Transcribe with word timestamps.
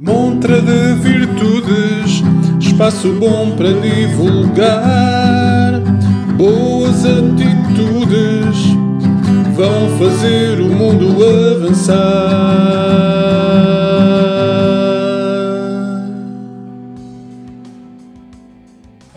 Montra 0.00 0.60
de 0.60 0.94
virtudes, 1.02 2.22
espaço 2.60 3.12
bom 3.14 3.56
para 3.56 3.72
divulgar. 3.72 5.80
Boas 6.36 7.04
atitudes 7.04 8.76
vão 9.56 9.98
fazer 9.98 10.60
o 10.60 10.68
mundo 10.68 11.16
avançar. 11.56 13.47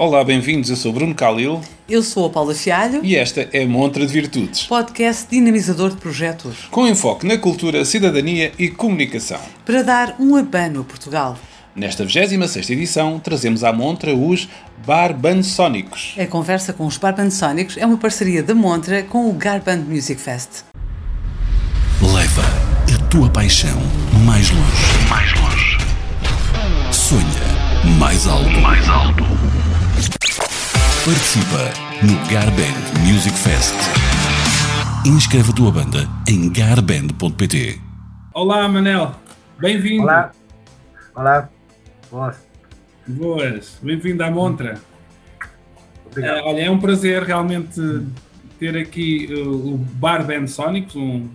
Olá, 0.02 0.24
bem-vindos. 0.24 0.72
Eu 0.72 0.76
sou 0.76 0.92
Bruno 0.92 1.14
Calil 1.14 1.62
Eu 1.88 2.02
sou 2.02 2.26
a 2.26 2.30
Paula 2.32 2.56
Fialho, 2.56 3.02
e 3.06 3.16
esta 3.16 3.48
é 3.54 3.68
Montra 3.68 4.04
de 4.04 4.12
Virtudes, 4.12 4.64
podcast 4.64 5.28
dinamizador 5.30 5.92
de 5.92 5.98
projetos, 5.98 6.68
com 6.72 6.88
enfoque 6.88 7.24
na 7.28 7.38
cultura, 7.38 7.86
cidadania 7.86 8.52
e 8.58 8.68
comunicação. 8.68 9.40
para 9.64 9.84
dar 9.84 10.16
um 10.20 10.36
abano 10.36 10.82
a 10.82 10.84
Portugal. 10.84 11.38
Nesta 11.76 12.04
26 12.04 12.72
edição, 12.72 13.20
trazemos 13.20 13.64
à 13.64 13.72
montra 13.72 14.12
os 14.16 14.50
Barbansónicos. 14.84 16.16
A 16.18 16.26
conversa 16.26 16.74
com 16.74 16.88
os 16.88 16.98
Barband 16.98 17.30
Sónicos 17.30 17.78
é 17.78 17.86
uma 17.86 17.98
parceria 17.98 18.42
da 18.42 18.56
Montra 18.56 19.04
com 19.04 19.30
o 19.30 19.34
Garband 19.34 19.84
Music 19.88 20.20
Fest. 20.20 20.64
Leva 22.02 22.42
a 22.92 23.08
tua 23.12 23.30
paixão 23.30 23.80
mais 24.26 24.50
longe. 24.50 25.08
Mais 25.08 25.32
longe. 25.40 25.78
Sonha 26.92 27.52
mais 28.00 28.28
alto. 28.28 28.62
Mais 28.62 28.90
alto. 28.90 29.51
Participa 31.04 31.74
no 32.04 32.14
Garband 32.32 33.10
Music 33.10 33.36
Fest. 33.36 33.74
Inscreve 35.04 35.50
a 35.50 35.56
tua 35.56 35.72
banda 35.72 36.08
em 36.30 36.48
garband.pt. 36.48 37.82
Olá, 38.36 38.68
Manel. 38.68 39.16
Bem-vindo. 39.60 40.04
Olá. 40.04 40.32
Olá. 41.16 41.50
Boas. 42.12 42.36
Boas. 43.08 43.80
Bem-vindo 43.82 44.24
à 44.24 44.30
montra. 44.30 44.80
Obrigado. 46.06 46.38
Eh, 46.38 46.44
olha, 46.44 46.62
é 46.62 46.70
um 46.70 46.80
prazer 46.80 47.24
realmente 47.24 47.82
ter 48.60 48.78
aqui 48.78 49.28
uh, 49.34 49.74
o 49.74 49.78
Bar 49.78 50.24
Band 50.24 50.46
Sonics, 50.46 50.96
um, 50.96 51.28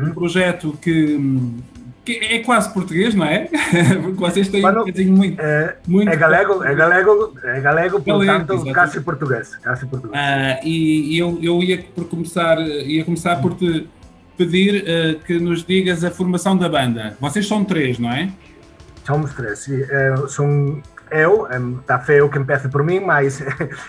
um 0.00 0.12
projeto 0.12 0.76
que, 0.82 1.14
hum, 1.14 1.60
que 2.04 2.18
é 2.18 2.38
quase 2.40 2.72
português, 2.72 3.14
não 3.14 3.24
é? 3.24 3.48
Vocês 4.14 4.48
têm 4.48 4.60
Mano, 4.60 4.82
um 4.82 4.84
bocadinho 4.84 5.16
muito. 5.16 5.40
É, 5.40 5.76
Muito 5.86 6.10
é 6.10 6.16
galego, 6.16 6.62
é 6.62 6.74
galego, 6.74 7.34
é 7.42 7.60
galego, 7.60 8.00
Galego, 8.00 8.00
portanto, 8.00 8.72
quase 8.72 9.00
português. 9.00 9.56
Quase 9.56 9.86
português. 9.86 10.20
Ah, 10.22 10.60
e 10.62 11.18
eu, 11.18 11.38
eu 11.42 11.62
ia 11.62 11.82
por 11.94 12.08
começar, 12.08 12.60
ia 12.60 13.04
começar 13.04 13.40
por 13.40 13.54
te 13.54 13.88
pedir 14.36 14.84
eh, 14.86 15.16
que 15.26 15.38
nos 15.38 15.64
digas 15.64 16.04
a 16.04 16.10
formação 16.10 16.56
da 16.56 16.68
banda. 16.68 17.16
Vocês 17.20 17.46
são 17.46 17.64
três, 17.64 17.98
não 17.98 18.10
é? 18.10 18.30
Somos 19.06 19.32
três. 19.32 19.60
sim. 19.60 19.82
É, 19.88 20.14
são 20.28 20.82
eu, 21.10 21.46
está 21.80 21.98
feo 21.98 22.28
que 22.28 22.38
empiece 22.38 22.68
por 22.68 22.82
mim, 22.82 23.00
mas 23.00 23.40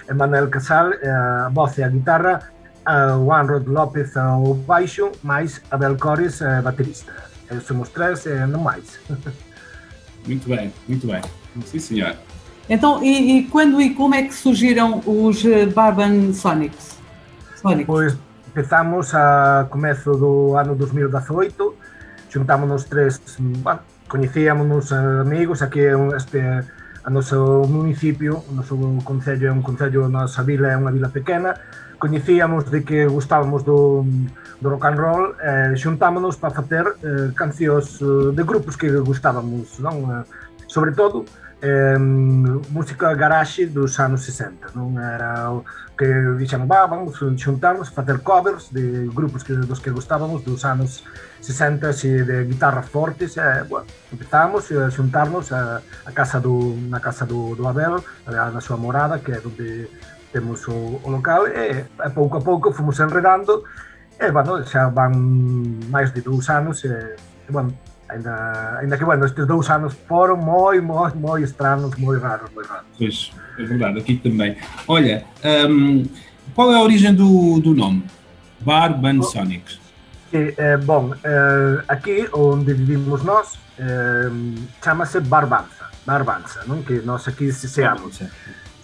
é 0.08 0.14
Manuel 0.14 0.48
Casal, 0.50 0.94
é 0.94 1.10
a 1.10 1.50
voz 1.52 1.78
e 1.78 1.84
a 1.84 1.90
guitarra, 1.90 2.40
Juan 2.86 3.44
Rod 3.44 3.68
López 3.68 4.16
ao 4.16 4.54
baixo, 4.54 5.12
mais 5.24 5.62
Abel 5.72 5.98
Cores, 5.98 6.42
a 6.42 6.62
baterista. 6.62 7.12
Eh, 7.50 7.60
Somos 7.60 7.90
três, 7.90 8.26
e 8.26 8.46
não 8.48 8.62
mais. 8.62 9.00
Muito 10.26 10.50
bem, 10.50 10.74
muito 10.88 11.06
bem. 11.08 11.22
Sim, 11.66 11.80
senhor. 11.80 12.16
Então, 12.68 13.04
e, 13.04 13.38
e 13.38 13.44
quando 13.46 13.80
e 13.80 13.94
como 13.94 14.16
é 14.16 14.24
que 14.24 14.34
surgiram 14.34 15.02
os 15.06 15.46
eh, 15.46 15.68
Barband 15.68 16.34
Sónicos? 16.34 16.98
Sónicos. 17.62 17.86
Pois 17.86 18.18
empezamos 18.56 19.14
a 19.14 19.68
comezo 19.70 20.16
do 20.16 20.56
ano 20.56 20.76
2018, 20.76 21.76
xuntámonos 22.32 22.86
tres, 22.86 23.20
bueno, 23.38 23.82
coñecíamos 24.08 24.94
amigos, 24.94 25.62
aquí 25.62 25.82
é 25.82 25.94
este, 26.16 26.40
a 26.40 27.10
noso 27.12 27.68
municipio, 27.68 28.42
o 28.48 28.54
noso 28.56 28.80
concello 29.04 29.48
é 29.48 29.52
un 29.52 29.62
concello, 29.62 30.06
a 30.06 30.10
nosa 30.10 30.42
vila 30.48 30.72
é 30.72 30.78
unha 30.80 30.90
vila 30.96 31.12
pequena, 31.12 31.60
coñecíamos 31.98 32.70
de 32.72 32.84
que 32.84 33.08
gustábamos 33.08 33.64
do, 33.64 34.06
do 34.62 34.70
rock 34.70 34.86
and 34.86 34.98
roll, 34.98 35.24
eh, 35.42 35.74
xuntámonos 35.76 36.38
para 36.38 36.54
facer 36.54 36.86
eh, 37.04 37.32
cancións 37.36 38.00
de 38.00 38.44
grupos 38.44 38.76
que 38.78 38.90
gustábamos, 39.00 39.80
non? 39.80 40.26
Sobre 40.68 40.92
todo, 40.92 41.26
eh, 41.62 41.98
música 41.98 43.14
garage 43.14 43.66
dos 43.68 44.00
anos 44.00 44.22
60, 44.24 44.76
non 44.76 45.00
era 45.00 45.50
o 45.50 45.64
que 45.96 46.06
dixemos, 46.38 46.68
va, 46.68 46.86
vamos 46.86 47.16
xuntarnos, 47.40 47.90
facer 47.90 48.20
covers 48.20 48.68
de 48.70 49.08
grupos 49.08 49.44
que, 49.44 49.56
dos 49.56 49.80
que 49.80 49.90
gustábamos 49.90 50.44
dos 50.44 50.68
anos 50.68 51.04
60 51.40 51.90
e 52.04 52.24
de 52.28 52.38
guitarras 52.46 52.90
fortes, 52.90 53.38
e, 53.38 53.64
bueno, 53.70 53.88
empezamos 54.12 54.68
a 54.76 54.92
xuntarnos 54.92 55.52
a, 55.56 55.80
a 55.80 56.12
casa 56.12 56.40
do, 56.44 56.76
na 56.92 57.00
casa 57.00 57.24
do, 57.26 57.56
do 57.56 57.64
Abel, 57.68 58.04
na 58.28 58.60
súa 58.60 58.76
morada, 58.76 59.24
que 59.24 59.32
é 59.32 59.40
onde 59.40 59.88
temos 60.36 60.68
o, 60.68 61.00
o 61.00 61.08
local, 61.08 61.48
e, 61.48 61.88
a 62.04 62.12
pouco 62.12 62.38
a 62.38 62.42
pouco 62.44 62.76
fomos 62.76 63.00
enredando, 63.00 63.64
e, 64.20 64.28
bueno, 64.36 64.60
xa 64.68 64.92
van 64.92 65.16
máis 65.88 66.12
de 66.12 66.20
dous 66.20 66.52
anos, 66.52 66.84
e, 66.84 66.92
e 66.92 67.50
bueno, 67.56 67.72
ainda, 68.12 68.80
ainda 68.84 68.98
que, 69.00 69.06
bueno, 69.08 69.24
estes 69.24 69.48
dous 69.48 69.72
anos 69.72 69.96
foron 70.08 70.44
moi, 70.44 70.84
moi, 70.84 71.16
moi 71.16 71.40
estranos, 71.40 71.96
moi 71.96 72.20
raros, 72.20 72.52
moi 72.52 72.68
raros. 72.68 72.92
Pois, 73.00 73.32
é 73.56 73.64
verdade, 73.64 74.04
aqui 74.04 74.20
também. 74.20 74.60
Olha, 74.92 75.24
hum, 75.70 76.04
qual 76.54 76.72
é 76.74 76.76
a 76.76 76.84
origem 76.84 77.16
do, 77.16 77.60
do 77.64 77.74
nome? 77.74 78.04
Bar 78.60 79.00
Band 79.00 79.24
Sonics. 79.24 79.80
Que, 80.32 80.54
eh, 80.58 80.78
bom, 80.78 81.16
eh, 81.24 81.84
aquí 81.88 82.28
onde 82.34 82.74
vivimos 82.74 83.24
nós 83.24 83.56
eh, 83.80 84.30
chamase 84.84 85.20
Barbanza, 85.22 85.88
Barbanza, 86.04 86.66
non? 86.68 86.84
Que 86.84 87.00
nós 87.06 87.28
aquí 87.28 87.52
seamos. 87.52 88.20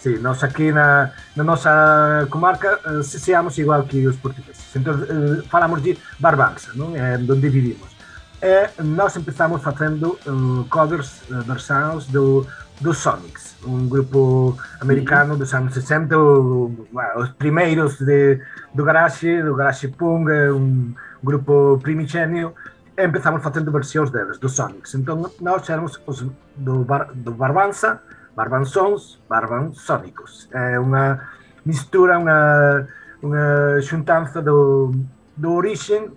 Sí, 0.01 0.17
nós 0.17 0.43
aquí 0.43 0.71
na, 0.71 1.13
na 1.35 1.43
nosa 1.43 2.25
comarca 2.31 2.79
eh, 2.89 3.03
seamos 3.03 3.53
igual 3.59 3.85
que 3.85 4.01
os 4.07 4.17
portugueses. 4.17 4.65
Entón, 4.73 5.05
eh, 5.05 5.45
falamos 5.45 5.77
de 5.85 5.93
barbanza, 6.17 6.73
non? 6.73 6.97
Eh, 6.97 6.97
é 6.97 7.21
onde 7.21 7.53
vivimos. 7.53 7.93
E 8.41 8.81
nós 8.81 9.13
empezamos 9.13 9.61
facendo 9.61 10.17
eh, 10.25 10.65
covers, 10.73 11.21
eh, 11.29 11.45
versões 11.45 12.09
do, 12.09 12.49
do 12.81 12.97
Sonics, 12.97 13.61
un 13.69 13.85
grupo 13.85 14.57
americano 14.81 15.37
dos 15.37 15.53
anos 15.53 15.77
60, 15.77 16.17
o, 16.17 16.73
bueno, 16.89 17.21
os 17.21 17.29
primeiros 17.37 18.01
de, 18.01 18.41
do 18.73 18.81
garage, 18.81 19.45
do 19.45 19.53
garage 19.53 19.85
punk, 19.93 20.33
eh, 20.33 20.49
un 20.49 20.97
grupo 21.21 21.77
primigenio, 21.77 22.57
e 22.97 23.05
empezamos 23.05 23.45
facendo 23.45 23.69
versións 23.69 24.09
deles, 24.09 24.41
do 24.41 24.49
Sonics. 24.49 24.97
Entón, 24.97 25.29
nós 25.45 25.69
éramos 25.69 26.01
os 26.09 26.25
do, 26.57 26.81
bar, 26.89 27.13
do 27.13 27.37
Barbanza, 27.37 28.01
Barbansons, 28.35 29.19
Barbansónicos. 29.29 30.49
É 30.51 30.79
unha 30.79 31.19
mistura, 31.65 32.17
unha, 32.17 32.87
unha 33.23 33.81
xuntanza 33.81 34.41
do, 34.41 34.91
do 35.35 35.53
orixen 35.53 36.11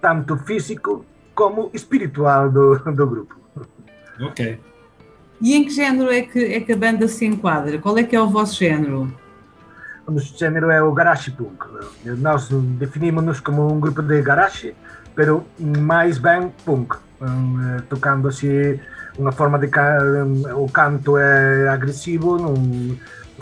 tanto 0.00 0.36
físico 0.36 1.04
como 1.34 1.70
espiritual 1.74 2.50
do, 2.50 2.78
do 2.78 3.06
grupo. 3.06 3.34
Ok. 4.20 4.58
E 5.40 5.54
em 5.54 5.64
que 5.64 5.70
género 5.70 6.10
é 6.10 6.22
que, 6.22 6.38
é 6.38 6.60
que 6.60 6.72
a 6.72 6.76
banda 6.76 7.06
se 7.08 7.26
enquadra? 7.26 7.78
Qual 7.78 7.98
é 7.98 8.04
que 8.04 8.16
é 8.16 8.20
o 8.20 8.28
vosso 8.28 8.56
género? 8.56 9.12
O 10.06 10.12
noso 10.12 10.36
género 10.38 10.70
é 10.70 10.82
o 10.82 10.92
garage 10.92 11.30
punk. 11.32 11.66
Nós 12.04 12.48
definimos-nos 12.78 13.40
como 13.40 13.70
um 13.70 13.80
grupo 13.80 14.00
de 14.02 14.22
garage, 14.22 14.74
pero 15.14 15.44
mais 15.58 16.16
ben 16.16 16.52
punk, 16.64 16.96
um, 17.20 17.76
eh, 17.76 17.82
tocando 17.88 18.28
assim 18.28 18.80
unha 19.18 19.32
forma 19.32 19.58
de 19.58 19.68
o 20.54 20.68
canto 20.68 21.16
é 21.16 21.68
agresivo, 21.68 22.36
non 22.36 22.56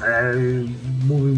é 0.02 0.64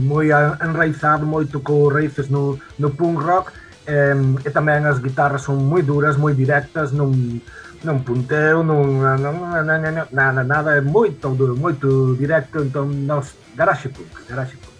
moi 0.08 0.32
enraizado, 0.60 1.24
moito 1.24 1.60
co 1.60 1.88
raíces 1.88 2.28
no 2.28 2.58
no 2.78 2.90
punk 2.90 3.20
rock. 3.20 3.48
em, 3.86 4.34
e 4.42 4.50
tamén 4.50 4.82
as 4.82 4.98
guitarras 4.98 5.46
son 5.46 5.62
moi 5.62 5.82
duras, 5.82 6.18
moi 6.18 6.34
directas, 6.34 6.90
non 6.90 7.40
non 7.84 8.02
punteo, 8.02 8.66
non, 8.66 8.98
non, 8.98 9.20
non, 9.22 9.62
non, 9.62 9.78
non 9.78 10.06
nada, 10.10 10.42
nada, 10.42 10.74
é 10.74 10.82
moito 10.82 11.30
duro, 11.38 11.54
moito 11.54 12.18
directo, 12.18 12.58
entón 12.66 13.06
nós 13.06 13.38
garage 13.54 13.88
punk, 13.88 14.10
garage 14.26 14.58
punk. 14.58 14.74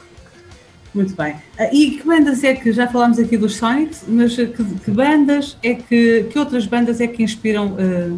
Muito 0.97 1.14
bem. 1.14 1.37
Ah, 1.61 1.69
E 1.70 1.99
que 1.99 2.02
bandas 2.02 2.43
é 2.43 2.55
que, 2.55 2.73
já 2.73 2.88
falámos 2.88 3.19
aqui 3.19 3.37
dos 3.37 3.56
Sonics, 3.56 4.05
mas 4.09 4.35
que, 4.35 4.49
que 4.49 4.91
bandas 4.91 5.56
é 5.62 5.75
que, 5.75 6.25
que 6.25 6.38
outras 6.38 6.67
bandas 6.67 7.00
é 7.00 7.06
que 7.06 7.23
inspiram 7.23 7.76
ah, 7.79 8.17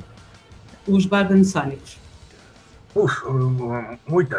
os 0.88 1.06
Barband 1.06 1.44
Sónicos? 1.44 2.00
Uf, 2.94 3.22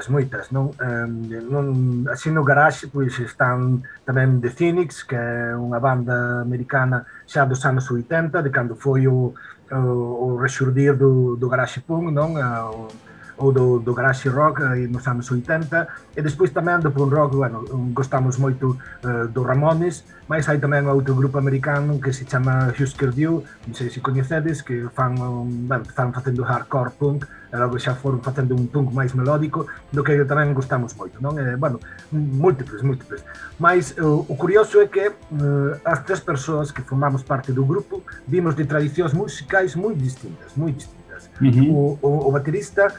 moitas, 0.10 0.52
non? 0.52 0.74
Um, 0.82 1.30
non 1.48 1.66
así 2.10 2.34
no 2.34 2.44
garage 2.44 2.90
pois 2.90 3.16
están 3.22 3.86
tamén 4.04 4.42
The 4.42 4.52
Phoenix, 4.52 5.06
que 5.06 5.16
é 5.16 5.56
unha 5.56 5.80
banda 5.80 6.42
americana 6.42 7.06
xa 7.30 7.46
dos 7.46 7.64
anos 7.64 7.88
80, 7.88 8.42
de 8.42 8.50
cando 8.50 8.76
foi 8.76 9.08
o, 9.08 9.32
o, 9.72 9.80
o 9.80 10.28
rexurdir 10.42 10.98
do, 10.98 11.38
do 11.38 11.48
garage 11.48 11.80
punk, 11.86 12.12
non? 12.12 12.36
Ah, 12.36 12.68
O, 12.68 12.90
o 12.90 13.09
ou 13.40 13.52
do, 13.52 13.80
do 13.80 13.94
garage 13.96 14.30
rock 14.30 14.62
eh, 14.62 14.88
nos 14.88 15.08
anos 15.08 15.32
80 15.32 15.88
e 16.16 16.22
despois 16.22 16.52
tamén 16.52 16.84
do 16.84 16.92
punk 16.92 17.12
rock, 17.16 17.32
bueno, 17.40 17.64
gostamos 17.96 18.36
moito 18.36 18.76
uh, 18.76 19.26
do 19.32 19.48
Ramones, 19.48 20.04
mas 20.28 20.46
hai 20.52 20.60
tamén 20.60 20.86
outro 20.92 21.16
grupo 21.16 21.40
americano 21.40 21.98
que 21.98 22.12
se 22.12 22.28
chama 22.28 22.76
Husker 22.76 23.16
Du, 23.16 23.42
non 23.66 23.74
sei 23.74 23.88
se 23.88 24.04
coñecedes, 24.04 24.60
que 24.60 24.92
fan, 24.92 25.16
um, 25.16 25.48
bueno, 25.66 25.88
están 25.88 26.12
facendo 26.12 26.44
hardcore 26.44 26.92
punk, 27.00 27.24
e 27.24 27.56
logo 27.56 27.80
xa 27.80 27.96
foron 27.96 28.20
facendo 28.20 28.54
un 28.54 28.68
punk 28.68 28.92
máis 28.92 29.16
melódico, 29.16 29.66
do 29.90 30.04
que 30.04 30.20
tamén 30.28 30.52
gostamos 30.52 30.94
moito, 31.00 31.24
non? 31.24 31.40
E, 31.40 31.56
bueno, 31.56 31.80
múltiples, 32.12 32.84
múltiples. 32.84 33.24
Mas 33.58 33.96
o, 33.96 34.28
o 34.28 34.36
curioso 34.36 34.84
é 34.84 34.92
que 34.92 35.08
uh, 35.08 35.80
as 35.88 36.04
tres 36.04 36.20
persoas 36.20 36.76
que 36.76 36.84
formamos 36.84 37.24
parte 37.24 37.56
do 37.56 37.64
grupo 37.64 38.04
vimos 38.28 38.54
de 38.60 38.68
tradicións 38.68 39.16
musicais 39.16 39.74
moi 39.80 39.96
distintas, 39.96 40.52
moi 40.60 40.76
distintas 40.76 40.99
uh 41.42 41.46
-huh. 41.46 41.72
o, 41.72 42.00
o, 42.02 42.28
o 42.28 42.32
baterista 42.32 42.94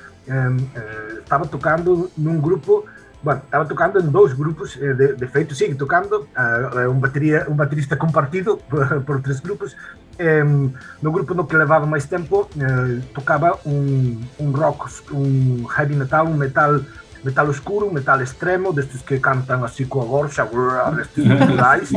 estava 1.25 1.47
tocando 1.47 2.11
num 2.17 2.41
grupo 2.41 2.85
estava 3.29 3.67
tocando 3.67 4.01
em 4.01 4.07
dois 4.09 4.33
grupos, 4.33 4.79
eh, 4.81 4.95
de, 4.95 5.15
de 5.15 5.27
feito 5.27 5.55
sigue 5.55 5.75
tocando, 5.75 6.27
uh, 6.37 6.91
um, 6.91 6.99
bateria, 6.99 7.47
um 7.49 7.55
baterista 7.55 7.97
compartido 7.97 8.57
por, 8.69 9.03
por 9.03 9.21
três 9.21 9.41
grupos. 9.41 9.77
Um, 10.19 10.73
no 11.03 11.13
grupo 11.13 11.35
no 11.35 11.47
que 11.47 11.57
levava 11.57 11.87
mais 11.87 12.07
tempo, 12.07 12.49
uh, 12.57 13.01
tocava 13.15 13.59
um, 13.67 14.21
um 14.39 14.51
rock, 14.51 14.91
um 15.13 15.67
heavy 15.77 15.95
metal, 15.95 16.27
um 16.27 16.35
metal 16.35 16.81
metal 17.23 17.51
escuro, 17.51 17.87
um 17.87 17.93
metal 17.93 18.21
extremo, 18.23 18.73
destes 18.73 19.03
que 19.03 19.19
cantam 19.19 19.63
assim 19.63 19.85
com 19.85 20.01
a 20.01 20.05
gorcha, 20.05 20.49
destes 20.97 21.25
naturais. 21.29 21.91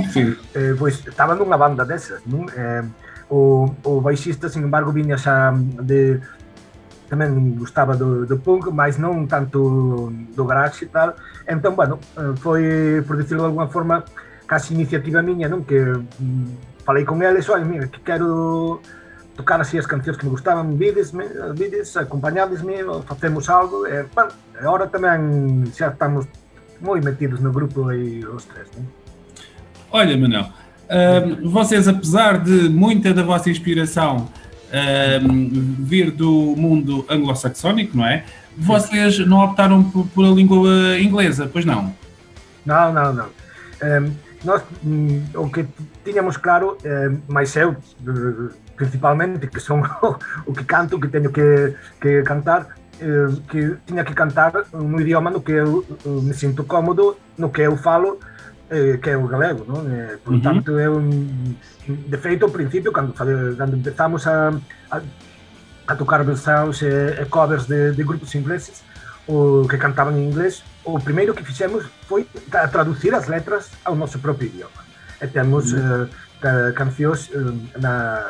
eh, 0.53 0.75
pois 0.77 1.05
estava 1.07 1.33
numa 1.35 1.57
banda 1.57 1.85
dessas. 1.85 2.21
Não? 2.25 2.45
Eh, 2.49 2.83
o, 3.33 3.65
o 3.81 4.01
baixista, 4.01 4.45
sin 4.47 4.61
embargo, 4.61 4.93
viña 4.93 5.17
xa 5.17 5.57
de 5.81 6.21
tamén 7.09 7.57
gustaba 7.57 7.97
do, 7.97 8.25
do 8.29 8.37
punk, 8.37 8.69
mas 8.69 9.01
non 9.01 9.25
tanto 9.25 10.13
do 10.13 10.43
garage 10.45 10.85
e 10.85 10.89
tal. 10.89 11.17
Entón, 11.49 11.73
bueno, 11.73 11.97
foi, 12.41 13.01
por 13.05 13.17
decirlo 13.17 13.45
de 13.45 13.49
alguna 13.49 13.69
forma, 13.69 14.05
casi 14.45 14.77
iniciativa 14.77 15.25
miña, 15.25 15.49
non? 15.49 15.65
Que 15.65 15.81
mm, 15.81 16.85
falei 16.85 17.05
con 17.05 17.21
eles, 17.25 17.49
oi, 17.49 17.61
mira, 17.65 17.89
que 17.89 18.01
quero 18.01 18.81
tocar 19.33 19.57
así 19.61 19.81
as 19.81 19.89
cancións 19.89 20.17
que 20.17 20.25
me 20.29 20.33
gustaban, 20.33 20.77
videsme, 20.77 21.25
vides, 21.57 21.97
acompañadesme, 21.97 22.85
facemos 23.05 23.49
algo, 23.49 23.89
e, 23.89 24.05
bueno, 24.13 24.29
agora 24.61 24.85
tamén 24.89 25.65
xa 25.73 25.89
estamos 25.89 26.29
moi 26.81 27.01
metidos 27.01 27.41
no 27.41 27.49
grupo 27.49 27.89
aí 27.89 28.21
os 28.25 28.45
tres, 28.45 28.69
non? 28.77 28.85
Olha, 29.93 30.17
Manuel, 30.17 30.49
vocês, 31.43 31.87
apesar 31.87 32.39
de 32.39 32.69
muita 32.69 33.13
da 33.13 33.23
vossa 33.23 33.49
inspiração 33.49 34.27
um, 35.23 35.75
vir 35.79 36.11
do 36.11 36.55
mundo 36.57 37.05
anglo-saxónico, 37.09 37.97
não 37.97 38.05
é? 38.05 38.23
Vocês 38.57 39.19
não 39.19 39.43
optaram 39.43 39.83
por, 39.83 40.05
por, 40.07 40.25
a 40.25 40.29
língua 40.29 40.99
inglesa, 40.99 41.49
pois 41.51 41.65
não? 41.65 41.93
Não, 42.65 42.93
não, 42.93 43.13
não. 43.13 43.25
Um, 43.25 44.13
nós, 44.43 44.61
um, 44.85 45.23
o 45.35 45.49
que 45.49 45.65
tínhamos 46.03 46.37
claro, 46.37 46.77
mas 47.27 47.55
eu, 47.55 47.75
principalmente, 48.75 49.47
que 49.47 49.59
sou 49.59 49.81
o 50.45 50.53
que 50.53 50.63
canto, 50.65 50.99
que 50.99 51.07
tenho 51.07 51.31
que, 51.31 51.73
que 52.01 52.21
cantar, 52.23 52.67
que 53.49 53.75
tinha 53.85 54.03
que 54.03 54.13
cantar 54.13 54.53
no 54.73 54.99
idioma 55.01 55.31
no 55.31 55.41
que 55.41 55.53
eu 55.53 55.85
me 56.05 56.33
sinto 56.33 56.63
cómodo, 56.63 57.17
no 57.37 57.49
que 57.49 57.61
eu 57.61 57.77
falo, 57.77 58.19
eh, 58.19 58.32
que 59.01 59.09
é 59.09 59.17
o 59.17 59.27
galego, 59.27 59.65
non? 59.67 59.85
Eh, 59.87 60.17
por 60.23 60.33
uh 60.33 60.37
-huh. 60.37 60.43
tanto, 60.43 60.79
é 60.79 60.89
un, 60.89 61.55
de 61.87 62.17
feito, 62.17 62.45
ao 62.45 62.51
principio, 62.51 62.91
cando, 62.91 63.13
cando 63.13 63.75
empezamos 63.75 64.25
a, 64.25 64.49
a, 64.89 64.97
a 65.87 65.93
tocar 65.95 66.23
versaos 66.23 66.81
e, 66.81 66.89
e 67.21 67.25
covers 67.29 67.67
de, 67.67 67.91
de 67.91 68.03
grupos 68.03 68.33
ingleses, 68.35 68.81
o 69.27 69.67
que 69.69 69.77
cantaban 69.77 70.17
en 70.17 70.31
inglés, 70.31 70.63
o 70.83 70.99
primeiro 70.99 71.33
que 71.33 71.43
fixemos 71.43 71.85
foi 72.07 72.27
a 72.51 72.67
traducir 72.67 73.15
as 73.15 73.27
letras 73.27 73.71
ao 73.85 73.95
noso 73.95 74.19
propio 74.19 74.47
idioma. 74.47 74.81
E 75.21 75.27
temos 75.27 75.71
uh 75.71 75.79
-huh. 75.79 76.09
eh, 76.43 76.71
cancións 76.75 77.31
eh, 77.31 77.79
na, 77.79 78.25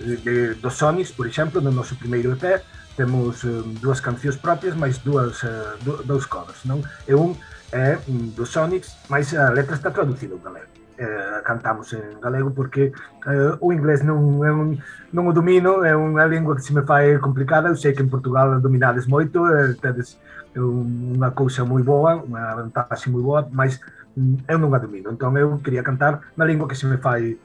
de, 0.00 0.16
de, 0.16 0.54
dos 0.54 0.74
Sonics, 0.74 1.12
por 1.12 1.26
exemplo, 1.26 1.60
no 1.60 1.70
noso 1.70 1.94
primeiro 1.96 2.32
EP, 2.32 2.64
temos 2.96 3.44
eh, 3.44 3.62
dúas 3.80 4.00
cancións 4.00 4.36
propias, 4.36 4.74
máis 4.74 4.98
dúas, 5.04 5.44
eh, 5.44 5.76
dous 6.04 6.26
covers, 6.26 6.64
non? 6.64 6.82
E 7.06 7.14
un 7.14 7.36
é 7.72 8.00
dos 8.34 8.50
Sonics, 8.50 8.96
mas 9.08 9.32
a 9.36 9.52
letra 9.52 9.76
está 9.76 9.92
traduzida 9.92 10.34
en 10.34 10.42
galego. 10.42 10.72
Eh, 11.00 11.40
cantamos 11.44 11.92
en 11.92 12.20
galego 12.20 12.52
porque 12.52 12.92
eh, 12.92 13.52
o 13.60 13.72
inglés 13.72 14.04
non, 14.04 14.44
é 14.44 14.52
un, 14.52 14.76
non 15.12 15.24
o 15.28 15.32
domino, 15.32 15.80
é 15.84 15.96
unha 15.96 16.28
lingua 16.28 16.56
que 16.56 16.64
se 16.64 16.76
me 16.76 16.84
fai 16.84 17.16
complicada, 17.20 17.72
eu 17.72 17.76
sei 17.76 17.96
que 17.96 18.04
en 18.04 18.12
Portugal 18.12 18.60
dominades 18.60 19.08
moito, 19.08 19.48
eh, 19.48 19.76
tedes 19.80 20.20
unha 20.56 21.30
cousa 21.30 21.64
moi 21.64 21.80
boa, 21.80 22.20
unha 22.20 22.52
vantaxe 22.52 23.08
moi 23.08 23.22
boa, 23.22 23.48
mas 23.48 23.80
mm, 24.12 24.44
eu 24.50 24.58
non 24.58 24.74
a 24.74 24.82
domino, 24.82 25.08
entón 25.14 25.32
eu 25.38 25.56
quería 25.62 25.86
cantar 25.86 26.20
na 26.36 26.44
lingua 26.44 26.68
que 26.68 26.76
se 26.76 26.84
me 26.84 26.98
fai 26.98 27.38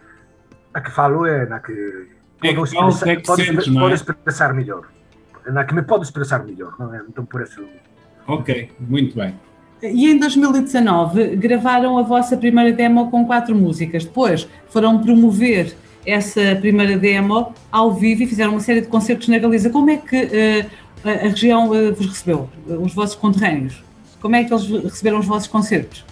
a 0.75 0.84
que 0.84 0.92
falo 0.92 1.24
e 1.24 1.46
na 1.48 1.63
que 1.63 2.15
podo 2.40 2.64
expresar, 2.64 3.22
podo, 3.22 3.74
podo 3.74 3.94
expresar 3.94 4.54
mellor 4.54 4.88
na 5.52 5.64
que 5.64 5.74
me 5.74 5.84
podo 5.84 6.04
expresar 6.04 6.44
mellor, 6.44 6.74
non? 6.80 6.90
entón 6.96 7.26
por 7.26 7.42
eso 7.42 7.62
Ok, 8.28 8.72
muito 8.80 9.16
bem. 9.16 9.36
E 9.84 10.10
em 10.10 10.18
2019 10.18 11.36
gravaram 11.36 11.98
a 12.00 12.02
vossa 12.02 12.36
primeira 12.36 12.72
demo 12.72 13.12
com 13.12 13.26
quatro 13.26 13.54
músicas. 13.54 14.04
Depois 14.04 14.48
foram 14.70 15.00
promover 15.00 15.76
essa 16.06 16.56
primeira 16.56 16.98
demo 16.98 17.54
ao 17.72 17.94
vivo 17.94 18.24
e 18.24 18.28
fizeram 18.28 18.52
uma 18.52 18.60
série 18.62 18.81
de 18.81 18.88
concertos 18.88 19.28
na 19.28 19.38
Galiza. 19.38 19.70
Como 19.70 19.92
é 19.92 19.98
que 19.98 20.24
uh, 20.24 21.08
a 21.08 21.28
região 21.28 21.70
uh, 21.70 21.94
vos 21.94 22.08
recebeu, 22.08 22.50
os 22.68 22.96
vossos 22.96 23.16
conterrâneos? 23.16 23.84
Como 24.20 24.36
é 24.36 24.44
que 24.44 24.52
eles 24.52 24.68
receberam 24.84 25.20
os 25.20 25.28
vossos 25.28 25.48
concertos? 25.48 26.04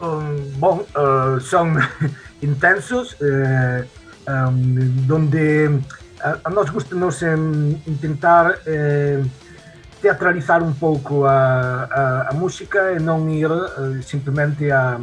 Um, 0.00 0.58
bom, 0.58 0.84
uh, 0.96 1.38
são 1.40 1.74
intensos, 2.42 3.14
um, 4.28 5.06
donde 5.06 5.80
a, 6.20 6.38
a 6.44 6.50
nós 6.50 6.70
gustanos 6.70 7.22
um, 7.22 7.76
intentar 7.86 8.58
eh, 8.66 9.22
teatralizar 10.00 10.62
un 10.62 10.74
pouco 10.74 11.26
a, 11.26 11.84
a, 11.84 12.28
a 12.30 12.32
música 12.34 12.92
e 12.92 12.98
non 12.98 13.30
ir 13.30 13.50
uh, 13.50 14.02
simplemente 14.02 14.70
a, 14.70 14.98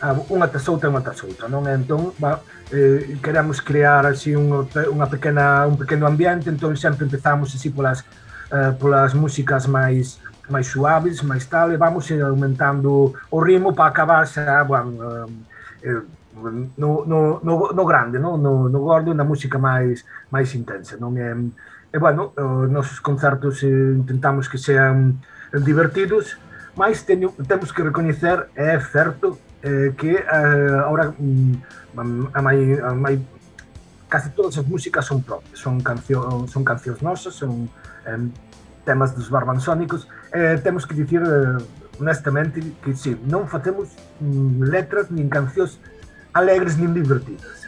a 0.00 0.06
unha 0.32 0.48
tras 0.48 0.64
outra, 0.68 0.88
unha 0.88 1.04
tras 1.04 1.20
outra, 1.24 1.48
non? 1.48 1.68
Entón, 1.68 2.12
va, 2.16 2.40
eh, 2.72 3.16
queremos 3.20 3.60
crear 3.60 4.04
así 4.08 4.32
un, 4.36 4.64
unha 4.64 5.08
pequena, 5.08 5.68
un 5.68 5.76
pequeno 5.76 6.08
ambiente, 6.08 6.48
entón 6.48 6.76
sempre 6.76 7.04
empezamos 7.04 7.52
así 7.52 7.68
polas, 7.68 8.04
eh, 8.52 8.72
polas 8.76 9.12
músicas 9.12 9.68
máis 9.68 10.20
máis 10.48 10.68
suaves, 10.68 11.24
máis 11.24 11.48
tal, 11.48 11.72
e 11.72 11.76
vamos 11.80 12.04
aumentando 12.12 13.16
o 13.32 13.38
ritmo 13.40 13.72
para 13.72 13.88
acabar 13.88 14.28
xa, 14.28 14.60
bueno, 14.64 15.28
eh, 15.80 16.04
no, 16.34 17.04
no, 17.06 17.40
no, 17.42 17.72
no 17.72 17.84
grande, 17.86 18.18
no, 18.18 18.36
no, 18.36 18.68
no 18.68 18.80
gordo, 18.80 19.14
na 19.14 19.24
música 19.24 19.58
máis 19.58 20.04
máis 20.30 20.54
intensa, 20.54 20.98
non 20.98 21.14
é? 21.16 21.30
E 21.94 21.98
bueno, 22.02 22.34
os 22.34 22.68
nosos 22.70 22.98
concertos 22.98 23.62
eh, 23.62 23.70
intentamos 23.70 24.50
que 24.50 24.58
sean 24.58 25.22
divertidos, 25.62 26.34
mas 26.74 27.06
teño, 27.06 27.30
temos 27.46 27.70
que 27.70 27.86
recoñecer, 27.86 28.50
é 28.58 28.74
certo, 28.82 29.38
eh, 29.62 29.94
que 29.96 30.18
eh, 30.18 30.82
ahora 30.82 31.14
mm, 31.14 32.34
a 32.34 32.42
mai, 32.42 32.80
a 32.82 32.90
mai, 32.94 33.22
casi 34.10 34.30
todas 34.34 34.58
as 34.58 34.66
músicas 34.66 35.06
son 35.06 35.22
propias, 35.22 35.58
son 35.58 35.78
canción, 35.80 36.48
son 36.50 36.66
cancións 36.66 36.98
nosas, 36.98 37.34
son 37.38 37.70
eh, 38.06 38.26
temas 38.84 39.14
dos 39.14 39.30
barbansónicos, 39.30 40.08
eh, 40.34 40.58
temos 40.62 40.84
que 40.86 40.94
dicir 40.94 41.22
eh, 41.22 41.62
honestamente 42.00 42.60
que 42.82 42.94
sí, 42.98 43.14
non 43.30 43.46
facemos 43.46 43.94
mm, 44.18 44.66
letras 44.66 45.14
nin 45.14 45.30
cancións 45.30 45.78
alegres 46.34 46.76
nin 46.76 46.92
divertidas. 46.92 47.64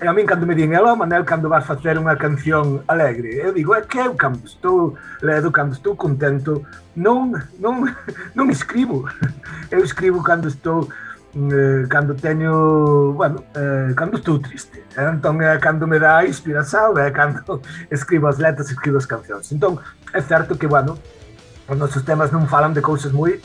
E 0.00 0.06
a 0.06 0.12
min 0.12 0.26
cando 0.26 0.46
me 0.46 0.54
din, 0.54 0.72
ela, 0.74 0.94
Manel, 0.94 1.24
cando 1.24 1.48
vas 1.48 1.66
facer 1.66 1.98
unha 1.98 2.14
canción 2.14 2.86
alegre, 2.86 3.34
eu 3.34 3.50
digo, 3.50 3.74
é 3.74 3.82
que 3.82 3.98
eu 3.98 4.14
cando 4.14 4.46
estou 4.46 4.94
ledo, 5.18 5.50
cando 5.50 5.74
estou 5.74 5.98
contento, 5.98 6.62
non, 6.94 7.34
non, 7.58 7.82
non 8.38 8.46
escribo. 8.50 9.10
Eu 9.74 9.84
escribo 9.84 10.22
cando 10.22 10.48
estou 10.48 10.88
mm, 11.34 11.50
eh, 11.52 11.82
cando 11.90 12.14
teño, 12.14 13.12
bueno, 13.12 13.44
eh, 13.52 13.92
cando 13.98 14.16
estou 14.16 14.38
triste. 14.38 14.80
Eh, 14.96 15.02
entón 15.02 15.42
é 15.42 15.58
cando 15.58 15.84
me 15.86 15.98
dá 15.98 16.24
inspiración, 16.24 16.96
é 16.96 17.10
cando 17.10 17.60
escribo 17.90 18.30
as 18.30 18.38
letras, 18.38 18.70
escribo 18.70 18.96
as 18.96 19.04
cancións. 19.04 19.50
Entón, 19.50 19.82
é 20.14 20.22
certo 20.22 20.56
que, 20.56 20.70
bueno, 20.70 20.96
os 21.68 21.76
nosos 21.76 22.06
temas 22.06 22.30
non 22.30 22.46
falan 22.46 22.72
de 22.72 22.80
cousas 22.80 23.10
moi 23.12 23.42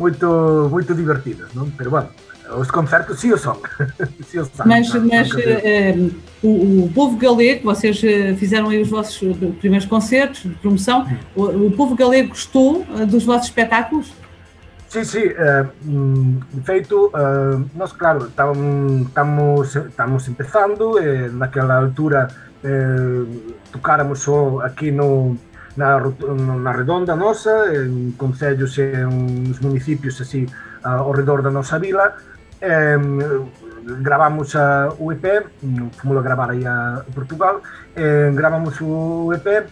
moito 0.00 0.66
moito 0.72 0.96
divertidas, 0.96 1.52
non? 1.52 1.70
Pero 1.76 1.92
bueno, 1.92 2.08
os 2.56 2.70
concertos 2.70 3.20
sim 3.20 3.32
o 3.32 3.38
são, 3.38 3.60
mas 4.66 4.92
mas 4.94 5.30
uh, 5.32 6.14
o, 6.42 6.84
o, 6.84 6.92
povo 6.94 7.16
galego, 7.16 7.64
vocês 7.64 8.02
eh, 8.02 8.34
fizeram 8.34 8.70
aí 8.70 8.80
os 8.80 8.88
vossos 8.88 9.36
primeiros 9.60 9.86
concertos 9.86 10.42
de 10.42 10.54
promoção, 10.56 11.06
o, 11.36 11.66
o 11.66 11.70
povo 11.72 11.94
galego 11.94 12.30
gostou 12.30 12.82
uh, 12.82 13.06
dos 13.06 13.24
vossos 13.24 13.48
espetáculos? 13.48 14.12
Sim, 14.88 15.04
sim. 15.04 15.26
Uh, 15.26 16.40
de 16.52 16.62
feito, 16.62 17.06
uh, 17.08 17.64
nós, 17.76 17.92
claro, 17.92 18.26
estamos, 18.26 19.76
estamos 19.76 20.28
começando, 20.28 20.94
naquela 21.32 21.76
altura 21.76 22.28
tocáramos 23.72 24.20
só 24.20 24.60
aqui 24.60 24.90
no, 24.90 25.36
na, 25.76 25.98
na 25.98 26.72
redonda 26.72 27.16
nosa, 27.16 27.72
en 27.72 28.12
concellos 28.12 28.76
e 28.78 29.04
uns 29.04 29.60
municipios 29.60 30.20
así 30.20 30.46
ao 30.82 31.12
redor 31.12 31.42
da 31.42 31.50
nosa 31.50 31.78
vila, 31.78 32.16
eh, 32.60 32.98
gravamos 34.00 34.54
a, 34.56 34.92
o 34.98 35.12
EP, 35.12 35.24
fomos 35.96 36.18
a 36.18 36.22
gravar 36.22 36.50
aí 36.50 36.66
a 36.66 37.02
Portugal, 37.14 37.62
eh, 37.96 38.30
gravamos 38.34 38.80
o 38.80 39.32
EP 39.34 39.66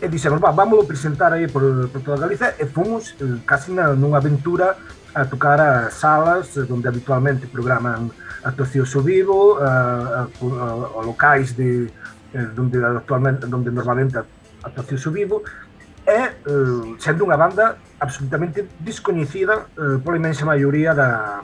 e 0.00 0.08
dixemos, 0.08 0.40
va, 0.40 0.52
vámoslo 0.52 0.84
presentar 0.84 1.32
aí 1.32 1.48
por, 1.48 1.88
por 1.88 2.00
toda 2.02 2.20
Galicia 2.20 2.54
e 2.60 2.66
fomos 2.66 3.16
eh, 3.20 3.40
casi 3.46 3.72
na, 3.72 3.96
nunha 3.96 4.18
aventura 4.18 4.76
a 5.14 5.24
tocar 5.24 5.60
a 5.60 5.90
salas 5.90 6.52
onde 6.68 6.86
habitualmente 6.86 7.48
programan 7.48 8.12
actuacións 8.44 8.92
ao 8.94 9.02
vivo, 9.02 9.56
a, 9.56 9.64
a, 9.66 10.22
a, 10.28 10.66
a 11.00 11.02
locais 11.02 11.56
de 11.56 11.88
eh, 12.36 12.48
onde 12.60 12.76
actualmente 12.84 13.48
onde 13.48 13.72
normalmente 13.72 14.20
actuacións 14.62 15.06
ao 15.06 15.12
vivo. 15.12 15.36
E 16.04 16.12
eh, 16.12 16.30
sendo 17.00 17.24
unha 17.24 17.40
banda 17.40 17.80
absolutamente 17.96 18.68
descoñecida 18.84 19.72
eh, 19.72 19.96
pola 20.04 20.20
imensa 20.20 20.44
maioría 20.44 20.92
da, 20.92 21.40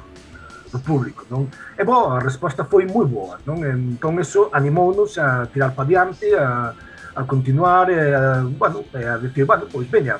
do 0.72 0.80
público, 0.80 1.28
non? 1.28 1.52
E 1.76 1.84
bo, 1.84 2.16
a 2.16 2.18
resposta 2.18 2.64
foi 2.64 2.88
moi 2.88 3.04
boa, 3.04 3.36
non? 3.44 3.60
Entón 3.60 4.16
eso 4.16 4.48
animounos 4.56 5.20
a 5.20 5.44
tirar 5.52 5.76
para 5.76 5.84
diante, 5.84 6.32
a, 6.32 6.72
a 7.14 7.22
continuar 7.28 7.92
e 7.92 8.00
a, 8.00 8.40
bueno, 8.40 8.88
e 8.88 9.04
a 9.04 9.20
decir, 9.20 9.44
bueno, 9.44 9.68
pois 9.68 9.84
veña, 9.92 10.16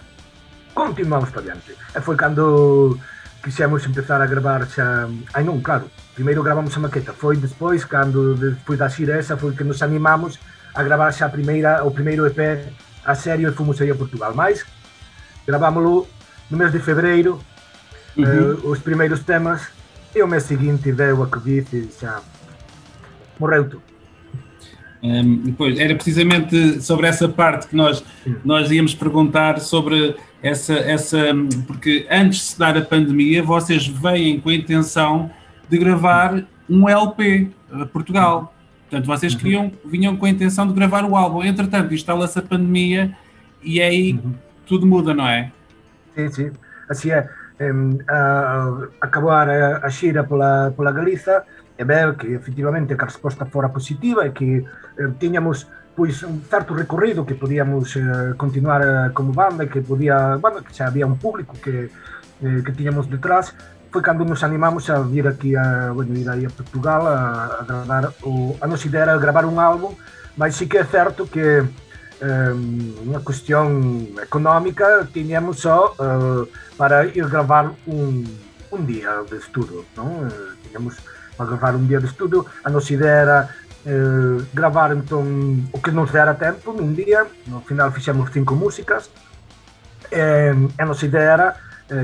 continuamos 0.76 1.32
para 1.32 1.49
diante. 1.49 1.73
E 1.73 1.99
foi 2.04 2.21
cando 2.21 3.00
quixemos 3.42 3.82
empezar 3.88 4.23
a 4.23 4.28
gravar 4.28 4.68
xa... 4.68 5.09
Ai 5.35 5.42
non, 5.42 5.64
claro, 5.64 5.88
primeiro 6.14 6.44
gravamos 6.44 6.76
a 6.76 6.80
maqueta, 6.80 7.16
foi 7.16 7.40
despois, 7.40 7.88
cando 7.88 8.37
despois 8.37 8.78
da 8.78 8.92
xira 8.92 9.18
esa, 9.18 9.40
foi 9.40 9.56
que 9.56 9.64
nos 9.64 9.82
animamos 9.82 10.38
a 10.76 10.85
gravar 10.85 11.11
xa 11.16 11.26
a 11.26 11.32
primeira, 11.32 11.82
o 11.82 11.90
primeiro 11.90 12.28
EP 12.28 12.38
a 13.04 13.14
serio 13.16 13.49
e 13.49 13.52
fomos 13.56 13.80
aí 13.80 13.90
a 13.90 13.97
Portugal. 13.97 14.37
Mais, 14.37 14.64
gravámoslo 15.49 16.06
no 16.50 16.56
mes 16.61 16.71
de 16.71 16.78
febreiro, 16.78 17.40
uh 18.16 18.23
-huh. 18.23 18.62
eh, 18.62 18.68
os 18.68 18.78
primeiros 18.78 19.25
temas, 19.25 19.73
e 20.14 20.23
o 20.23 20.28
mês 20.28 20.45
seguinte 20.45 20.92
veio 20.92 21.23
a 21.23 21.26
Covid 21.26 21.76
e 21.76 21.88
xa 21.92 22.23
morreu 23.38 23.69
tudo. 23.69 23.83
Um, 25.02 25.52
pois, 25.54 25.81
era 25.81 25.95
precisamente 25.95 26.81
sobre 26.81 27.09
essa 27.09 27.28
parte 27.28 27.66
que 27.66 27.75
nós, 27.75 28.04
nós 28.45 28.71
íamos 28.71 28.95
perguntar 28.95 29.59
sobre 29.59 30.14
essa, 30.40 30.75
essa. 30.75 31.19
Porque 31.66 32.07
antes 32.09 32.38
de 32.38 32.45
se 32.45 32.59
dar 32.59 32.76
a 32.76 32.83
pandemia, 32.83 33.42
vocês 33.42 33.87
vêm 33.87 34.38
com 34.38 34.49
a 34.49 34.54
intenção 34.54 35.31
de 35.69 35.76
gravar 35.76 36.45
um 36.71 36.88
LP 36.88 37.50
a 37.73 37.85
Portugal. 37.87 38.54
Portanto, 38.88 39.07
vocês 39.07 39.35
queriam, 39.35 39.73
vinham 39.85 40.16
com 40.16 40.26
a 40.26 40.28
intenção 40.28 40.69
de 40.69 40.75
gravar 40.75 41.04
o 41.04 41.16
álbum. 41.16 41.42
Entretanto, 41.42 41.92
instala-se 41.92 42.38
a 42.38 42.42
pandemia 42.42 43.16
e 43.62 43.81
aí 43.81 44.12
uhum. 44.12 44.35
tudo 44.66 44.87
muda, 44.87 45.14
não 45.14 45.26
é? 45.26 45.50
Sim, 46.14 46.31
sim. 46.31 46.50
Assim 46.88 47.11
é. 47.11 47.28
a, 48.09 48.88
acabar 49.00 49.49
a, 49.50 49.85
a 49.85 49.90
xira 49.90 50.25
pola, 50.25 50.73
pola 50.76 50.92
Galiza 50.92 51.44
e 51.76 51.85
ver 51.85 52.16
que 52.16 52.35
efectivamente 52.35 52.97
que 52.97 53.04
a 53.04 53.11
resposta 53.11 53.47
fora 53.47 53.73
positiva 53.73 54.26
e 54.26 54.32
que 54.32 54.62
eh, 54.64 55.11
tiñamos 55.18 55.68
pois 55.94 56.23
un 56.23 56.40
certo 56.49 56.73
recorrido 56.75 57.26
que 57.26 57.35
podíamos 57.35 57.97
eh, 57.97 58.32
continuar 58.37 58.80
eh, 58.82 59.12
como 59.12 59.32
banda 59.32 59.64
e 59.64 59.68
que 59.68 59.85
podía, 59.85 60.37
bueno, 60.40 60.64
que 60.64 60.73
xa 60.73 60.88
había 60.88 61.04
un 61.04 61.21
público 61.21 61.52
que, 61.61 61.92
eh, 62.40 62.61
que 62.64 62.73
tiñamos 62.73 63.09
detrás 63.09 63.52
foi 63.92 64.00
cando 64.00 64.25
nos 64.25 64.40
animamos 64.40 64.88
a 64.88 65.04
vir 65.04 65.28
aquí 65.28 65.52
a, 65.52 65.92
bueno, 65.92 66.16
ir 66.16 66.25
aí 66.25 66.49
a 66.49 66.50
Portugal 66.50 67.04
a, 67.04 67.61
a 67.61 67.64
gravar 67.68 68.04
o, 68.25 68.56
a 68.56 68.64
nosa 68.64 68.88
idea 68.88 69.04
era 69.04 69.21
gravar 69.21 69.44
un 69.44 69.61
álbum 69.61 69.92
mas 70.37 70.56
sí 70.56 70.64
que 70.64 70.80
é 70.80 70.85
certo 70.85 71.28
que 71.28 71.61
eh, 72.23 72.55
unha 73.02 73.19
cuestión 73.26 74.14
económica 74.23 75.02
tiñamos 75.11 75.67
só 75.67 75.99
eh, 75.99 76.47
para 76.79 77.02
ir 77.11 77.26
gravar 77.26 77.75
un, 77.91 78.23
un 78.71 78.83
día 78.87 79.26
de 79.26 79.43
estudo 79.43 79.83
non? 79.99 80.31
Eh, 80.31 80.71
tiñamos 80.71 80.95
para 81.35 81.50
gravar 81.50 81.75
un 81.75 81.88
día 81.88 81.99
de 81.99 82.07
estudo. 82.07 82.47
A 82.62 82.71
nosa 82.71 82.95
ideia 82.95 83.19
era 83.26 83.38
eh, 83.85 84.38
gravar 84.55 84.95
entón 84.95 85.67
o 85.75 85.83
que 85.83 85.91
nos 85.91 86.12
dera 86.14 86.38
tempo 86.38 86.71
num 86.71 86.95
día. 86.95 87.26
No 87.50 87.61
final 87.67 87.91
fixemos 87.91 88.31
cinco 88.31 88.55
músicas. 88.55 89.11
Eh, 90.11 90.55
a 90.79 90.85
nosa 90.87 91.07
ideia 91.07 91.35
era 91.35 91.49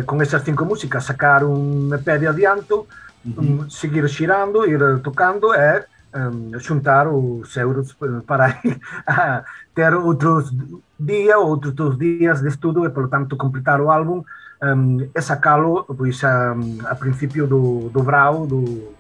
con 0.05 0.21
esas 0.21 0.45
cinco 0.45 0.67
músicas 0.67 1.05
sacar 1.05 1.45
un 1.45 1.89
EP 1.95 2.05
de 2.21 2.29
adianto, 2.29 2.85
uh 2.85 2.85
-huh. 3.25 3.65
um, 3.65 3.71
seguir 3.71 4.05
xirando, 4.05 4.67
ir 4.67 4.81
tocando 5.01 5.55
e 5.55 5.87
um, 6.15 6.59
xuntar 6.61 7.09
os 7.09 7.57
euros 7.57 7.97
para 8.27 8.61
a 9.07 9.45
ter 9.75 9.95
outros 9.95 10.53
días, 10.99 11.37
outros 11.37 11.75
dos 11.75 11.99
días 11.99 12.41
de 12.43 12.49
estudo 12.49 12.85
e, 12.87 12.91
polo 12.91 13.09
tanto, 13.09 13.37
completar 13.37 13.81
o 13.81 13.91
álbum 13.91 14.25
um, 14.63 15.09
e 15.15 15.21
sacalo 15.23 15.85
pois, 15.85 16.23
a, 16.25 16.55
a 16.89 16.95
principio 16.95 17.47
do, 17.47 17.89
do 17.91 18.03
brau 18.03 18.47
do, 18.47 18.95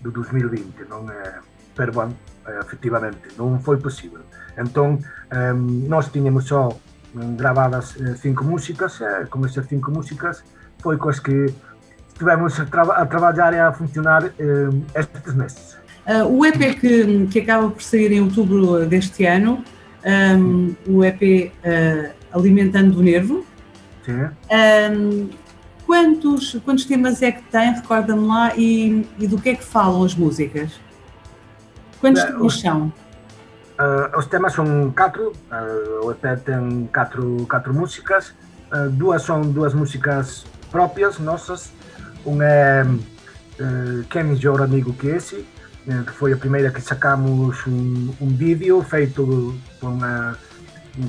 do 0.00 0.10
2020, 0.10 0.88
non 0.88 1.10
é, 1.10 1.40
pero, 1.74 1.92
bueno, 1.92 2.14
efectivamente, 2.60 3.32
non 3.38 3.60
foi 3.62 3.78
posible. 3.78 4.22
Entón, 4.56 5.00
eh, 5.30 5.54
nós 5.54 6.10
tiñemos 6.10 6.48
só 6.48 6.68
gravadas 7.14 7.96
eh, 7.96 8.16
cinco 8.16 8.44
músicas, 8.44 9.00
e 9.00 9.26
con 9.28 9.44
esas 9.46 9.66
cinco 9.66 9.90
músicas 9.90 10.44
foi 10.80 10.98
coas 10.98 11.20
que 11.20 11.52
estivemos 12.08 12.58
a, 12.60 12.66
tra 12.66 12.82
a 12.82 13.06
trabalhar 13.06 13.54
e 13.54 13.60
a 13.60 13.72
funcionar 13.72 14.32
eh, 14.38 14.70
estes 14.94 15.34
meses. 15.34 15.81
Uh, 16.06 16.26
o 16.26 16.44
EP 16.44 16.80
que, 16.80 17.26
que 17.30 17.38
acaba 17.40 17.70
por 17.70 17.82
sair 17.82 18.10
em 18.12 18.20
outubro 18.20 18.86
deste 18.86 19.24
ano, 19.24 19.64
um, 20.36 20.74
o 20.86 21.04
EP 21.04 21.52
uh, 21.64 22.12
Alimentando 22.32 22.98
o 22.98 23.02
Nervo, 23.02 23.46
Sim. 24.04 24.28
Um, 24.50 25.28
Quantos, 25.92 26.56
quantos 26.64 26.86
temas 26.86 27.20
é 27.20 27.32
que 27.32 27.42
tem? 27.42 27.74
Recorda-me 27.74 28.26
lá 28.26 28.56
e, 28.56 29.06
e, 29.18 29.26
do 29.26 29.38
que 29.38 29.50
é 29.50 29.54
que 29.54 29.62
falam 29.62 30.02
as 30.02 30.14
músicas? 30.14 30.80
Quantos 32.00 32.22
Bem, 32.22 32.32
temas 32.32 32.60
são? 32.60 32.86
Uh, 32.86 34.18
os 34.18 34.26
temas 34.26 34.54
são 34.54 34.90
quatro, 34.96 35.32
uh, 35.50 36.06
o 36.06 36.10
EP 36.12 36.40
tem 36.44 36.88
quatro, 36.94 37.46
quatro 37.46 37.74
músicas, 37.74 38.32
uh, 38.72 38.88
duas 38.90 39.22
são 39.22 39.42
duas 39.42 39.74
músicas 39.74 40.46
próprias 40.70 41.18
nossas, 41.18 41.72
uma 42.24 42.44
é 42.44 42.84
uh, 42.84 44.04
Quem 44.08 44.24
Melhor 44.24 44.62
Amigo 44.62 44.94
Que 44.94 45.08
Esse, 45.08 45.44
que 45.84 46.12
foi 46.12 46.32
a 46.32 46.36
primeira 46.36 46.70
que 46.70 46.80
sacamos 46.80 47.66
um, 47.66 48.14
um 48.20 48.28
vídeo 48.28 48.82
feito 48.82 49.54
por 49.80 49.90
uma 49.90 50.36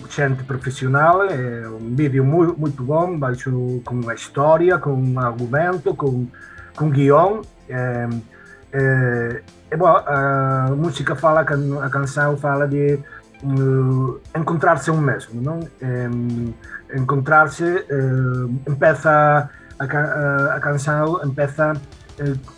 gente 0.10 0.44
profissional, 0.44 1.24
é 1.24 1.68
um 1.68 1.94
vídeo 1.96 2.24
muito, 2.24 2.58
muito 2.58 2.84
bom, 2.84 3.18
baixo, 3.18 3.82
com 3.84 3.96
uma 3.96 4.14
história, 4.14 4.78
com 4.78 4.94
um 4.94 5.20
argumento, 5.20 5.94
com, 5.94 6.28
com 6.76 6.90
guião. 6.90 7.42
É, 7.70 8.08
é, 8.72 9.44
é 9.72 9.78
bom, 9.78 9.88
a 9.88 10.70
música 10.76 11.16
fala, 11.16 11.42
a 11.42 11.90
canção 11.90 12.38
fala 12.38 12.68
de 12.68 13.00
uh, 13.44 14.20
encontrar-se 14.36 14.90
um 14.90 15.02
mesmo, 15.02 15.42
não? 15.42 15.60
Encontrar-se, 16.96 17.64
uh, 17.64 18.50
a, 19.06 19.50
a, 19.80 20.56
a 20.56 20.60
canção, 20.60 21.22
empieza, 21.24 21.74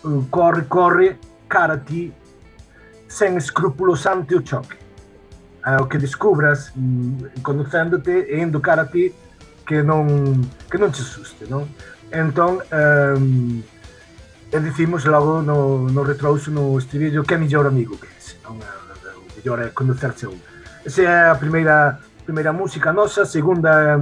uh, 0.04 0.26
corre, 0.30 0.62
corre, 0.62 1.18
cara 1.48 1.74
a 1.74 1.78
ti, 1.78 2.12
sem 3.08 3.36
escrúpulos 3.36 4.06
ante 4.06 4.34
o 4.34 4.42
choque 4.42 4.76
ao 5.66 5.88
que 5.88 5.98
descubras 5.98 6.72
mm, 6.76 7.42
conducéndote 7.42 8.30
e 8.30 8.38
indo 8.38 8.60
cara 8.60 8.82
a 8.82 8.86
ti 8.86 9.12
que 9.66 9.82
non 9.82 10.06
que 10.70 10.78
non 10.78 10.94
te 10.94 11.02
asuste, 11.02 11.50
non? 11.50 11.66
Entón, 12.14 12.62
um, 12.70 13.58
e 14.46 14.58
dicimos 14.62 15.02
logo 15.10 15.42
no, 15.42 15.90
no 15.90 16.02
retrouso 16.06 16.54
no 16.54 16.78
estribillo 16.78 17.26
que 17.26 17.34
é 17.34 17.38
mellor 17.38 17.66
amigo 17.66 17.98
que 17.98 18.06
ese, 18.14 18.38
non? 18.46 18.62
O 18.62 19.26
mellor 19.34 19.58
é 19.66 19.74
conducerse 19.74 20.30
un. 20.30 20.38
Esa 20.86 21.02
é 21.02 21.30
a 21.30 21.34
primeira 21.34 21.98
primeira 22.22 22.54
música 22.54 22.94
nosa, 22.94 23.26
a 23.26 23.26
segunda 23.26 23.98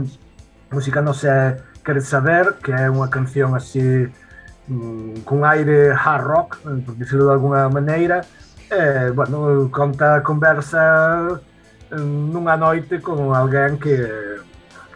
música 0.69 1.01
nosa 1.01 1.29
é 1.33 1.47
Queres 1.81 2.13
Saber, 2.13 2.61
que 2.61 2.77
é 2.77 2.93
unha 2.93 3.09
canción 3.09 3.57
así 3.57 3.81
um, 3.81 4.24
Mm, 4.67 5.21
con 5.25 5.45
aire 5.45 5.93
hard 5.93 6.25
rock, 6.25 6.57
eh, 6.65 6.83
por 6.87 6.97
decirlo 6.97 7.27
de 7.27 7.33
alguna 7.33 7.69
maneira, 7.69 8.25
eh, 8.71 9.13
bueno, 9.15 9.71
conta 9.71 10.17
a 10.17 10.23
conversa 10.23 11.41
eh, 11.91 12.01
nunha 12.01 12.57
noite 12.57 12.99
con 13.03 13.35
alguén 13.37 13.77
que 13.79 14.41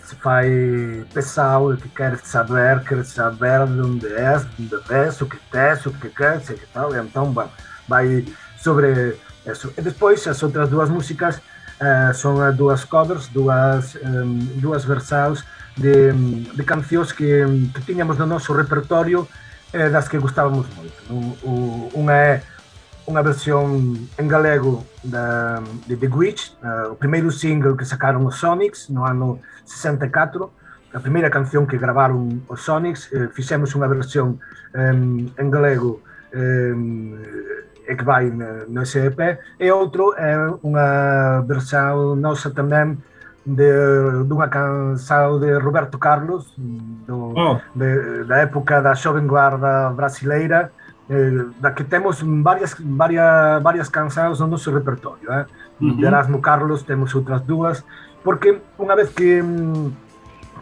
se 0.09 0.17
fai 0.17 1.05
pesado 1.13 1.75
e 1.75 1.77
que 1.77 1.91
quer 1.93 2.17
saber, 2.17 2.81
quer 2.81 3.05
saber 3.05 3.69
de 3.69 3.83
onde 3.83 4.09
és, 4.09 4.49
de 4.57 4.65
onde 4.65 4.79
ves, 4.89 5.21
o 5.21 5.29
que 5.29 5.37
tes, 5.53 5.85
o 5.85 5.93
que 5.93 6.09
queres, 6.09 6.49
e 6.49 6.55
que 6.55 6.67
tal, 6.73 6.95
e 6.95 6.99
entón, 6.99 7.35
bueno, 7.35 7.51
vai 7.87 8.25
sobre 8.57 9.21
eso. 9.45 9.71
E 9.77 9.83
despois, 9.83 10.27
as 10.27 10.43
outras 10.43 10.71
dúas 10.71 10.89
músicas 10.89 11.43
eh, 11.79 12.11
son 12.15 12.41
dúas 12.57 12.87
covers, 12.87 13.29
dúas, 13.29 13.97
um, 14.01 14.39
dúas 14.57 14.87
versaos 14.87 15.45
de, 15.77 16.11
de 16.57 16.65
cancións 16.65 17.13
que, 17.13 17.45
que 17.75 17.81
tiñamos 17.85 18.17
no 18.17 18.25
noso 18.25 18.57
repertorio 18.57 19.29
eh, 19.73 19.91
das 19.91 20.09
que 20.09 20.19
gustábamos 20.19 20.67
moito. 20.77 20.99
Un, 21.11 21.89
unha 21.95 22.17
é 22.17 22.33
unha 23.09 23.25
versión 23.25 23.97
en 24.21 24.27
galego 24.29 24.85
da, 25.01 25.65
de 25.89 25.97
The 25.97 26.09
Witch, 26.13 26.53
uh, 26.61 26.93
o 26.93 26.97
primeiro 27.01 27.33
single 27.33 27.73
que 27.73 27.89
sacaron 27.89 28.29
os 28.29 28.37
Sonics 28.37 28.93
no 28.93 29.09
ano 29.09 29.41
64, 29.65 30.53
a 30.93 31.01
primeira 31.01 31.33
canción 31.33 31.65
que 31.65 31.81
gravaron 31.81 32.45
os 32.49 32.61
Sonics, 32.61 33.09
eh, 33.13 33.33
fixemos 33.33 33.73
unha 33.73 33.89
versión 33.89 34.37
um, 34.77 35.25
en 35.25 35.49
galego 35.49 36.05
um, 36.37 37.17
e 37.89 37.93
que 37.97 38.05
vai 38.05 38.29
no 38.29 38.85
SEP, 38.85 39.17
e 39.57 39.67
outro 39.73 40.13
é 40.21 40.37
unha 40.61 41.41
versão 41.49 42.13
nosa 42.13 42.53
tamén 42.53 43.01
de, 43.45 44.25
dunha 44.25 44.49
canção 44.49 45.39
de 45.41 45.59
Roberto 45.59 45.99
Carlos, 45.99 46.53
do, 46.57 47.33
oh. 47.37 47.61
de, 47.75 48.25
da 48.25 48.39
época 48.39 48.81
da 48.83 48.95
Jovem 48.95 49.27
Guarda 49.27 49.91
brasileira, 49.91 50.71
eh, 51.09 51.47
da 51.59 51.71
que 51.71 51.85
temos 51.85 52.23
varias, 52.23 52.77
varias, 52.79 53.63
varias 53.63 53.89
canções 53.89 54.41
no 54.41 54.47
noso 54.47 54.71
repertório. 54.71 55.33
Eh? 55.33 55.47
Uh 55.81 55.87
-huh. 55.87 55.97
De 55.97 56.05
Erasmo 56.05 56.41
Carlos 56.41 56.83
temos 56.83 57.15
outras 57.15 57.41
dúas, 57.43 57.85
porque 58.23 58.61
unha 58.79 58.95
vez 58.95 59.09
que, 59.11 59.43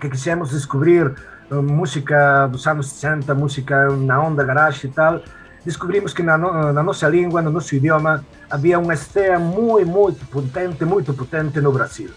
que 0.00 0.08
quixemos 0.08 0.50
descubrir 0.50 1.14
uh, 1.50 1.62
música 1.62 2.46
dos 2.46 2.66
anos 2.66 2.86
60, 2.94 3.34
música 3.34 3.88
na 3.90 4.20
onda 4.20 4.44
garage 4.44 4.86
e 4.86 4.90
tal, 4.90 5.20
descobrimos 5.64 6.14
que 6.14 6.22
na, 6.22 6.38
no, 6.38 6.72
na 6.72 6.82
nosa 6.82 7.08
língua, 7.08 7.42
no 7.42 7.50
noso 7.50 7.74
idioma, 7.74 8.22
había 8.48 8.78
unha 8.78 8.94
escena 8.94 9.38
moi, 9.40 9.84
moito 9.84 10.22
potente, 10.30 10.84
moito 10.84 11.12
potente 11.12 11.60
no 11.60 11.72
Brasil. 11.72 12.10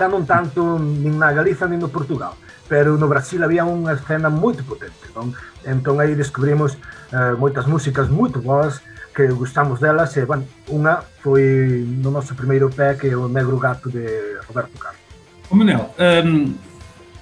Xa 0.00 0.08
non 0.08 0.24
tanto 0.24 0.80
nin 0.80 1.20
na 1.20 1.28
Galiza 1.28 1.68
nin 1.68 1.76
no 1.76 1.92
Portugal, 1.92 2.32
pero 2.72 2.96
no 2.96 3.04
Brasil 3.04 3.44
había 3.44 3.68
unha 3.68 3.92
escena 3.92 4.32
moito 4.32 4.64
potente. 4.64 5.12
Non? 5.12 5.36
Entón 5.60 6.00
aí 6.00 6.16
descubrimos 6.16 6.80
uh, 7.12 7.36
moitas 7.36 7.68
músicas 7.68 8.08
moito 8.08 8.40
boas 8.40 8.80
que 9.12 9.28
gustamos 9.28 9.76
delas 9.76 10.16
e, 10.16 10.24
bueno, 10.24 10.48
unha 10.72 11.04
foi 11.20 11.84
no 11.84 12.08
noso 12.08 12.32
primeiro 12.32 12.72
pé 12.72 12.96
que 12.96 13.12
é 13.12 13.16
o 13.16 13.28
Negro 13.28 13.60
Gato 13.60 13.92
de 13.92 14.40
Roberto 14.48 14.72
Carlos. 14.80 15.04
Ô 15.52 15.54
Manel, 15.54 15.92
um, 16.00 16.56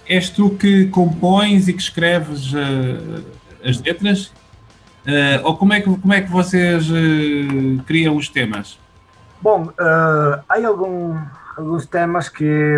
és 0.06 0.30
tu 0.30 0.54
que 0.54 0.86
compões 0.86 1.66
e 1.66 1.74
que 1.74 1.82
escreves 1.82 2.54
uh, 2.54 3.26
as 3.66 3.82
letras? 3.82 4.30
Uh, 5.02 5.42
ou 5.42 5.58
como 5.58 5.74
é, 5.74 5.82
que, 5.82 5.90
como 5.90 6.14
é 6.14 6.22
que 6.22 6.30
vocês 6.30 6.86
uh, 6.86 7.82
criam 7.90 8.14
os 8.14 8.30
temas? 8.30 8.78
Bom, 9.42 9.66
uh, 9.66 10.38
há 10.46 10.66
algum, 10.66 11.18
alguns 11.58 11.86
temas 11.86 12.28
que, 12.28 12.76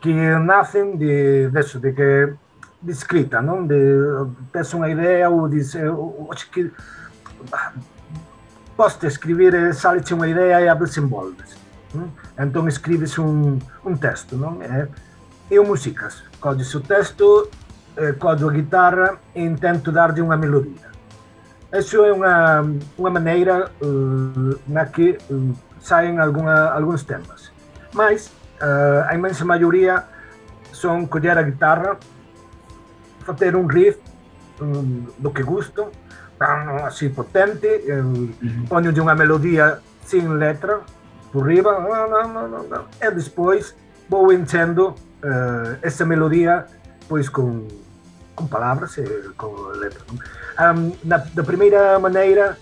que 0.00 0.12
nascem 0.12 0.96
de, 0.96 1.48
de, 1.48 1.78
de 1.80 1.92
que 1.92 2.34
de 2.82 2.92
escrita, 2.92 3.40
não? 3.40 3.66
De 3.66 3.74
peço 4.52 4.76
uma 4.76 4.90
ideia 4.90 5.30
ou 5.30 5.48
dizer, 5.48 5.90
acho 6.30 6.50
que 6.50 6.70
posso 8.76 9.06
escrever, 9.06 9.74
sale-te 9.74 10.12
uma 10.12 10.28
ideia 10.28 10.70
e 10.70 10.78
desenvolves. 10.78 11.56
Então 12.38 12.68
escreves 12.68 13.18
um, 13.18 13.58
um 13.84 13.96
texto, 13.96 14.36
não? 14.36 14.60
É, 14.60 14.86
eu 15.50 15.64
músicas, 15.64 16.22
codes 16.40 16.74
o 16.74 16.80
texto, 16.80 17.48
codo 18.18 18.48
a 18.48 18.52
guitarra 18.52 19.18
e 19.34 19.48
tento 19.54 19.90
dar-lhe 19.90 20.20
uma 20.20 20.36
melodia. 20.36 20.92
Isso 21.72 22.04
é 22.04 22.12
uma, 22.12 22.64
uma 22.96 23.10
maneira 23.10 23.70
uh, 23.82 24.60
na 24.66 24.86
que 24.86 25.18
uh, 25.30 25.54
saem 25.84 26.18
alguma, 26.18 26.70
alguns 26.70 27.04
temas. 27.04 27.52
Mas 27.92 28.26
uh, 28.60 29.04
a 29.06 29.14
imensa 29.14 29.44
maioria 29.44 30.04
são 30.72 31.06
colher 31.06 31.36
a 31.36 31.42
guitarra 31.42 31.98
fazer 33.20 33.54
um 33.54 33.66
riff 33.66 34.00
um, 34.60 35.06
do 35.18 35.30
que 35.30 35.42
gosto, 35.42 35.90
assim 36.84 37.10
potente, 37.10 37.68
um, 37.90 38.32
uhum. 38.42 38.64
ponho 38.68 38.92
de 38.92 39.00
uma 39.00 39.14
melodia 39.14 39.78
sem 40.04 40.26
letra 40.26 40.80
por 41.32 41.46
riba, 41.46 41.78
e 43.00 43.10
depois 43.10 43.74
vou 44.08 44.32
enchendo 44.32 44.88
uh, 44.88 45.78
essa 45.82 46.04
melodia 46.04 46.66
pois 47.08 47.28
com, 47.28 47.66
com 48.34 48.46
palavras 48.46 48.96
com 49.36 49.52
letra. 49.78 50.02
Um, 50.10 50.92
na, 51.04 51.18
da 51.18 51.42
primeira 51.42 51.98
maneira, 51.98 52.56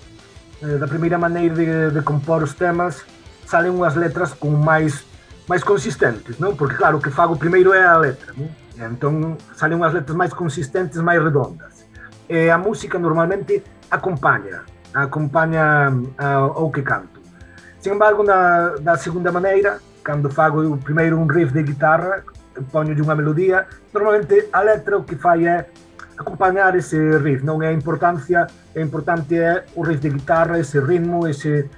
uh, 0.62 0.78
da 0.78 0.87
primeira 0.87 1.19
maneira 1.19 1.54
de, 1.54 1.90
de 1.90 2.02
compor 2.02 2.42
os 2.42 2.54
temas, 2.54 3.04
salem 3.47 3.71
umas 3.71 3.95
letras 3.95 4.33
com 4.33 4.50
mais 4.50 5.04
mais 5.49 5.64
consistentes, 5.64 6.38
não? 6.38 6.54
Porque 6.54 6.76
claro, 6.76 6.99
o 6.99 7.00
que 7.00 7.11
fago 7.11 7.37
primeiro 7.37 7.75
é 7.75 7.85
a 7.85 7.99
letra, 7.99 8.33
não? 8.37 8.49
Então 8.78 9.37
salen 9.54 9.78
unhas 9.78 9.92
letras 9.92 10.16
máis 10.16 10.33
consistentes, 10.33 10.97
máis 11.00 11.23
redondas. 11.23 11.85
E 12.29 12.48
a 12.48 12.57
música 12.57 12.98
normalmente 12.98 13.62
acompaña, 13.90 14.62
acompaña 14.94 15.92
ao 16.18 16.70
que 16.72 16.83
canto. 16.83 17.20
Sin 17.81 17.92
embargo, 17.92 18.22
na, 18.22 18.77
da 18.81 18.96
segunda 18.96 19.31
maneira, 19.33 19.79
cando 20.03 20.31
fago 20.31 20.62
o 20.62 20.79
primeiro 20.79 21.18
un 21.18 21.29
riff 21.29 21.53
de 21.53 21.62
guitarra, 21.62 22.25
poño 22.70 22.94
unha 22.94 23.16
melodía, 23.16 23.66
normalmente 23.92 24.48
a 24.53 24.62
letra 24.62 24.96
o 24.96 25.05
que 25.05 25.16
fai 25.16 25.46
é 25.46 25.68
acompañar 26.18 26.77
ese 26.77 26.96
riff, 27.18 27.42
non 27.42 27.62
é 27.62 27.68
a 27.68 27.75
importancia, 27.75 28.46
é 28.75 28.81
importante 28.81 29.37
é 29.37 29.64
o 29.75 29.83
riff 29.83 30.01
de 30.01 30.11
guitarra, 30.11 30.59
ese 30.59 30.81
ritmo, 30.81 31.27
ese, 31.27 31.68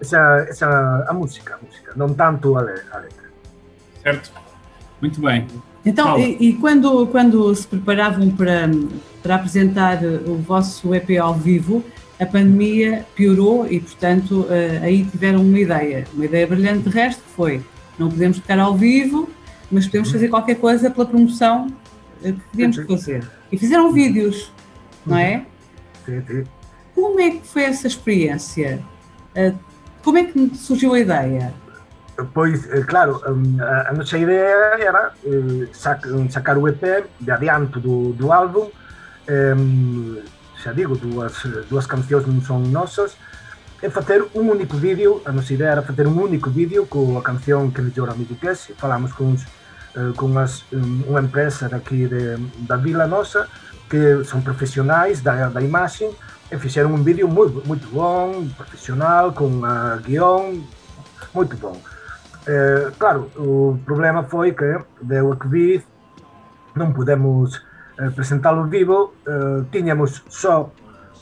esa, 0.00 0.46
esa, 0.48 1.04
a 1.08 1.12
música, 1.12 1.56
a 1.56 1.58
música, 1.64 1.92
non 1.96 2.14
tanto 2.14 2.56
a, 2.56 2.62
le, 2.62 2.74
a 2.92 2.98
letra. 3.02 3.26
Certo, 4.02 4.30
muito 5.02 5.20
bem. 5.20 5.46
Então, 5.84 6.18
e, 6.18 6.36
e, 6.40 6.52
quando, 6.54 7.06
quando 7.06 7.54
se 7.54 7.66
preparavam 7.66 8.30
para, 8.30 8.68
para 9.22 9.36
apresentar 9.36 10.02
o 10.04 10.36
vosso 10.36 10.94
EP 10.94 11.18
ao 11.20 11.34
vivo, 11.34 11.84
a 12.20 12.26
pandemia 12.26 13.06
piorou 13.14 13.66
e, 13.70 13.80
portanto, 13.80 14.40
uh, 14.42 14.82
aí 14.82 15.04
tiveram 15.04 15.40
uma 15.40 15.58
ideia. 15.58 16.04
Uma 16.12 16.24
ideia 16.24 16.46
brilhante 16.46 16.88
de 16.88 16.90
resto 16.90 17.22
foi, 17.34 17.62
não 17.98 18.08
podemos 18.08 18.38
tocar 18.38 18.58
ao 18.58 18.76
vivo, 18.76 19.28
mas 19.70 19.86
podemos 19.86 20.10
fazer 20.10 20.28
qualquer 20.28 20.56
coisa 20.56 20.90
pela 20.90 21.06
promoção 21.06 21.68
uh, 22.22 22.32
que 22.32 22.40
podíamos 22.50 22.76
fazer. 22.76 23.37
E 23.50 23.58
fizeram 23.58 23.92
vídeos, 23.92 24.52
não 25.04 25.16
é? 25.16 25.46
Sim, 26.04 26.22
sim. 26.26 26.44
Como 26.94 27.20
é 27.20 27.30
que 27.30 27.46
foi 27.46 27.62
essa 27.64 27.86
experiência? 27.86 28.82
Uh, 29.36 29.56
como 30.02 30.18
é 30.18 30.24
que 30.24 30.56
surgiu 30.56 30.94
a 30.94 31.00
ideia? 31.00 31.54
Pois, 32.34 32.68
eh, 32.72 32.82
claro, 32.82 33.22
a, 33.24 33.90
a 33.90 33.92
nosa 33.92 34.18
idea 34.18 34.74
era 34.80 35.12
eh, 35.24 35.68
sac, 35.72 36.04
sacar 36.30 36.58
o 36.58 36.66
EP 36.66 37.06
de 37.20 37.30
adianto 37.30 37.78
do, 37.78 38.12
do 38.12 38.32
álbum 38.32 38.68
eh, 39.28 39.54
xa 40.60 40.72
digo, 40.72 40.96
dúas, 40.96 41.38
dúas 41.70 41.86
cancións 41.86 42.26
non 42.26 42.42
son 42.42 42.72
nosas 42.74 43.14
e 43.78 43.86
facer 43.86 44.26
un 44.34 44.50
único 44.50 44.74
vídeo 44.74 45.22
a 45.22 45.30
nosa 45.30 45.54
idea 45.54 45.78
era 45.78 45.82
facer 45.86 46.10
un 46.10 46.18
único 46.18 46.50
vídeo 46.50 46.90
coa 46.90 47.22
canción 47.22 47.70
que 47.70 47.78
mellor 47.78 48.10
que 48.18 48.50
é 48.50 48.54
falamos 48.74 49.14
con, 49.14 49.38
uns, 49.38 49.46
eh, 49.98 50.14
con 50.14 50.38
as, 50.38 50.62
unha 50.70 51.18
empresa 51.18 51.66
daqui 51.66 52.06
de, 52.06 52.38
da 52.70 52.78
vila 52.78 53.10
nosa 53.10 53.50
que 53.90 54.22
son 54.22 54.44
profesionais 54.46 55.22
da, 55.24 55.50
da 55.50 55.60
imaxe 55.60 56.06
e 56.50 56.56
fixeron 56.56 56.94
un 56.94 57.02
vídeo 57.02 57.26
moi, 57.26 57.50
moito 57.66 57.88
bon, 57.90 58.48
profesional, 58.56 59.34
con 59.34 59.64
a 59.64 59.98
guión, 60.00 60.64
moito 61.34 61.56
bom. 61.58 61.76
Eh, 62.46 62.88
claro, 62.96 63.28
o 63.36 63.76
problema 63.84 64.22
foi 64.24 64.52
que 64.52 64.78
deu 65.02 65.32
a 65.32 65.36
Covid, 65.36 65.82
non 66.72 66.96
podemos 66.96 67.60
eh, 68.00 68.08
presentalo 68.16 68.64
vivo, 68.64 69.12
eh, 69.28 69.68
tiñamos 69.68 70.24
só 70.32 70.72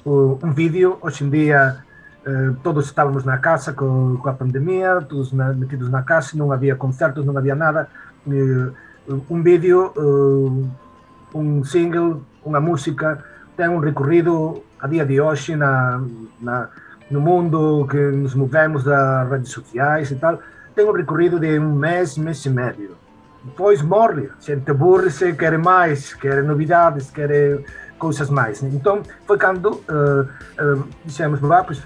o, 0.05 0.39
un 0.39 0.55
vídeo, 0.55 1.03
hoxe 1.03 1.27
en 1.27 1.31
día 1.35 1.83
eh, 2.23 2.55
todos 2.63 2.87
estábamos 2.87 3.27
na 3.27 3.39
casa 3.39 3.75
co, 3.75 4.19
coa 4.23 4.39
pandemia, 4.39 5.03
todos 5.03 5.35
na, 5.35 5.51
metidos 5.51 5.91
na 5.91 6.07
casa, 6.07 6.39
non 6.39 6.55
había 6.55 6.79
concertos, 6.79 7.27
non 7.27 7.35
había 7.35 7.59
nada, 7.59 7.91
eh, 7.91 8.06
un 8.27 9.43
vídeo, 9.43 9.93
eh, 9.97 11.37
un 11.37 11.65
single, 11.65 12.23
unha 12.45 12.61
música, 12.61 13.23
ten 13.57 13.71
un 13.71 13.83
recorrido 13.83 14.63
a 14.81 14.87
día 14.87 15.07
de 15.07 15.21
hoxe 15.21 15.57
na, 15.57 16.03
na, 16.41 16.69
no 17.11 17.21
mundo 17.21 17.87
que 17.89 17.99
nos 17.99 18.35
movemos 18.35 18.85
das 18.85 19.29
redes 19.31 19.51
sociais 19.51 20.11
e 20.11 20.17
tal, 20.17 20.39
tem 20.75 20.85
um 20.85 20.93
recorrido 20.93 21.41
de 21.41 21.59
um 21.59 21.75
mês, 21.75 22.19
mês 22.19 22.45
e 22.45 22.51
meio. 22.51 22.97
Depois 23.45 23.81
morre, 23.81 24.29
a 24.29 24.43
gente 24.43 24.71
aburre-se, 24.71 25.33
quer 25.35 25.57
mais, 25.57 26.13
quer 26.15 26.43
novidades, 26.43 27.11
quer 27.11 27.63
coisas 27.99 28.29
mais. 28.29 28.63
Então 28.63 29.03
foi 29.27 29.39
quando 29.39 29.81
uh, 29.89 30.27
uh, 30.61 30.89
dissemos, 31.05 31.41
vá, 31.41 31.63
pois 31.63 31.81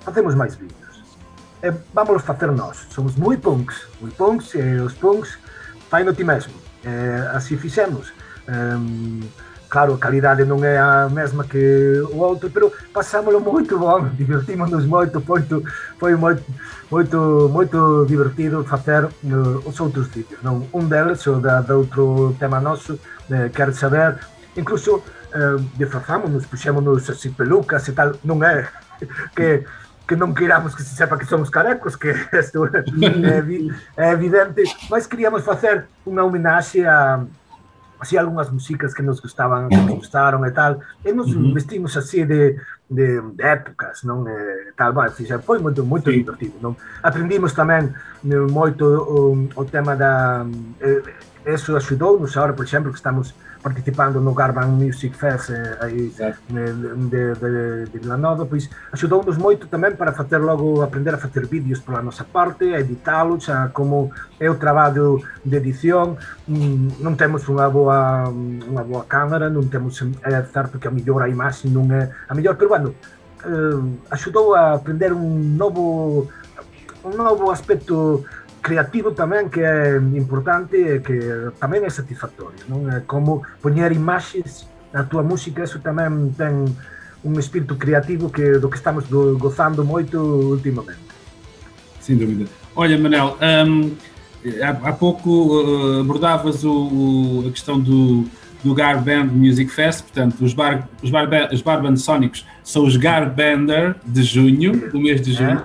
fazemos 0.00 0.34
mais 0.34 0.54
vídeos. 0.54 0.80
E 1.62 1.72
vamos 1.92 2.22
fazer 2.22 2.50
nós. 2.52 2.86
Somos 2.90 3.16
muito 3.16 3.42
punks, 3.42 3.86
muito 4.00 4.16
punks, 4.16 4.54
e 4.54 4.80
os 4.80 4.94
punks 4.94 5.38
fazem 5.92 6.06
no 6.06 6.14
ti 6.14 6.24
mesmo. 6.24 6.54
E, 6.82 7.36
assim 7.36 7.58
fizemos. 7.58 8.10
Um, 8.48 9.20
claro, 9.68 9.94
a 9.94 9.98
calidade 9.98 10.44
non 10.44 10.64
é 10.64 10.80
a 10.80 11.08
mesma 11.12 11.44
que 11.44 12.00
o 12.08 12.24
outro, 12.24 12.48
pero 12.48 12.72
pasámoslo 12.96 13.40
moito 13.44 13.76
bom, 13.76 14.08
divertimos-nos 14.16 14.88
moito, 14.88 15.20
moito, 15.20 15.60
foi 16.00 16.16
moito, 16.16 16.42
moito, 16.90 17.48
moito 17.52 18.06
divertido 18.08 18.64
facer 18.64 19.04
uh, 19.04 19.60
os 19.68 19.76
outros 19.80 20.08
vídeos. 20.08 20.40
Non? 20.40 20.64
Un 20.72 20.88
deles, 20.88 21.20
o 21.28 21.36
da, 21.36 21.60
da 21.60 21.76
outro 21.76 22.34
tema 22.40 22.56
noso, 22.56 22.96
de 23.28 23.52
quer 23.52 23.72
saber, 23.76 24.16
incluso 24.56 25.04
uh, 25.36 25.60
disfrazámonos, 25.76 26.48
puxémonos 26.48 27.04
así 27.08 27.28
pelucas 27.36 27.84
e 27.88 27.92
tal, 27.92 28.16
non 28.24 28.40
é 28.40 28.64
que 29.36 29.64
que 30.06 30.16
non 30.18 30.34
queiramos 30.34 30.74
que 30.74 30.82
se 30.82 30.94
sepa 30.94 31.16
que 31.16 31.26
somos 31.26 31.48
carecos, 31.48 31.94
que 31.94 32.12
isto 32.34 32.66
é, 32.66 32.82
é 33.96 34.06
evidente, 34.12 34.66
mas 34.90 35.06
queríamos 35.06 35.46
facer 35.46 35.86
unha 36.06 36.26
homenaxe 36.26 36.82
a 36.84 37.22
así 38.02 38.18
algunhas 38.18 38.50
músicas 38.50 38.92
que 38.92 39.02
nos 39.02 39.22
gustaban, 39.22 39.68
que 39.68 39.76
nos 39.76 40.02
gustaron 40.02 40.42
e 40.44 40.50
tal, 40.50 40.80
e 41.06 41.14
nos 41.14 41.30
vestimos 41.54 41.96
así 41.96 42.26
de, 42.26 42.58
de, 42.90 43.22
de 43.22 43.44
épocas, 43.46 44.02
non? 44.02 44.26
E 44.26 44.74
tal, 44.74 44.90
foi 45.46 45.62
moito 45.62 45.86
moito 45.86 46.10
sí. 46.10 46.18
divertido, 46.18 46.58
non? 46.58 46.74
Aprendimos 46.98 47.54
tamén 47.54 47.94
moito 48.50 48.82
o, 49.06 49.46
o 49.54 49.62
tema 49.70 49.94
da 49.94 50.42
eh, 50.82 50.98
eso 51.44 51.76
axudou-nos 51.76 52.36
agora, 52.36 52.52
por 52.52 52.64
exemplo, 52.64 52.90
que 52.90 52.96
estamos 52.96 53.34
participando 53.62 54.20
no 54.20 54.34
Garban 54.34 54.66
Music 54.66 55.14
Fest 55.14 55.50
eh, 55.50 55.76
aí 55.80 56.12
de, 56.48 57.34
de, 57.34 57.86
de 57.86 57.98
Vilanova, 57.98 58.44
pois 58.44 58.68
axudou-nos 58.90 59.38
moito 59.38 59.70
tamén 59.70 59.94
para 59.94 60.12
facer 60.12 60.42
logo 60.42 60.82
aprender 60.82 61.14
a 61.14 61.18
facer 61.18 61.46
vídeos 61.46 61.78
pola 61.78 62.02
nosa 62.02 62.26
parte, 62.26 62.74
a 62.74 62.82
editalos, 62.82 63.46
a 63.48 63.70
como 63.70 64.10
é 64.42 64.50
o 64.50 64.58
traballo 64.58 65.22
de 65.46 65.56
edición, 65.62 66.18
mm, 66.50 66.98
non 66.98 67.14
temos 67.14 67.46
unha 67.46 67.70
boa 67.70 68.26
unha 68.34 68.82
boa 68.82 69.06
cámara, 69.06 69.46
non 69.46 69.70
temos 69.70 70.02
é 70.26 70.42
certo 70.42 70.82
que 70.82 70.90
a 70.90 70.92
mellor 70.92 71.22
a 71.22 71.30
imaxe 71.30 71.70
non 71.70 71.86
é 71.94 72.10
a 72.26 72.34
mellor, 72.34 72.58
pero 72.58 72.74
bueno, 72.74 72.88
eh, 73.46 73.78
axudou 74.10 74.58
a 74.58 74.74
aprender 74.74 75.14
un 75.14 75.54
novo 75.54 76.26
un 77.02 77.14
novo 77.18 77.50
aspecto 77.50 78.22
creativo 78.62 79.10
tamén 79.10 79.50
que 79.50 79.60
é 79.60 79.98
importante 80.14 80.78
e 80.78 81.02
que 81.02 81.50
tamén 81.58 81.82
é 81.82 81.90
satisfactorio, 81.90 82.62
non? 82.70 82.86
É 82.86 83.02
como 83.02 83.42
poñer 83.58 83.90
imaxes 83.90 84.70
na 84.94 85.02
túa 85.02 85.26
música, 85.26 85.66
eso 85.66 85.82
tamén 85.82 86.30
ten 86.38 86.70
un 87.26 87.34
espírito 87.38 87.74
creativo 87.74 88.30
que 88.30 88.62
do 88.62 88.70
que 88.70 88.78
estamos 88.78 89.10
do, 89.10 89.36
gozando 89.36 89.84
moito 89.84 90.22
últimamente. 90.54 91.02
Sem 92.00 92.16
dúvida. 92.16 92.46
Olha, 92.74 92.98
Manel, 92.98 93.36
um, 93.42 93.94
há, 94.62 94.70
há, 94.88 94.92
pouco 94.92 95.30
uh, 95.30 96.00
abordavas 96.00 96.64
o, 96.64 96.72
o, 96.72 97.44
a 97.48 97.50
questão 97.50 97.78
do, 97.78 98.24
do 98.62 98.74
Gar 98.74 99.02
Band 99.02 99.26
Music 99.26 99.70
Fest, 99.70 100.02
portanto, 100.02 100.42
os 100.44 100.54
Bar, 100.54 100.88
os 101.02 101.10
bar, 101.10 101.28
os 101.52 101.62
bar 101.62 101.82
Band 101.82 101.96
Sónicos 101.96 102.46
são 102.64 102.84
os 102.84 102.96
Gar 102.96 103.30
Bander 103.30 103.94
de 104.04 104.22
junho, 104.22 104.90
do 104.90 105.00
mês 105.00 105.20
de 105.20 105.32
junho. 105.32 105.62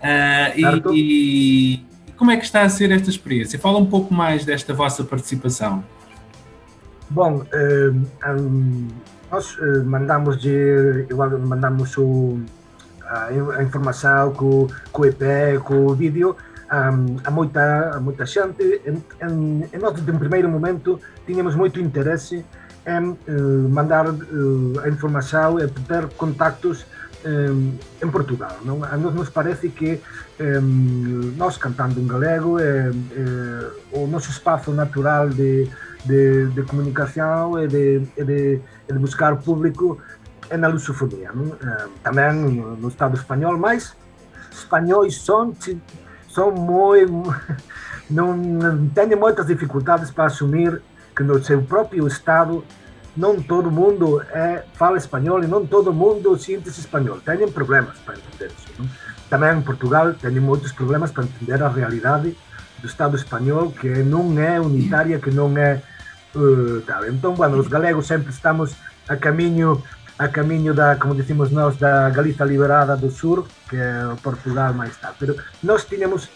É. 0.00 0.52
Uh, 0.54 0.94
e, 0.94 1.87
como 2.18 2.30
é 2.32 2.36
que 2.36 2.44
está 2.44 2.62
a 2.62 2.68
ser 2.68 2.90
esta 2.90 3.08
experiência? 3.08 3.58
Fala 3.58 3.78
um 3.78 3.86
pouco 3.86 4.12
mais 4.12 4.44
desta 4.44 4.74
vossa 4.74 5.04
participação. 5.04 5.84
Bom, 7.08 7.44
eh, 7.52 7.92
nós 9.30 9.56
eh, 9.60 9.78
mandamos 9.84 10.40
de, 10.40 11.06
igual 11.08 11.30
mandamos 11.38 11.96
o, 11.96 12.38
a, 13.06 13.62
informação 13.62 14.32
com, 14.32 14.66
com 14.92 15.02
o 15.02 15.06
EP, 15.06 15.58
com 15.64 15.86
o 15.86 15.94
vídeo 15.94 16.36
um, 16.70 17.16
a, 17.24 17.30
muita, 17.30 17.90
a 17.94 18.00
muita 18.00 18.26
gente 18.26 18.62
e, 18.62 18.92
e, 19.72 19.78
nós, 19.78 20.04
de 20.04 20.10
um 20.10 20.18
primeiro 20.18 20.48
momento, 20.48 21.00
tínhamos 21.26 21.54
muito 21.54 21.80
interesse 21.80 22.44
em 22.86 23.08
uh, 23.10 23.68
mandar 23.70 24.06
a 24.06 24.88
informação 24.88 25.58
e 25.58 25.66
ter 25.68 26.06
contactos 26.08 26.84
em 27.24 28.10
Portugal. 28.10 28.56
Non? 28.62 28.84
A 28.84 28.96
nos 28.96 29.14
nos 29.14 29.30
parece 29.30 29.70
que 29.70 30.00
nós 31.36 31.58
cantando 31.58 31.98
en 32.00 32.06
galego 32.06 32.58
é, 32.58 32.90
eh, 32.90 33.66
o 33.92 34.06
noso 34.06 34.30
espazo 34.30 34.70
natural 34.72 35.30
de, 35.30 35.68
de, 36.04 36.46
de 36.46 36.62
comunicación 36.62 37.58
e 37.58 37.66
de, 37.66 38.00
de, 38.14 38.60
de 38.62 38.98
buscar 38.98 39.36
público 39.42 39.98
é 40.50 40.56
na? 40.56 40.70
Eh, 40.70 41.86
tamén 42.02 42.78
no 42.78 42.88
Estado 42.88 43.18
español, 43.18 43.58
mas 43.58 43.96
españois 44.52 45.18
son 45.18 45.54
son 46.28 46.54
moi 46.54 47.04
non 48.18 48.88
teñen 48.94 49.18
moitas 49.18 49.46
dificultades 49.46 50.14
para 50.14 50.30
asumir 50.30 50.80
que 51.14 51.26
no 51.26 51.42
seu 51.42 51.60
propio 51.66 52.06
Estado 52.06 52.62
non 53.18 53.42
todo 53.42 53.68
mundo 53.68 54.22
é, 54.30 54.62
fala 54.78 54.94
espanhol 54.94 55.42
e 55.42 55.50
non 55.50 55.66
todo 55.66 55.90
mundo 55.90 56.38
siente-se 56.38 56.78
espanhol. 56.78 57.18
Teñen 57.26 57.50
problemas 57.50 57.98
para 58.06 58.14
entender 58.14 58.54
isso. 58.54 58.70
Non? 58.78 58.86
Tamén 59.26 59.60
en 59.60 59.64
Portugal 59.66 60.14
teñen 60.14 60.46
moitos 60.46 60.70
problemas 60.70 61.10
para 61.10 61.26
entender 61.26 61.58
a 61.58 61.68
realidade 61.68 62.38
do 62.78 62.86
Estado 62.86 63.18
español 63.18 63.74
que 63.74 64.06
non 64.06 64.38
é 64.38 64.62
unitaria, 64.62 65.18
que 65.18 65.34
non 65.34 65.58
é 65.58 65.82
uh, 66.38 66.78
tal. 66.86 67.10
Entón, 67.10 67.34
bueno, 67.34 67.58
os 67.58 67.66
galegos 67.66 68.06
sempre 68.06 68.30
estamos 68.30 68.78
a 69.10 69.18
camiño 69.18 69.82
a 70.18 70.26
camiño 70.26 70.74
da, 70.74 70.98
como 70.98 71.14
decimos 71.14 71.50
nós, 71.54 71.78
da 71.78 72.10
Galiza 72.10 72.44
liberada 72.44 72.96
do 72.96 73.10
sur, 73.10 73.46
que 73.70 73.78
é 73.78 74.02
Portugal 74.22 74.74
máis 74.74 74.94
tal. 74.98 75.14
Pero 75.18 75.38
nós 75.62 75.86
tiñamos, 75.86 76.26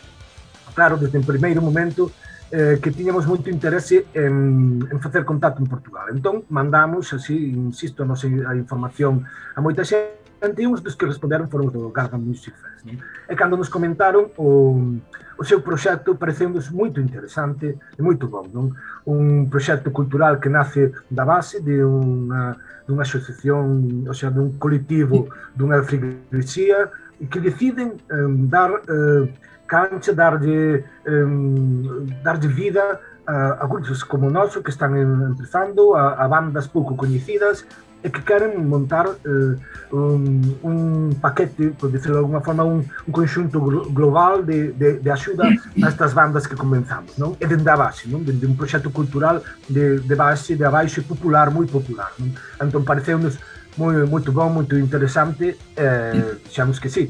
claro, 0.75 0.99
desde 0.99 1.19
o 1.19 1.27
primeiro 1.27 1.63
momento, 1.63 2.11
eh, 2.53 2.79
que 2.85 2.93
tiñamos 2.93 3.25
moito 3.25 3.49
interese 3.49 4.13
en, 4.13 4.85
en 4.85 4.99
facer 5.01 5.25
contacto 5.25 5.65
en 5.65 5.69
Portugal. 5.73 6.13
Entón, 6.13 6.45
mandamos, 6.53 7.09
así, 7.17 7.57
insisto, 7.57 8.05
non 8.05 8.15
sei 8.15 8.45
a 8.45 8.53
información 8.53 9.25
a 9.57 9.61
moita 9.65 9.81
xente, 9.89 10.61
e 10.61 10.69
uns 10.69 10.85
dos 10.85 10.93
que 10.93 11.09
responderon 11.09 11.49
foron 11.49 11.73
do 11.73 11.89
Gargan 11.89 12.21
Music 12.21 12.53
Fest. 12.61 12.85
Non? 12.85 13.01
E 13.01 13.33
cando 13.33 13.57
nos 13.57 13.73
comentaron 13.73 14.29
o, 14.37 15.01
o 15.41 15.43
seu 15.49 15.65
proxecto 15.65 16.13
pareceu-nos 16.21 16.69
moito 16.69 17.01
interesante 17.01 17.81
e 17.97 18.01
moito 18.05 18.29
bom. 18.29 18.45
Non? 18.53 18.77
Un 19.09 19.49
proxecto 19.49 19.89
cultural 19.89 20.37
que 20.37 20.53
nace 20.53 20.93
da 21.09 21.25
base 21.25 21.65
de 21.65 21.81
unha, 21.81 22.59
dunha 22.85 23.09
asociación, 23.09 24.05
ou 24.05 24.13
sea, 24.13 24.29
dun 24.29 24.61
colectivo 24.61 25.33
dunha 25.57 25.81
frigrixía, 25.81 26.93
que 27.31 27.41
deciden 27.41 27.97
eh, 28.11 28.29
dar 28.51 28.83
eh, 28.85 29.31
cancha, 29.73 30.13
darlle, 30.13 30.85
um, 31.09 32.05
darlle 32.23 32.49
vida 32.49 33.01
a, 33.27 33.65
a 33.65 33.67
grupos 33.67 34.05
como 34.05 34.27
o 34.29 34.31
noso 34.31 34.61
que 34.63 34.71
están 34.71 34.93
empezando, 35.33 35.97
a, 35.97 36.21
a 36.21 36.29
bandas 36.29 36.69
pouco 36.69 36.93
coñecidas 36.93 37.65
e 38.05 38.11
que 38.11 38.21
queren 38.27 38.59
montar 38.67 39.07
uh, 39.07 39.55
un, 39.95 40.59
un 40.67 40.77
paquete, 41.23 41.71
por 41.79 41.89
dicirlo 41.95 42.19
de 42.19 42.23
alguma 42.27 42.43
forma, 42.43 42.65
un, 42.65 42.83
un 42.83 43.13
conxunto 43.15 43.63
global 43.95 44.45
de, 44.45 44.75
de, 44.75 44.99
de 44.99 45.11
axuda 45.11 45.47
a 45.47 45.89
estas 45.89 46.13
bandas 46.13 46.51
que 46.51 46.59
comenzamos, 46.59 47.15
non? 47.15 47.39
E 47.39 47.47
dende 47.47 47.71
a 47.71 47.79
base, 47.79 48.11
non? 48.11 48.27
Dende 48.27 48.45
un 48.45 48.59
proxecto 48.59 48.91
cultural 48.91 49.39
de, 49.71 50.03
de 50.03 50.15
base, 50.19 50.59
de 50.59 50.67
abaixo 50.67 50.99
e 50.99 51.07
popular, 51.07 51.55
moi 51.55 51.65
popular, 51.71 52.11
non? 52.19 52.35
Entón, 52.59 52.83
pareceu-nos 52.83 53.39
moi, 53.79 54.05
moito 54.05 54.35
bom, 54.35 54.51
moito 54.51 54.77
interesante, 54.77 55.57
eh, 55.79 56.43
xamos 56.51 56.83
que 56.83 56.91
sí 56.91 57.07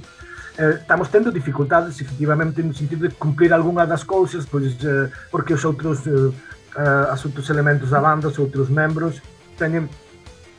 eh, 0.58 0.78
estamos 0.80 1.08
tendo 1.08 1.30
dificultades 1.30 2.00
efectivamente 2.00 2.62
no 2.62 2.74
sentido 2.74 3.08
de 3.08 3.14
cumprir 3.14 3.52
algunha 3.52 3.86
das 3.86 4.04
cousas, 4.04 4.46
pois 4.46 4.76
eh, 4.84 5.08
porque 5.30 5.54
os 5.54 5.64
outros 5.64 6.06
eh, 6.06 6.32
eh, 6.76 7.06
as 7.10 7.24
outros 7.24 7.48
elementos 7.48 7.90
da 7.90 8.00
banda, 8.00 8.28
os 8.28 8.38
outros 8.38 8.68
membros 8.68 9.20
teñen 9.56 9.88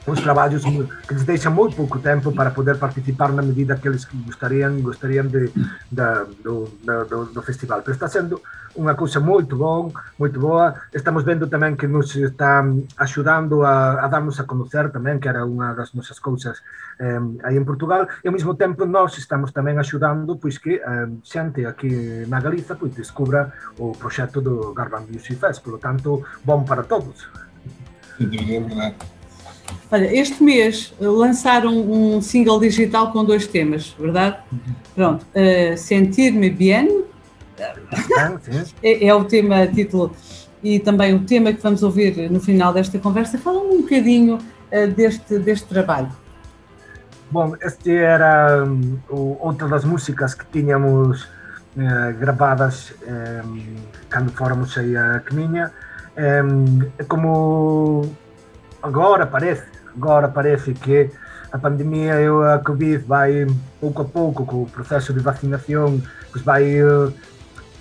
uns 0.05 0.19
traballos 0.21 0.63
que 1.07 1.13
lhes 1.15 1.23
deixan 1.23 1.55
moi 1.55 1.71
pouco 1.71 1.99
tempo 1.99 2.35
para 2.35 2.51
poder 2.51 2.75
participar 2.75 3.31
na 3.31 3.41
medida 3.41 3.79
que 3.79 3.87
eles 3.87 4.03
gostarían 4.27 4.83
gostarían 4.83 5.31
de, 5.31 5.47
da, 5.87 6.27
do, 6.43 6.67
do, 6.83 7.31
do 7.31 7.41
festival. 7.41 7.79
Pero 7.81 7.95
está 7.95 8.11
sendo 8.11 8.43
unha 8.75 8.97
cousa 8.99 9.23
moito 9.23 9.55
bon, 9.55 9.93
moito 10.19 10.43
boa. 10.43 10.75
Estamos 10.91 11.23
vendo 11.23 11.47
tamén 11.47 11.79
que 11.79 11.87
nos 11.87 12.11
está 12.19 12.65
axudando 12.99 13.63
a, 13.63 14.03
a 14.03 14.07
darnos 14.11 14.41
a 14.41 14.49
conocer 14.49 14.91
tamén, 14.91 15.23
que 15.23 15.31
era 15.31 15.47
unha 15.47 15.71
das 15.71 15.95
nosas 15.95 16.19
cousas 16.19 16.59
eh, 16.99 17.21
aí 17.47 17.55
en 17.55 17.63
Portugal. 17.63 18.09
E 18.19 18.27
ao 18.27 18.35
mesmo 18.35 18.59
tempo 18.59 18.83
nós 18.83 19.15
estamos 19.15 19.55
tamén 19.55 19.79
axudando 19.79 20.35
pois 20.35 20.59
que 20.59 20.83
eh, 20.83 21.07
xente 21.23 21.63
aquí 21.63 22.27
na 22.27 22.43
Galiza 22.43 22.75
pois 22.75 22.91
descubra 22.91 23.53
o 23.79 23.95
proxecto 23.95 24.43
do 24.43 24.75
Garban 24.75 25.07
Music 25.07 25.39
Fest. 25.39 25.63
Polo 25.63 25.79
tanto, 25.79 26.25
bon 26.43 26.67
para 26.67 26.83
todos. 26.83 27.29
Verdade. 28.19 29.12
Olha, 29.91 30.15
este 30.15 30.43
mês 30.43 30.93
lançaram 30.99 31.73
um 31.75 32.21
single 32.21 32.59
digital 32.59 33.11
com 33.11 33.23
dois 33.23 33.47
temas, 33.47 33.95
verdade? 33.99 34.37
Pronto, 34.95 35.25
uh, 35.35 35.77
Sentir-me 35.77 36.49
Bien 36.49 36.87
é, 38.81 39.07
é, 39.07 39.13
o 39.13 39.23
tema 39.23 39.67
título 39.67 40.15
e 40.63 40.79
também 40.79 41.13
o 41.13 41.19
tema 41.19 41.53
que 41.53 41.61
vamos 41.61 41.83
ouvir 41.83 42.29
no 42.29 42.39
final 42.39 42.73
desta 42.73 42.97
conversa. 42.97 43.37
Fala 43.37 43.59
um 43.59 43.81
bocadinho 43.81 44.37
uh, 44.37 44.87
deste, 44.95 45.37
deste 45.39 45.67
trabalho. 45.67 46.11
Bom, 47.29 47.55
este 47.61 47.91
era 47.91 48.63
um, 48.63 48.99
outra 49.09 49.67
das 49.67 49.83
músicas 49.83 50.33
que 50.33 50.45
tínhamos 50.51 51.27
gravadas 52.19 52.93
um, 53.07 53.75
quando 54.11 54.31
fomos 54.31 54.77
aí 54.77 54.95
a 54.95 55.19
Caminha. 55.19 55.71
Um, 56.15 56.91
como 57.07 58.15
agora 58.83 59.25
parece, 59.25 59.65
agora 59.95 60.27
parece 60.27 60.73
que 60.73 61.09
a 61.51 61.57
pandemia 61.57 62.19
e 62.19 62.27
a 62.27 62.59
Covid 62.59 63.05
vai 63.07 63.47
pouco 63.79 64.01
a 64.01 64.05
pouco 64.05 64.45
com 64.45 64.63
o 64.63 64.69
processo 64.69 65.13
de 65.13 65.19
vacinação, 65.19 66.01
pois 66.31 66.43
vai 66.43 66.81
uh, 66.83 67.13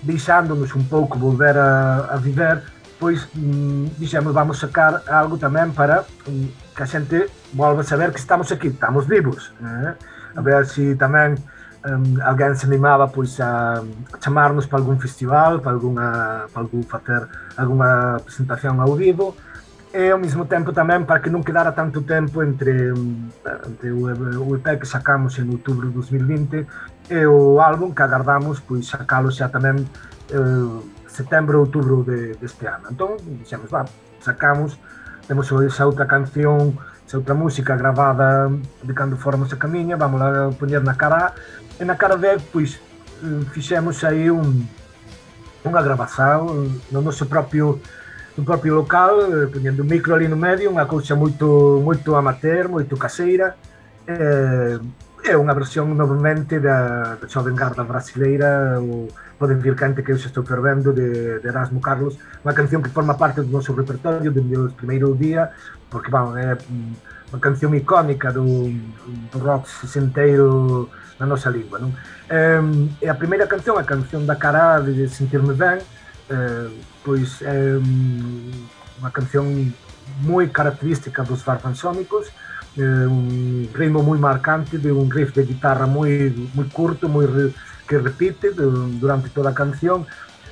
deixándonos 0.03 0.73
un 0.75 0.85
pouco 0.85 1.17
volver 1.17 1.57
a, 1.57 2.07
a 2.11 2.17
viver 2.17 2.61
pois 2.99 3.27
mm, 3.35 3.99
dixemos 3.99 4.33
vamos 4.33 4.59
sacar 4.59 5.03
algo 5.11 5.35
tamén 5.35 5.75
para 5.75 6.07
mm, 6.27 6.71
que 6.75 6.83
a 6.83 6.87
xente 6.87 7.27
volva 7.51 7.81
a 7.81 7.87
saber 7.87 8.11
que 8.15 8.19
estamos 8.19 8.51
aquí, 8.51 8.71
estamos 8.71 9.07
vivos 9.07 9.51
né? 9.59 9.95
a 10.35 10.41
ver 10.41 10.63
se 10.63 10.95
tamén 10.95 11.35
um, 11.83 12.19
alguén 12.23 12.55
se 12.55 12.63
animaba 12.63 13.11
pois 13.11 13.39
a, 13.43 13.83
a 13.83 14.17
chamarnos 14.23 14.67
para 14.71 14.79
algún 14.79 15.03
festival 15.03 15.59
para, 15.59 15.75
alguna, 15.75 16.47
para 16.51 16.63
algún 16.63 16.83
facer 16.87 17.27
alguma 17.59 18.19
presentación 18.23 18.79
ao 18.79 18.95
vivo 18.95 19.35
e 19.93 20.09
ao 20.09 20.17
mesmo 20.17 20.49
tempo 20.49 20.73
tamén 20.73 21.05
para 21.05 21.21
que 21.21 21.29
non 21.29 21.45
quedara 21.45 21.69
tanto 21.69 22.01
tempo 22.01 22.41
entre, 22.41 22.89
entre 22.91 23.87
o, 23.93 24.09
o 24.41 24.49
EP 24.57 24.81
que 24.81 24.89
sacamos 24.89 25.37
en 25.37 25.53
outubro 25.53 25.93
de 25.93 25.93
2020 25.93 27.13
e 27.13 27.19
o 27.29 27.61
álbum 27.61 27.93
que 27.93 28.01
agardamos 28.01 28.57
pois 28.65 28.89
sacalo 28.89 29.29
xa 29.29 29.53
tamén 29.53 29.85
eh, 30.33 30.81
setembro, 31.13 31.61
outubro 31.61 32.01
de, 32.03 32.33
deste 32.41 32.65
ano. 32.65 32.89
Entón, 32.89 33.21
dixemos, 33.37 33.69
va, 33.69 33.85
sacamos, 34.19 34.81
temos 35.29 35.45
esa 35.61 35.85
outra 35.85 36.09
canción, 36.09 36.73
esa 37.05 37.21
outra 37.21 37.37
música 37.37 37.77
gravada 37.77 38.49
de 38.49 38.93
cando 38.97 39.15
formos 39.15 39.53
a 39.53 39.57
camiña, 39.61 39.95
vamos 39.95 40.17
lá 40.17 40.49
poñer 40.57 40.81
na 40.81 40.97
cara, 40.97 41.37
e 41.77 41.85
na 41.85 41.95
cara 41.95 42.17
B, 42.17 42.41
pois, 42.49 42.81
eh, 43.21 43.45
fixemos 43.53 44.01
aí 44.01 44.33
un, 44.33 44.65
unha 45.63 45.81
gravação 45.85 46.49
no 46.89 46.99
noso 47.05 47.29
propio 47.29 47.77
no 48.37 48.43
propio 48.43 48.75
local, 48.75 49.29
eh, 49.29 49.47
poñendo 49.47 49.83
un 49.83 49.89
micro 49.89 50.15
ali 50.15 50.27
no 50.27 50.35
medio, 50.37 50.71
unha 50.73 50.89
cousa 50.89 51.13
moito 51.13 51.81
moito 51.83 52.15
amateur, 52.17 52.69
moito 52.69 52.97
caseira. 52.97 53.55
Eh, 54.07 54.77
é 55.23 55.33
unha 55.39 55.55
versión 55.55 55.95
novamente 55.95 56.59
da, 56.59 57.15
da 57.15 57.25
Xoven 57.31 57.55
Garda 57.55 57.87
brasileira, 57.87 58.77
o 58.81 59.07
Poden 59.43 59.59
vir 59.59 59.75
cante 59.75 60.03
que 60.03 60.11
eu 60.13 60.17
xa 60.17 60.31
estou 60.31 60.45
fervendo 60.45 60.93
de, 60.93 61.39
de 61.43 61.47
Erasmo 61.49 61.81
Carlos, 61.81 62.15
unha 62.45 62.55
canción 62.55 62.79
que 62.79 62.87
forma 62.87 63.17
parte 63.19 63.43
do 63.43 63.51
noso 63.51 63.75
repertorio 63.75 64.31
dende 64.31 64.55
o 64.55 64.71
primeiro 64.71 65.11
día, 65.17 65.51
porque, 65.91 66.07
bueno, 66.07 66.37
é 66.37 66.55
unha 67.27 67.41
canción 67.41 67.73
icónica 67.75 68.31
do, 68.31 68.45
do 68.47 69.37
rock 69.41 69.67
sessenteiro 69.67 70.87
na 71.17 71.25
nosa 71.25 71.49
lingua, 71.49 71.81
non? 71.81 71.91
E 72.29 73.05
a 73.09 73.17
primeira 73.17 73.49
canción, 73.49 73.75
a 73.75 73.83
canción 73.83 74.23
da 74.23 74.39
cara 74.39 74.79
de 74.79 75.09
Sentirme 75.09 75.57
Ben, 75.57 75.83
eh, 76.33 76.67
pois 77.05 77.41
é 77.45 77.77
unha 77.77 79.11
canción 79.13 79.45
moi 80.25 80.49
característica 80.49 81.23
dos 81.23 81.45
Farfansónicos, 81.45 82.27
eh, 82.77 83.05
un 83.05 83.69
ritmo 83.73 84.01
moi 84.01 84.17
marcante, 84.17 84.77
de 84.77 84.91
un 84.91 85.09
riff 85.09 85.33
de 85.33 85.45
guitarra 85.45 85.85
moi 85.85 86.33
moi 86.57 86.67
curto, 86.73 87.07
moi 87.07 87.29
que 87.87 87.97
repite 87.97 88.51
durante 88.99 89.29
toda 89.29 89.51
a 89.51 89.57
canción, 89.57 90.07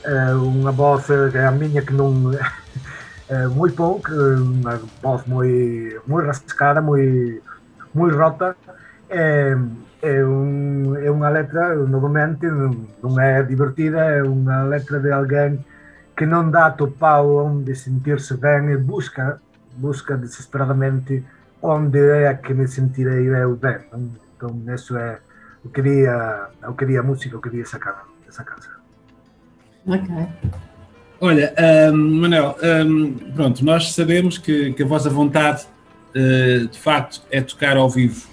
eh, 0.06 0.34
unha 0.38 0.72
voz 0.72 1.08
que 1.10 1.38
é 1.38 1.46
a 1.46 1.52
miña 1.52 1.82
que 1.82 1.94
non 1.94 2.30
eh, 3.34 3.48
moi 3.50 3.72
punk, 3.74 4.12
unha 4.14 4.78
voz 5.02 5.26
moi 5.26 5.50
moi 6.06 6.22
rascada, 6.22 6.82
moi 6.82 7.42
moi 7.94 8.10
rota. 8.12 8.56
É, 9.10 9.52
é 9.52 9.91
letra, 11.42 11.76
novamente, 11.76 12.46
non 12.48 13.18
é 13.18 13.42
divertida, 13.42 14.06
é 14.14 14.22
unha 14.22 14.70
letra 14.70 15.02
de 15.02 15.10
alguén 15.10 15.66
que 16.14 16.30
non 16.30 16.54
dá 16.54 16.70
topao 16.72 17.42
onde 17.42 17.74
sentirse 17.74 18.38
ben 18.38 18.70
e 18.70 18.78
busca, 18.78 19.42
busca 19.74 20.14
desesperadamente 20.14 21.26
onde 21.62 22.00
é 22.00 22.34
que 22.38 22.54
me 22.54 22.70
sentirei 22.70 23.26
eu 23.26 23.58
ben. 23.58 23.82
Entón, 23.90 24.62
eso 24.70 24.98
é 24.98 25.18
o 25.66 25.70
que 25.70 25.82
di 25.82 26.06
a, 26.06 26.50
o 26.70 26.74
que 26.78 26.86
di 26.86 26.98
a 26.98 27.04
música, 27.04 27.38
o 27.38 27.42
que 27.42 27.50
di 27.50 27.62
esa, 27.62 27.82
esa 28.30 28.44
casa. 28.46 28.70
Ok. 29.86 30.10
Olha, 31.22 31.54
um, 31.94 32.22
Manel, 32.22 32.58
um, 32.62 33.14
pronto, 33.34 33.64
nós 33.66 33.94
sabemos 33.94 34.38
que, 34.38 34.74
que 34.74 34.82
a 34.82 34.86
vossa 34.86 35.10
vontade 35.10 35.66
uh, 36.16 36.68
de 36.68 36.80
facto 36.80 37.22
é 37.30 37.42
tocar 37.42 37.78
ao 37.78 37.90
vivo 37.90 38.30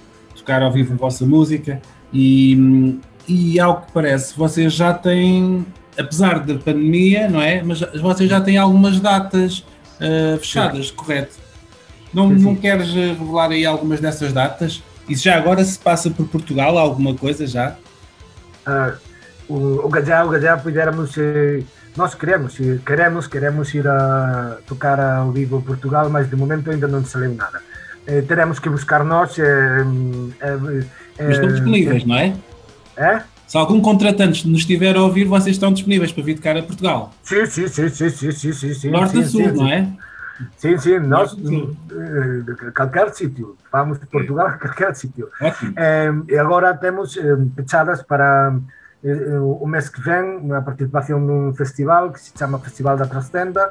tocar 0.49 0.63
ao 0.63 0.73
vivo 0.73 0.95
a 0.95 0.97
vossa 0.97 1.27
música 1.27 1.79
e, 2.13 2.99
e 3.27 3.61
ao 3.61 3.83
que 3.83 3.93
parece, 3.93 4.37
vocês 4.37 4.73
já 4.73 4.95
têm, 4.95 5.67
apesar 5.99 6.41
da 6.41 6.55
pandemia, 6.55 7.29
não 7.29 7.41
é? 7.41 7.63
Mas 7.63 7.81
vocês 8.01 8.29
já 8.29 8.41
têm 8.41 8.57
algumas 8.57 9.01
datas 9.01 9.65
uh, 10.01 10.39
fechadas, 10.39 10.91
correto? 10.91 11.37
Não, 12.13 12.31
não 12.31 12.57
queres 12.57 12.93
revelar 12.93 13.51
aí 13.51 13.67
algumas 13.67 14.01
dessas 14.01 14.33
datas? 14.33 14.83
E 15.09 15.15
já 15.15 15.37
agora 15.37 15.65
se 15.65 15.79
passa 15.79 16.11
por 16.11 16.27
Portugal 16.29 16.79
alguma 16.79 17.15
coisa 17.15 17.47
já? 17.47 17.77
Uh, 18.67 18.97
o, 19.49 19.87
o 19.87 19.89
Gajá, 19.89 20.25
o 20.25 20.29
Gajá 20.29 20.57
pudermos, 20.59 21.17
eh, 21.17 21.63
nós 21.97 22.15
queremos, 22.15 22.59
queremos, 22.85 23.27
queremos 23.27 23.75
ir 23.75 23.89
a 23.89 24.59
tocar 24.67 25.01
ao 25.01 25.33
vivo 25.33 25.63
Portugal, 25.63 26.11
mas 26.11 26.29
de 26.29 26.37
momento 26.37 26.71
ainda 26.71 26.87
não 26.87 27.03
saiu 27.05 27.35
nada. 27.35 27.63
Eh, 28.09 28.23
teremos 28.23 28.59
que 28.59 28.71
buscar 28.71 29.05
nós. 29.05 29.39
Eh, 29.39 29.85
eh, 30.41 31.31
estão 31.31 31.49
disponíveis, 31.51 32.07
não 32.07 32.17
é? 32.17 32.35
É? 32.97 33.23
Se 33.47 33.57
algum 33.57 33.81
contratante 33.83 34.49
nos 34.49 34.61
estiver 34.61 34.97
a 34.97 35.03
ouvir, 35.03 35.25
vocês 35.25 35.57
estão 35.57 35.71
disponíveis 35.71 36.11
para 36.11 36.25
vir 36.25 36.35
de 36.35 36.41
cara 36.41 36.61
a 36.61 36.63
Portugal. 36.63 37.13
Sim, 37.23 37.45
sim, 37.45 37.69
sim, 37.69 37.89
sim, 37.91 38.09
sim, 38.09 38.33
sim, 38.33 38.53
sim, 38.53 38.75
sim 38.75 38.91
Norte 38.91 39.13
sim, 39.13 39.21
a 39.21 39.27
sul, 39.27 39.43
sim, 39.43 39.53
não 39.53 39.69
é? 39.69 39.89
Sim, 40.57 40.79
sim, 40.79 40.99
nós, 41.01 41.37
qualquer 42.75 43.13
sítio, 43.13 43.57
vamos 43.73 43.99
de 43.99 44.07
Portugal 44.07 44.47
a 44.47 44.53
qualquer 44.53 44.95
sítio. 44.95 45.29
e 46.29 46.39
agora 46.39 46.75
temos 46.75 47.19
fechadas 47.57 48.03
para 48.03 48.55
o 49.03 49.67
mês 49.67 49.89
que 49.89 50.01
vem 50.01 50.53
a 50.53 50.63
participação 50.63 51.19
num 51.21 51.55
festival 51.55 52.13
que 52.13 52.21
se 52.21 52.33
chama 52.39 52.59
Festival 52.59 52.97
da 52.97 53.07
Trastenda, 53.07 53.69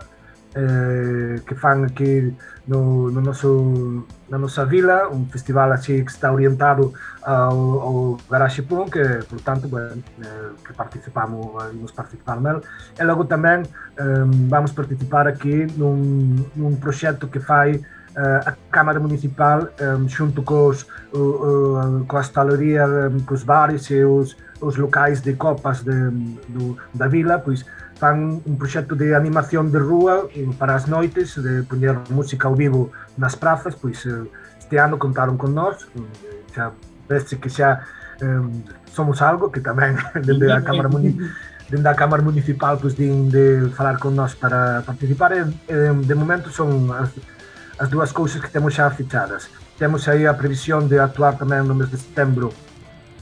eh, 0.56 1.42
que 1.46 1.56
fan 1.56 1.86
aquí 1.86 2.34
no, 2.68 3.10
no 3.10 3.22
noso, 3.22 4.06
na 4.30 4.38
nosa 4.38 4.66
vila, 4.66 5.08
un 5.08 5.28
festival 5.30 5.72
así 5.72 6.04
que 6.04 6.12
está 6.12 6.32
orientado 6.32 6.94
ao, 7.24 7.60
ao 7.82 8.18
Garage 8.30 8.64
Punk, 8.64 8.94
que, 8.94 9.24
por 9.24 9.40
tanto, 9.42 9.68
bueno, 9.68 10.04
eh, 10.20 10.52
que 10.66 10.74
participamos, 10.74 11.54
vamos 11.54 11.92
participar 11.92 12.40
nel. 12.42 12.62
E 13.00 13.04
logo 13.04 13.26
tamén 13.26 13.64
eh, 13.96 14.26
vamos 14.52 14.72
participar 14.76 15.28
aquí 15.28 15.68
nun, 15.80 16.44
nun 16.56 16.76
proxecto 16.80 17.32
que 17.32 17.40
fai 17.40 17.80
eh, 18.18 18.40
a 18.46 18.52
Cámara 18.72 19.00
Municipal 19.00 19.72
eh, 19.80 19.96
xunto 20.10 20.44
cos, 20.44 20.88
uh, 21.14 21.20
uh, 21.20 22.06
coa 22.06 22.20
hostalería, 22.20 22.84
cos 23.26 23.44
bares 23.44 23.88
e 23.92 24.04
os, 24.04 24.36
os 24.60 24.76
locais 24.76 25.22
de 25.22 25.36
copas 25.36 25.84
de, 25.84 26.10
do, 26.50 26.76
da 26.94 27.08
vila, 27.08 27.40
pois 27.40 27.64
fan 27.98 28.42
un 28.46 28.56
proxecto 28.58 28.96
de 28.96 29.16
animación 29.16 29.72
de 29.72 29.80
rúa 29.80 30.30
eh, 30.34 30.46
para 30.58 30.78
as 30.78 30.86
noites, 30.86 31.36
de 31.42 31.66
poñer 31.66 31.98
música 32.10 32.48
ao 32.48 32.56
vivo 32.56 32.94
nas 33.18 33.34
prazas, 33.34 33.74
pois 33.74 34.06
eh, 34.06 34.30
este 34.58 34.78
ano 34.78 35.02
contaron 35.02 35.38
con 35.38 35.54
nós, 35.54 35.90
eh, 35.98 36.54
xa 36.54 36.72
veste 37.10 37.42
que 37.42 37.50
xa 37.50 37.82
um, 38.22 38.64
somos 38.94 39.22
algo, 39.22 39.50
que 39.50 39.62
tamén 39.62 39.98
dende 40.28 40.52
a 40.54 40.62
Cámara 40.62 40.90
Municipal 40.90 41.56
dende 41.68 41.90
a 41.90 41.96
Cámara 41.96 42.24
Municipal 42.24 42.80
pois, 42.80 42.96
din 42.96 43.28
de 43.28 43.68
falar 43.76 44.00
con 44.00 44.16
nós 44.16 44.36
para 44.40 44.82
participar 44.88 45.36
e, 45.36 45.44
de 45.68 46.16
momento 46.16 46.48
son 46.48 46.88
as, 46.96 47.12
as 47.76 47.92
dúas 47.92 48.16
cousas 48.16 48.40
que 48.40 48.48
temos 48.48 48.72
xa 48.72 48.88
fichadas. 48.90 49.52
Temos 49.76 50.08
aí 50.08 50.24
a 50.26 50.34
previsión 50.34 50.88
de 50.88 50.98
actuar 50.98 51.36
tamén 51.36 51.68
no 51.68 51.76
mes 51.76 51.92
de 51.92 52.00
setembro 52.00 52.56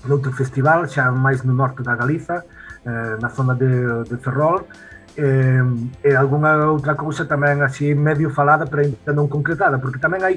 noutro 0.06 0.30
festival 0.30 0.86
xa 0.86 1.10
máis 1.10 1.42
no 1.42 1.58
norte 1.58 1.82
da 1.82 1.98
Galiza 1.98 2.46
eh, 2.86 3.18
na 3.20 3.30
zona 3.30 3.54
de, 3.54 4.06
de 4.06 4.18
Ferrol. 4.18 4.64
E 5.16 6.12
algunha 6.12 6.68
outra 6.68 6.92
cousa 6.92 7.24
tamén 7.24 7.64
así 7.64 7.96
medio 7.96 8.28
falada 8.36 8.68
pero 8.68 8.84
ainda 8.84 9.16
non 9.16 9.32
concretada 9.32 9.80
porque 9.80 9.96
tamén 9.96 10.20
hai 10.20 10.36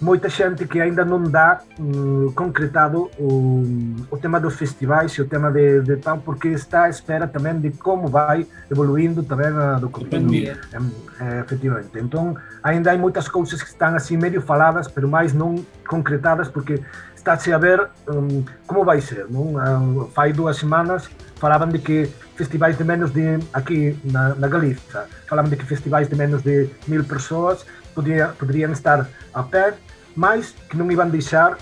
moita 0.00 0.28
xente 0.28 0.66
que 0.66 0.80
aínda 0.80 1.04
non 1.04 1.24
dá 1.32 1.64
um, 1.80 2.30
concretado 2.36 3.08
o, 3.16 3.64
o 4.10 4.16
tema 4.20 4.38
dos 4.38 4.54
festivais 4.54 5.16
e 5.16 5.22
o 5.22 5.26
tema 5.26 5.50
de, 5.50 5.80
de 5.80 5.96
tal, 5.96 6.20
porque 6.20 6.52
está 6.52 6.84
á 6.84 6.88
espera 6.92 7.24
tamén 7.24 7.60
de 7.64 7.72
como 7.72 8.08
vai 8.08 8.44
evoluindo 8.68 9.24
tamén 9.24 9.56
a 9.56 9.80
do 9.80 9.88
COVID, 9.88 10.12
eh, 10.36 11.40
efectivamente. 11.40 11.96
Entón, 11.96 12.36
aínda 12.60 12.92
hai 12.92 13.00
moitas 13.00 13.24
cousas 13.24 13.64
que 13.64 13.72
están 13.72 13.96
así 13.96 14.20
medio 14.20 14.44
faladas, 14.44 14.84
pero 14.84 15.08
máis 15.08 15.32
non 15.32 15.64
concretadas, 15.88 16.52
porque 16.52 16.84
estáse 17.26 17.52
a 17.52 17.58
ver 17.58 17.90
um, 18.06 18.44
como 18.68 18.84
vai 18.84 19.00
ser, 19.00 19.26
non? 19.28 19.58
Uh, 19.58 20.06
fai 20.14 20.30
dúas 20.30 20.62
semanas 20.62 21.10
falaban 21.42 21.74
de 21.74 21.82
que 21.82 22.06
festivais 22.38 22.78
de 22.78 22.84
menos 22.86 23.10
de 23.10 23.42
aquí 23.52 23.98
na, 24.06 24.38
na 24.38 24.46
Galiza, 24.46 25.10
falaban 25.26 25.50
de 25.50 25.58
que 25.58 25.66
festivais 25.66 26.06
de 26.06 26.14
menos 26.14 26.46
de 26.46 26.70
mil 26.86 27.02
persoas 27.02 27.66
podría, 27.98 28.30
podrían 28.38 28.70
estar 28.70 29.10
a 29.34 29.42
pé, 29.42 29.74
mas 30.14 30.54
que 30.70 30.78
non 30.78 30.86
iban 30.86 31.10
deixar 31.10 31.58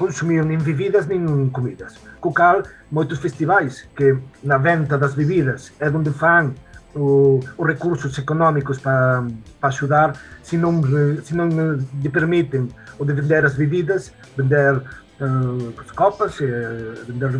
consumir 0.00 0.40
nin 0.48 0.64
bebidas 0.64 1.04
nin 1.04 1.52
comidas. 1.52 2.00
Co 2.24 2.32
cal, 2.32 2.64
moitos 2.88 3.20
festivais 3.20 3.84
que 3.92 4.16
na 4.40 4.56
venta 4.56 4.96
das 4.96 5.12
bebidas 5.12 5.76
é 5.84 5.92
onde 5.92 6.16
fan 6.16 6.56
os 6.96 7.66
recursos 7.66 8.16
económicos 8.18 8.78
para, 8.80 9.26
para 9.60 9.70
axudar, 9.72 10.12
se 10.42 10.56
non, 10.56 10.80
se 11.20 11.36
non 11.36 11.52
lle 12.00 12.10
permiten 12.10 12.72
o 12.96 13.04
de 13.04 13.12
vender 13.12 13.44
as 13.44 13.54
bebidas, 13.54 14.16
vender 14.32 14.80
uh, 15.20 15.72
copas, 15.92 16.40
uh, 16.40 16.96
vender 17.04 17.36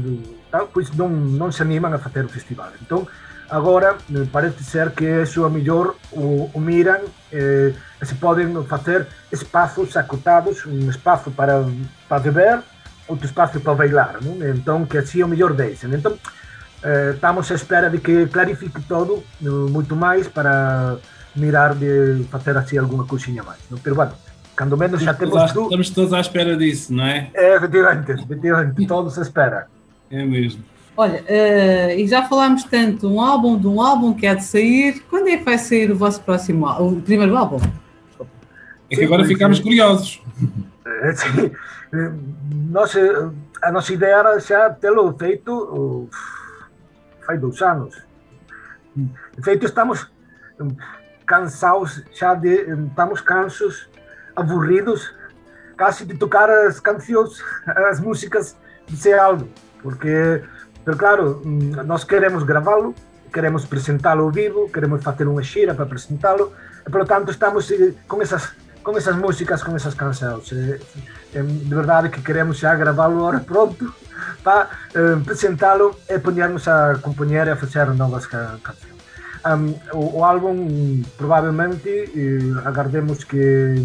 tal, 0.52 0.68
pois 0.68 0.92
non, 0.92 1.08
non 1.40 1.50
se 1.50 1.64
animan 1.64 1.96
a 1.96 1.98
facer 1.98 2.28
o 2.28 2.28
festival. 2.28 2.76
Entón, 2.76 3.08
agora 3.48 3.96
parece 4.32 4.64
ser 4.64 4.92
que 4.92 5.22
eso 5.22 5.44
a 5.44 5.50
mellor 5.50 5.96
o, 6.12 6.50
o 6.52 6.60
miran 6.60 7.00
eh, 7.30 7.72
se 8.02 8.14
poden 8.16 8.52
facer 8.66 9.06
espazos 9.30 9.96
acotados, 9.96 10.66
un 10.66 10.90
espazo 10.90 11.30
para, 11.30 11.64
para 12.08 12.22
beber 12.22 12.60
outro 13.08 13.26
espaço 13.26 13.60
para 13.60 13.78
bailar, 13.78 14.18
non? 14.18 14.42
entón 14.42 14.86
que 14.90 14.98
así 14.98 15.22
o 15.22 15.30
mellor 15.30 15.54
deixen. 15.54 15.94
Entón, 15.94 16.18
eh, 16.86 17.10
estamos 17.14 17.50
a 17.50 17.54
espera 17.54 17.90
de 17.90 17.98
que 17.98 18.28
clarifique 18.28 18.80
todo 18.86 19.24
no, 19.40 19.68
moito 19.68 19.96
máis 19.96 20.28
para 20.28 20.98
mirar 21.34 21.74
de 21.74 22.22
facer 22.30 22.56
así 22.56 22.78
alguna 22.78 23.02
cousiña 23.02 23.42
máis. 23.42 23.58
Non? 23.66 23.82
Pero, 23.82 23.98
bueno, 23.98 24.14
cando 24.54 24.78
menos 24.78 25.02
xa 25.02 25.10
temos... 25.10 25.34
Estamos, 25.34 25.66
estamos 25.66 25.90
todos 25.90 26.12
à 26.14 26.20
espera 26.22 26.54
disso, 26.54 26.94
não 26.94 27.02
é? 27.02 27.28
É, 27.34 27.56
efectivamente, 27.56 28.12
efectivamente, 28.12 28.86
todos 28.86 29.18
à 29.18 29.22
espera. 29.22 29.66
É 30.10 30.22
mesmo. 30.22 30.62
Olha, 30.96 31.26
uh, 31.26 31.90
e 31.90 32.06
já 32.06 32.22
falámos 32.22 32.62
tanto 32.64 33.10
um 33.10 33.20
álbum 33.20 33.58
de 33.58 33.66
um 33.66 33.82
álbum 33.82 34.14
que 34.14 34.24
há 34.24 34.34
de 34.34 34.44
sair. 34.44 35.02
Quando 35.10 35.26
é 35.26 35.36
que 35.36 35.44
vai 35.44 35.58
sair 35.58 35.90
o 35.90 35.96
vosso 35.96 36.22
próximo 36.22 36.66
álbum? 36.66 36.98
O 36.98 37.02
primeiro 37.02 37.36
álbum? 37.36 37.58
É 38.88 38.94
que 38.94 39.04
agora 39.04 39.24
ficámos 39.24 39.58
curiosos. 39.58 40.22
Sim. 41.16 41.50
Nossa, 42.70 43.34
a 43.60 43.72
nossa 43.72 43.92
ideia 43.92 44.14
era 44.14 44.38
já 44.38 44.70
tê-lo 44.70 45.12
feito 45.18 45.50
uh, 45.52 46.08
faz 47.26 47.40
dois 47.40 47.60
anos. 47.60 47.94
De 48.94 49.42
feito, 49.42 49.66
estamos 49.66 50.10
cansados 51.26 52.02
já 52.14 52.34
de. 52.34 52.54
Estamos 52.88 53.20
cansos, 53.20 53.90
aburridos, 54.34 55.12
quase 55.76 56.06
de 56.06 56.16
tocar 56.16 56.48
as 56.48 56.80
canções, 56.80 57.42
as 57.90 58.00
músicas 58.00 58.56
desse 58.88 59.12
álbum. 59.12 59.48
Porque 59.82 60.42
Pero 60.86 60.96
claro, 60.96 61.42
mm, 61.44 61.82
nós 61.84 62.04
queremos 62.04 62.44
gravalo, 62.44 62.94
queremos 63.34 63.66
presentalo 63.66 64.22
ao 64.22 64.30
vivo, 64.30 64.70
queremos 64.70 65.02
facer 65.02 65.26
unha 65.26 65.42
xira 65.42 65.74
para 65.74 65.84
presentalo, 65.84 66.54
e 66.86 66.88
polo 66.94 67.02
tanto 67.02 67.34
estamos 67.34 67.66
eh, 67.74 67.90
con 68.06 68.22
esas 68.22 68.54
con 68.86 68.94
esas 68.94 69.18
músicas, 69.18 69.66
con 69.66 69.74
esas 69.74 69.98
cancións. 69.98 70.46
Eh, 70.54 70.78
de 71.34 71.74
verdade 71.74 72.06
que 72.06 72.22
queremos 72.22 72.62
xa 72.62 72.78
gravalo 72.78 73.26
ahora 73.26 73.42
pronto 73.42 73.90
para 74.42 74.68
eh, 74.94 75.16
presentalo 75.24 75.98
e 76.08 76.18
poñernos 76.18 76.68
a 76.68 76.98
compoñer 77.02 77.48
e 77.48 77.52
a 77.52 77.56
facer 77.56 77.86
novas 77.94 78.26
cancións. 78.26 78.96
Um, 79.46 79.74
o, 79.92 80.18
o 80.18 80.24
álbum 80.24 81.02
probablemente 81.16 81.88
eh, 81.88 82.52
agardemos 82.64 83.22
que 83.24 83.78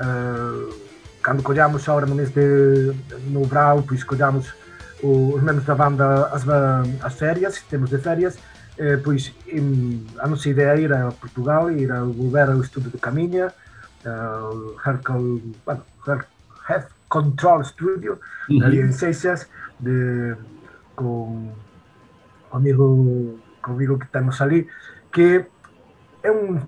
eh, 0.00 0.84
cando 1.22 1.42
collamos 1.42 1.88
ahora 1.88 2.06
no 2.06 2.14
mes 2.14 2.32
de 2.32 2.92
no 3.28 3.44
brau, 3.46 3.82
pois 3.82 4.04
collamos 4.04 4.52
os 5.02 5.42
membros 5.42 5.66
da 5.66 5.74
banda 5.74 6.28
as, 6.32 6.44
as 7.02 7.14
férias, 7.14 7.62
temos 7.68 7.90
de 7.90 7.98
férias, 7.98 8.38
eh, 8.78 8.98
pois 9.02 9.32
em, 9.46 10.06
a 10.18 10.26
nossa 10.26 10.48
ideia 10.48 10.76
é 10.76 10.80
ir 10.80 10.92
a 10.92 11.10
Portugal, 11.12 11.70
ir 11.70 11.90
a 11.92 12.00
volver 12.00 12.48
ao 12.48 12.60
estudo 12.60 12.90
do 12.90 12.98
Caminha, 12.98 13.52
uh, 14.04 14.76
Hercal, 14.84 15.40
bueno, 15.64 15.84
Control 17.08 17.64
Studio, 17.64 18.18
ali 18.62 18.80
em 18.80 18.90
Seixas, 18.90 19.46
de, 19.84 20.34
con 20.96 21.52
o 22.50 22.56
amigo 22.56 23.36
comigo 23.60 23.98
que 23.98 24.08
temos 24.08 24.40
ali, 24.40 24.66
que 25.12 25.44
é 26.22 26.30
un 26.32 26.64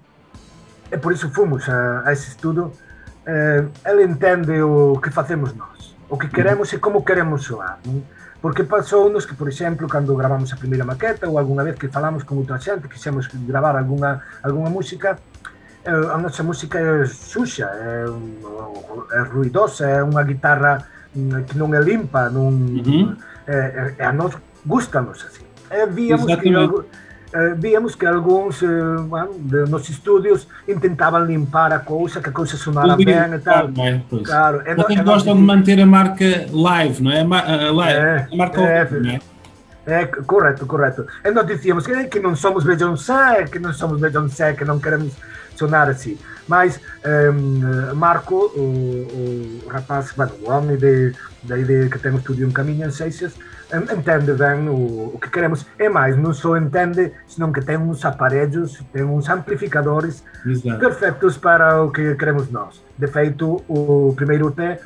e 0.91 0.97
por 0.99 1.13
iso 1.13 1.31
fomos 1.31 1.69
a, 1.69 2.07
a 2.07 2.13
ese 2.13 2.31
estudo, 2.31 2.73
eh, 3.27 3.67
ele 3.85 4.05
entende 4.05 4.63
o 4.63 5.01
que 5.03 5.11
facemos 5.11 5.55
nós, 5.55 5.97
o 6.09 6.17
que 6.17 6.29
queremos 6.29 6.73
e 6.73 6.79
como 6.79 7.05
queremos 7.05 7.43
soar. 7.43 7.83
Non? 7.83 8.07
Porque 8.39 8.63
pasou-nos 8.63 9.27
que, 9.27 9.35
por 9.35 9.51
exemplo, 9.51 9.89
cando 9.91 10.15
gravamos 10.15 10.53
a 10.53 10.57
primeira 10.57 10.87
maqueta 10.87 11.27
ou 11.27 11.35
algunha 11.35 11.67
vez 11.67 11.75
que 11.75 11.91
falamos 11.91 12.23
con 12.23 12.39
outra 12.39 12.63
xente, 12.63 12.87
quixemos 12.87 13.27
gravar 13.43 13.75
algunha, 13.75 14.23
algunha 14.47 14.71
música, 14.71 15.19
eh, 15.83 15.91
a 15.91 16.17
nosa 16.23 16.47
música 16.47 16.79
é 16.79 17.03
xuxa, 17.07 17.67
é, 17.67 18.07
é 18.07 19.21
ruidosa, 19.27 19.91
é 19.91 19.99
unha 20.07 20.23
guitarra 20.23 20.87
que 21.47 21.57
non 21.57 21.73
é 21.73 21.81
limpa, 21.81 22.29
non, 22.29 22.53
uh 22.53 22.83
-huh. 22.85 23.17
é, 23.49 23.95
é, 23.99 24.05
a 24.05 24.13
nós 24.13 24.37
gustanos 24.65 25.25
así. 25.25 25.43
E 25.71 25.87
víamos 25.87 26.27
que 26.27 26.51
eh, 27.33 27.55
víamos 27.59 27.97
que 27.97 28.07
algúns 28.07 28.63
eh, 28.63 28.67
bueno, 29.03 29.33
de, 29.37 29.67
nos 29.67 29.91
estudios 29.91 30.49
intentaban 30.69 31.27
limpar 31.27 31.73
a 31.73 31.81
cousa, 31.81 32.21
que 32.21 32.31
a 32.31 32.33
cousa 32.33 32.57
sonara 32.57 32.97
ben 32.97 33.35
e 33.35 33.39
tal. 33.41 33.69
É, 33.77 34.01
claro, 34.23 34.63
e 34.65 34.75
Vocês 34.75 35.01
gostam 35.01 35.35
de 35.35 35.43
manter 35.43 35.81
a 35.81 35.87
marca 35.87 36.47
live, 36.53 37.03
não 37.03 37.11
é? 37.11 37.21
A, 37.21 37.73
live, 37.73 37.99
é, 37.99 38.29
a 38.33 38.37
marca 38.37 38.61
é, 38.61 38.83
open, 38.83 39.01
não 39.01 39.11
é? 39.11 39.21
É, 39.87 40.07
correto, 40.07 40.67
correto. 40.67 41.07
E 41.25 41.31
nós 41.31 41.47
dizíamos 41.47 41.87
que, 41.87 42.05
que 42.05 42.21
não 42.21 42.35
somos 42.35 42.65
Beyoncé, 42.65 43.45
que 43.45 43.59
não 43.59 43.73
somos 43.73 44.01
Beyoncé, 44.01 44.55
que 44.55 44.65
não 44.65 44.79
queremos 44.79 45.13
sonar 45.57 45.89
assim. 45.89 46.19
Mas 46.49 46.81
um, 47.05 47.95
Marco, 47.95 48.53
o, 48.55 49.63
o 49.65 49.69
rapaz, 49.69 50.13
bueno, 50.17 50.33
o 50.43 50.51
homem 50.51 50.77
de, 50.77 51.13
da 51.43 51.59
ideia 51.59 51.89
que 51.89 51.99
tem 51.99 52.13
o 52.13 52.19
estúdio 52.19 52.47
em 52.47 52.53
Caminho 52.53 52.87
em 52.87 52.91
Seixas, 52.91 53.35
entende 53.93 54.33
bem 54.33 54.69
o, 54.69 55.13
o, 55.15 55.19
que 55.21 55.29
queremos. 55.29 55.67
É 55.79 55.89
mais, 55.89 56.17
não 56.17 56.33
só 56.33 56.57
entende, 56.57 57.13
senão 57.27 57.53
que 57.53 57.61
tem 57.61 57.77
uns 57.77 58.05
aparelhos, 58.05 58.81
tem 58.93 59.03
uns 59.03 59.29
amplificadores 59.29 60.23
Exato. 60.45 60.79
perfeitos 60.79 61.37
para 61.37 61.83
o 61.83 61.91
que 61.91 62.15
queremos 62.15 62.51
nós. 62.51 62.83
De 62.97 63.07
feito, 63.09 63.65
o 63.69 64.15
primeiro 64.15 64.49
EP 64.49 64.81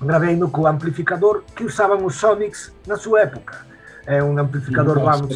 gravei 0.00 0.36
no 0.36 0.48
com 0.48 0.62
o 0.62 0.66
amplificador 0.66 1.42
que 1.56 1.64
usavam 1.64 2.04
os 2.04 2.14
Sonics 2.14 2.72
na 2.86 2.96
sua 2.96 3.22
época. 3.22 3.66
É 4.06 4.22
um 4.22 4.38
amplificador 4.38 4.98
do 4.98 5.08
ano, 5.08 5.28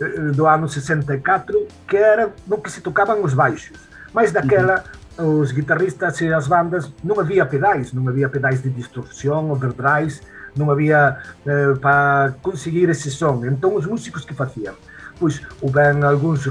eh, 0.00 0.32
do 0.32 0.46
ano 0.46 0.68
64 0.68 1.66
que 1.86 1.96
era 1.96 2.32
no 2.46 2.56
que 2.58 2.70
se 2.70 2.80
tocavam 2.80 3.22
os 3.22 3.34
baixos. 3.34 3.76
Mas 4.12 4.32
daquela, 4.32 4.84
os 5.18 5.52
guitarristas 5.52 6.20
e 6.20 6.32
as 6.32 6.46
bandas 6.46 6.92
não 7.02 7.18
havia 7.20 7.46
pedais, 7.46 7.92
não 7.92 8.08
havia 8.08 8.28
pedais 8.28 8.62
de 8.62 8.70
distorção, 8.70 9.50
overdrives, 9.50 10.22
não 10.56 10.70
havia 10.70 11.18
eh, 11.46 11.74
para 11.80 12.34
conseguir 12.42 12.88
esse 12.88 13.10
som. 13.10 13.44
Então 13.44 13.74
os 13.74 13.86
músicos 13.86 14.24
que 14.24 14.34
faziam? 14.34 14.74
Pois, 15.18 15.40
ou 15.62 15.70
bem 15.70 16.02
alguns, 16.02 16.46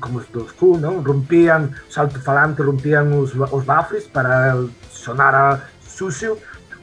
como 0.00 0.18
os 0.18 0.26
dos 0.28 0.50
Foo, 0.52 0.78
não? 0.78 1.00
rompiam 1.00 1.66
o 1.68 2.00
alto-falante, 2.00 2.62
rompiam 2.62 3.20
os, 3.20 3.32
os 3.34 3.64
baffles 3.64 4.06
para 4.06 4.56
sonar 4.90 5.34
a 5.34 5.60
sucio, 5.80 6.36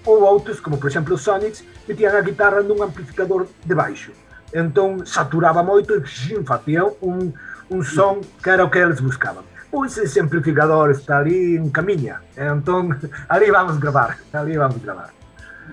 ou 0.06 0.22
outros, 0.24 0.60
como 0.60 0.78
por 0.78 0.90
exemplo 0.90 1.16
os 1.16 1.22
Sonics, 1.22 1.64
metiam 1.88 2.16
a 2.16 2.22
guitarra 2.22 2.62
num 2.62 2.82
amplificador 2.82 3.48
de 3.66 3.76
baixo. 3.76 4.12
Então 4.54 5.06
saturava 5.06 5.62
muito 5.62 5.98
e 5.98 6.44
faziam 6.46 6.96
um, 7.02 7.34
um 7.70 7.84
som 7.84 8.22
que 8.42 8.50
era 8.50 8.64
o 8.64 8.70
que 8.70 8.78
eles 8.78 9.02
buscavam. 9.02 9.44
Pois 9.76 9.98
esse 9.98 10.22
amplificador 10.22 10.92
está 10.92 11.18
ali 11.18 11.58
em 11.58 11.70
caminha, 11.70 12.22
então 12.38 12.96
ali 13.28 13.52
vamos 13.52 13.78
gravar, 13.78 14.18
ali 14.32 14.56
vamos 14.58 14.78
gravar. 14.78 15.10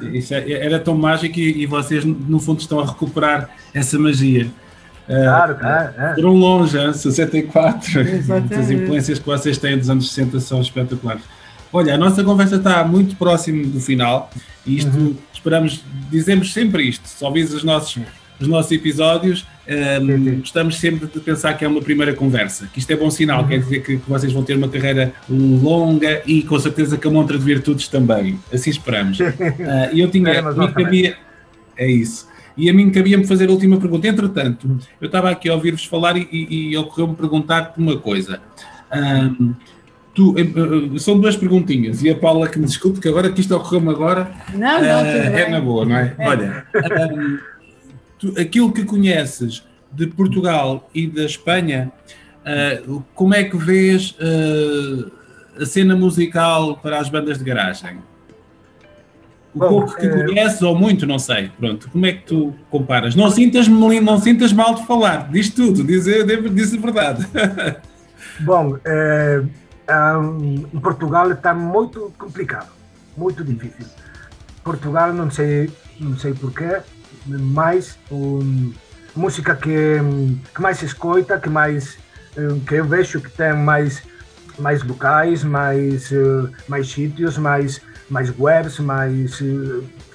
Isso 0.01 0.35
é, 0.35 0.51
era 0.51 0.81
tão 0.81 0.99
mágico 0.99 1.39
e, 1.39 1.63
e, 1.63 1.67
vocês, 1.67 2.05
no 2.05 2.41
fundo, 2.41 2.59
estão 2.59 2.81
a 2.81 2.85
recuperar 2.85 3.49
essa 3.73 3.97
magia. 4.01 4.51
Claro, 5.07 5.55
claro. 5.55 5.95
É. 5.97 6.15
Foram 6.17 6.35
longe, 6.35 6.77
hein? 6.77 6.93
64. 6.93 8.01
As 8.59 8.71
influências 8.71 9.21
que 9.21 9.25
vocês 9.25 9.57
têm 9.57 9.79
dos 9.79 9.89
anos 9.89 10.13
60 10.13 10.41
são 10.41 10.61
espetaculares. 10.61 11.23
Olha, 11.73 11.95
a 11.95 11.97
nossa 11.97 12.25
conversa 12.25 12.57
está 12.57 12.83
muito 12.83 13.15
próximo 13.15 13.65
do 13.65 13.81
final 13.81 14.33
e 14.67 14.79
isto 14.79 14.99
uhum. 14.99 15.17
esperamos, 15.33 15.85
dizemos 16.11 16.53
sempre 16.53 16.89
isto, 16.89 17.07
se 17.07 17.25
ouvires 17.25 17.55
os 17.55 17.63
nossos 17.63 18.03
os 18.43 18.49
nossos 18.49 18.73
episódios, 18.73 19.47
um, 20.03 20.41
gostamos 20.41 20.79
sempre 20.79 21.07
de 21.07 21.21
pensar 21.21 21.55
que 21.55 21.65
é 21.65 21.69
uma 21.69 21.81
primeira 21.81 22.13
conversa, 22.15 22.69
que 22.73 22.79
isto 22.79 22.91
é 22.91 22.97
bom 22.97 23.11
sinal, 23.11 23.43
uhum. 23.43 23.49
quer 23.49 23.59
dizer 23.61 23.83
que, 23.83 23.97
que, 23.99 24.11
vocês 24.11 24.33
vão 24.33 24.43
ter 24.43 24.57
uma 24.57 24.69
carreira 24.69 25.13
longa 25.29 26.23
e 26.27 26.43
com 26.43 26.59
certeza 26.59 26.99
que 26.99 27.07
a 27.07 27.11
montra 27.11 27.39
de 27.39 27.45
virtudes 27.45 27.89
também. 27.89 28.39
Assim 28.53 28.71
esperamos. 28.71 29.19
Uh, 29.21 29.25
e 29.93 30.01
eu 30.01 30.11
tinha. 30.11 30.29
É, 30.31 30.43
me 30.43 30.69
cabia, 30.73 31.17
é 31.77 31.91
isso. 31.91 32.29
E 32.57 32.69
a 32.69 32.75
mim 32.75 32.91
cabia-me 32.91 33.27
fazer 33.27 33.49
a 33.49 33.53
última 33.53 33.79
pergunta. 33.79 34.07
Entretanto, 34.07 34.79
eu 35.01 35.07
estava 35.07 35.31
aqui 35.31 35.49
a 35.49 35.55
ouvir-vos 35.55 35.87
falar 35.87 36.17
e, 36.17 36.29
e, 36.31 36.71
e 36.71 36.77
ocorreu-me 36.77 37.15
perguntar-te 37.15 37.79
uma 37.79 37.97
coisa. 37.97 38.41
Um, 38.95 39.55
Tu, 40.15 40.35
eh, 40.37 40.43
eh, 40.43 40.99
são 40.99 41.19
duas 41.19 41.37
perguntinhas, 41.37 42.03
e 42.03 42.11
a 42.11 42.15
Paula 42.15 42.47
que 42.47 42.59
me 42.59 42.67
desculpe, 42.67 43.01
que 43.01 43.09
agora 43.09 43.33
que 43.33 43.41
isto 43.41 43.57
ocorreu-me 43.57 43.89
agora 43.89 44.31
não, 44.53 44.83
não, 44.83 45.03
uh, 45.03 45.07
é 45.07 45.49
na 45.49 45.59
boa, 45.59 45.87
não 45.87 45.97
é? 45.97 46.15
é. 46.19 46.29
Olha, 46.29 46.67
um, 47.15 47.39
tu, 48.23 48.41
aquilo 48.41 48.73
que 48.73 48.85
conheces 48.85 49.67
de 49.91 50.07
Portugal 50.07 50.89
e 50.95 51.09
da 51.09 51.25
Espanha, 51.25 51.93
uh, 52.87 53.03
como 53.15 53.35
é 53.35 53.45
que 53.45 53.57
vês 53.57 54.13
uh, 54.13 55.13
a 55.61 55.67
cena 55.67 55.97
musical 55.97 56.77
para 56.77 56.99
as 56.99 57.09
bandas 57.09 57.39
de 57.39 57.45
garagem? 57.45 57.99
O 59.53 59.59
Bom, 59.59 59.69
pouco 59.69 59.97
que 59.97 60.07
é... 60.07 60.25
conheces, 60.25 60.63
ou 60.63 60.75
muito, 60.75 61.07
não 61.07 61.19
sei. 61.19 61.51
Pronto, 61.59 61.91
como 61.91 62.07
é 62.07 62.13
que 62.13 62.25
tu 62.25 62.55
comparas? 62.71 63.15
Não 63.15 63.31
sintas, 63.31 63.69
não 63.69 64.19
sintas 64.19 64.53
mal 64.53 64.75
de 64.75 64.87
falar, 64.87 65.29
diz 65.31 65.51
tudo, 65.51 65.85
diz, 65.85 66.05
diz 66.05 66.75
a 66.75 66.79
verdade. 66.79 67.27
Bom, 68.41 68.79
é, 68.85 69.43
um, 70.17 70.67
em 70.73 70.81
Portugal 70.81 71.31
está 71.31 71.53
muito 71.53 72.13
complicado, 72.17 72.71
muito 73.15 73.45
difícil. 73.45 73.87
Portugal, 74.65 75.13
não 75.13 75.31
sei, 75.31 75.71
não 76.01 76.17
sei 76.17 76.33
porquê, 76.33 76.79
mais 77.27 77.99
um, 78.11 78.73
música 79.15 79.55
que, 79.55 79.99
que 80.55 80.61
mais 80.61 80.79
se 80.79 80.87
escuta, 80.87 81.39
que 81.39 81.49
mais 81.49 81.99
que 82.67 82.77
eu 82.77 82.85
vejo 82.85 83.21
que 83.21 83.31
tem 83.31 83.53
mais 83.55 84.03
mais 84.59 84.83
locais, 84.83 85.45
mais 85.45 86.11
mais 86.69 86.91
sítios, 86.91 87.39
mais 87.39 87.81
mais 88.09 88.33
webs, 88.39 88.79
mais 88.79 89.43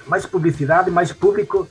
máis 0.06 0.26
publicidade, 0.26 0.90
máis 0.90 1.12
público. 1.12 1.68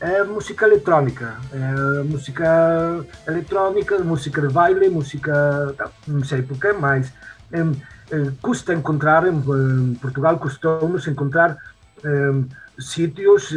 É 0.00 0.24
música 0.24 0.64
electrónica, 0.64 1.36
é 1.52 2.02
música 2.04 3.04
electrónica, 3.28 3.98
música 3.98 4.40
de 4.40 4.48
baile, 4.48 4.88
música, 4.88 5.76
non 6.08 6.24
sei 6.24 6.40
porquê, 6.40 6.72
mas 6.72 7.12
é, 7.52 7.60
é, 7.60 8.32
custa 8.40 8.72
encontrar, 8.72 9.28
en, 9.28 9.44
en 9.44 10.00
Portugal 10.00 10.38
custou-nos 10.40 11.04
encontrar 11.06 11.58
é, 12.02 12.32
sitios, 12.80 13.52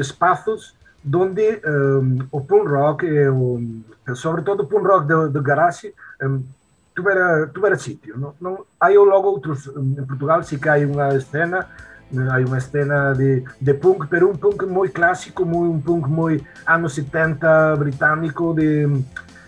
donde 1.03 1.61
um, 1.65 2.27
o 2.31 2.41
punk 2.41 2.65
rock, 2.65 3.05
e 3.05 3.27
o, 3.27 3.59
eh, 4.07 4.15
sobretudo 4.15 4.63
o 4.63 4.67
punk 4.67 4.85
rock 4.85 5.07
do 5.07 5.29
da 5.29 5.41
garage, 5.41 5.93
um, 6.21 6.43
tuvera, 6.95 7.47
tuvera 7.47 7.77
sitio. 7.77 8.17
Non? 8.17 8.33
non 8.39 8.63
hai 8.79 8.95
logo 8.95 9.27
outros, 9.29 9.67
en 9.67 10.05
Portugal 10.07 10.45
si 10.45 10.57
que 10.57 10.69
hai 10.69 10.85
unha 10.85 11.11
escena, 11.11 11.67
hai 12.13 12.45
unha 12.45 12.61
escena 12.61 13.11
de, 13.11 13.43
de 13.59 13.73
punk, 13.73 14.07
pero 14.07 14.29
un 14.29 14.37
punk 14.37 14.63
moi 14.69 14.89
clásico, 14.89 15.43
moi, 15.43 15.67
un 15.67 15.81
punk 15.81 16.07
moi 16.07 16.39
anos 16.65 16.95
70 16.95 17.75
británico, 17.75 18.53
de, 18.53 18.87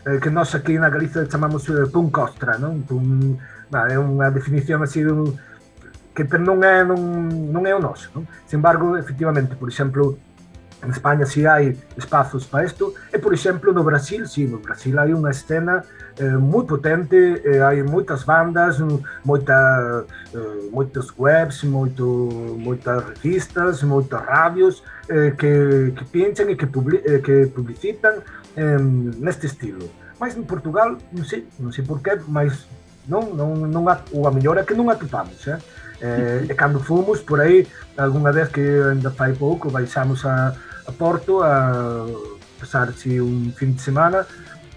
eh, 0.06 0.20
que 0.20 0.30
nós 0.30 0.52
aquí 0.54 0.76
na 0.76 0.90
Galiza 0.90 1.24
chamamos 1.30 1.64
eh, 1.70 1.88
punk 1.88 2.18
ostra, 2.18 2.58
non? 2.60 2.84
Punk, 2.84 3.40
bah, 3.72 3.88
é 3.88 3.96
unha 3.96 4.28
definición 4.34 4.84
así 4.84 5.06
dun, 5.06 5.38
que 6.12 6.24
non 6.40 6.60
é, 6.64 6.84
non, 6.84 7.00
non 7.52 7.64
é 7.64 7.72
o 7.72 7.80
noso. 7.80 8.12
Non? 8.12 8.28
Sin 8.44 8.60
embargo, 8.60 8.98
efectivamente, 8.98 9.56
por 9.56 9.70
exemplo, 9.70 10.18
en 10.86 10.92
España 10.92 11.26
si 11.26 11.46
hai 11.46 11.74
espazos 11.98 12.46
para 12.46 12.64
isto, 12.64 12.94
e 13.10 13.18
por 13.18 13.34
exemplo 13.34 13.74
no 13.74 13.84
Brasil, 13.84 14.30
si, 14.30 14.46
no 14.46 14.62
Brasil 14.62 14.94
hai 15.02 15.12
unha 15.12 15.34
escena 15.34 15.82
eh, 16.18 16.38
moi 16.38 16.64
potente, 16.64 17.42
eh, 17.44 17.62
hai 17.62 17.84
moitas 17.84 18.24
bandas, 18.24 18.80
moita, 19.26 20.06
eh, 20.34 20.70
moitos 20.72 21.12
webs, 21.18 21.64
moito, 21.66 22.06
moitas 22.62 23.04
revistas, 23.04 23.84
moitas 23.84 24.22
radios 24.22 24.84
eh, 25.10 25.34
que, 25.36 25.92
que 25.98 26.04
pinchan 26.06 26.50
e 26.50 26.56
que, 26.56 26.68
publi, 26.68 27.02
eh, 27.04 27.20
que 27.20 27.48
publicitan 27.50 28.22
eh, 28.56 28.80
neste 29.20 29.48
estilo. 29.48 29.90
Mas 30.20 30.38
en 30.38 30.48
Portugal, 30.48 30.96
non 31.12 31.26
sei, 31.28 31.44
non 31.60 31.76
sei 31.76 31.84
porqué, 31.84 32.16
mas 32.32 32.70
non, 33.10 33.36
non, 33.36 33.68
non 33.68 33.84
a, 33.92 34.00
ou 34.16 34.24
a 34.28 34.32
mellor 34.32 34.56
é 34.58 34.64
que 34.64 34.78
non 34.78 34.88
atopamos, 34.88 35.44
eh? 35.52 35.60
Eh, 36.00 36.52
cando 36.60 36.80
fomos 36.80 37.24
por 37.24 37.40
aí, 37.40 37.68
algunha 37.96 38.32
vez 38.32 38.52
que 38.52 38.60
ainda 38.62 39.12
fai 39.12 39.32
pouco, 39.32 39.72
baixamos 39.72 40.26
a, 40.28 40.56
a 40.88 40.92
Porto 40.92 41.44
a 41.44 42.06
pasar 42.60 42.94
si 42.94 43.20
un 43.20 43.54
fin 43.54 43.76
de 43.76 43.82
semana. 43.82 44.26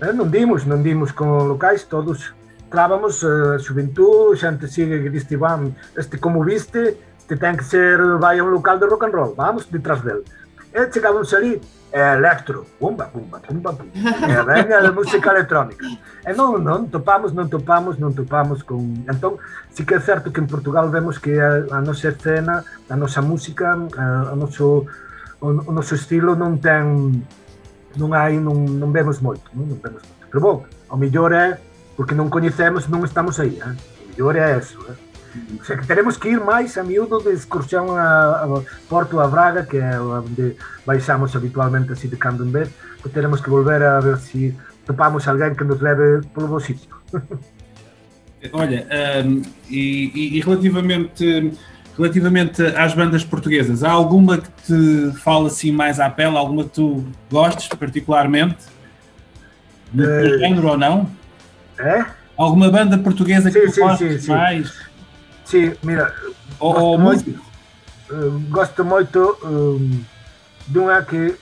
Eh, 0.01 0.13
non 0.13 0.31
dimos, 0.31 0.67
non 0.67 0.83
dimos 0.83 1.13
con 1.13 1.49
locais 1.49 1.87
todos 1.87 2.33
clavamos 2.71 3.25
a 3.25 3.57
uh, 3.57 3.59
xuventud, 3.59 4.37
xente 4.37 4.69
sigue 4.69 5.03
que 5.03 5.11
diste 5.11 5.37
van, 5.37 5.75
este 5.97 6.21
como 6.21 6.45
viste 6.45 7.01
este 7.19 7.37
ten 7.37 7.57
que 7.57 7.65
ser, 7.65 8.01
vai 8.21 8.39
a 8.39 8.45
un 8.45 8.53
local 8.53 8.79
de 8.81 8.87
rock 8.87 9.05
and 9.05 9.15
roll. 9.15 9.35
Vamos 9.37 9.69
detrás 9.71 10.05
del. 10.05 10.25
E 10.73 10.87
chegábamos 10.93 11.33
ali, 11.33 11.61
é 11.93 12.15
electro 12.15 12.65
pumba, 12.79 13.09
pumba, 13.09 13.41
pumba, 13.41 13.73
pumba. 13.73 14.45
Venga 14.45 14.81
a 14.81 14.93
música 14.93 15.33
electrónica. 15.33 15.85
E 16.25 16.33
non, 16.33 16.61
non 16.63 16.89
topamos, 16.89 17.33
non 17.33 17.49
topamos, 17.49 17.99
non 17.99 18.13
topamos 18.13 18.63
con... 18.63 19.05
entón, 19.09 19.41
sí 19.73 19.85
que 19.85 19.97
é 19.97 20.01
certo 20.01 20.33
que 20.33 20.41
en 20.41 20.47
Portugal 20.47 20.89
vemos 20.89 21.19
que 21.19 21.41
a, 21.41 21.65
a 21.73 21.81
nosa 21.81 22.13
escena 22.13 22.65
a 22.89 22.97
nosa 22.97 23.21
música, 23.21 23.77
a, 23.77 24.33
a 24.33 24.35
noso 24.37 24.85
o, 25.41 25.47
o 25.49 25.73
noso 25.73 25.95
estilo 25.95 26.35
non 26.35 26.59
ten 26.59 27.23
non 27.97 28.15
hai 28.15 28.39
non, 28.39 28.79
non 28.79 28.91
vemos 28.93 29.19
moito, 29.19 29.49
non, 29.55 29.67
non 29.67 29.79
vemos 29.81 30.03
moito. 30.03 30.25
Pero 30.31 30.41
bom, 30.41 30.57
ao 30.89 30.97
mellor 30.99 31.33
é 31.33 31.59
porque 31.97 32.15
non 32.15 32.31
coñecemos, 32.31 32.87
non 32.87 33.03
estamos 33.03 33.41
aí, 33.43 33.59
eh? 33.59 33.75
o 33.75 34.05
mellor 34.15 34.35
é 34.39 34.59
eso, 34.59 34.79
eh? 34.87 34.97
O 35.53 35.63
que 35.63 35.87
teremos 35.87 36.17
que 36.17 36.31
ir 36.31 36.41
máis 36.41 36.79
a 36.79 36.83
miúdo 36.83 37.21
de 37.21 37.33
excursión 37.37 37.95
a, 37.95 38.43
a 38.43 38.47
Porto 38.89 39.21
a 39.21 39.27
Braga, 39.29 39.67
que 39.67 39.79
é 39.79 40.01
onde 40.01 40.57
baixamos 40.87 41.37
habitualmente 41.37 41.93
así 41.93 42.09
de 42.09 42.17
cando 42.17 42.43
en 42.43 42.53
vez, 42.53 42.69
teremos 43.13 43.41
que 43.41 43.51
volver 43.51 43.83
a 43.83 44.01
ver 44.01 44.19
se 44.19 44.55
topamos 44.87 45.29
alguén 45.29 45.55
que 45.55 45.65
nos 45.65 45.81
leve 45.81 46.25
polo 46.33 46.49
bo. 46.49 46.59
Olha, 48.53 48.87
um, 49.25 49.43
e, 49.69 50.39
e, 50.39 50.41
relativamente 50.41 51.53
Relativamente 51.99 52.63
às 52.63 52.95
bandas 52.95 53.25
portuguesas, 53.25 53.83
há 53.83 53.91
alguma 53.91 54.39
que 54.39 54.49
te 54.63 55.19
fala 55.19 55.49
assim 55.49 55.73
mais 55.73 55.99
à 55.99 56.09
pele? 56.09 56.37
Alguma 56.37 56.63
que 56.63 56.71
tu 56.71 57.05
gostes 57.29 57.67
particularmente? 57.69 58.57
De 59.93 60.05
uh, 60.05 60.39
género 60.39 60.69
ou 60.69 60.79
não? 60.79 61.11
É? 61.77 62.05
Alguma 62.37 62.71
banda 62.71 62.97
portuguesa 62.99 63.51
que 63.51 63.61
sim, 63.61 63.67
tu 63.67 63.73
sim, 63.73 63.81
gostes 63.81 64.23
sim, 64.23 64.31
mais? 64.31 64.73
Sim, 65.45 65.73
mira. 65.83 66.15
Ou, 66.61 66.73
gosto, 66.73 66.85
ou 66.85 66.99
muito, 66.99 67.31
uh, 68.11 68.41
gosto 68.49 68.85
muito 68.85 69.39
um, 69.43 70.05
de 70.69 70.79
uma 70.79 71.03
que, 71.03 71.35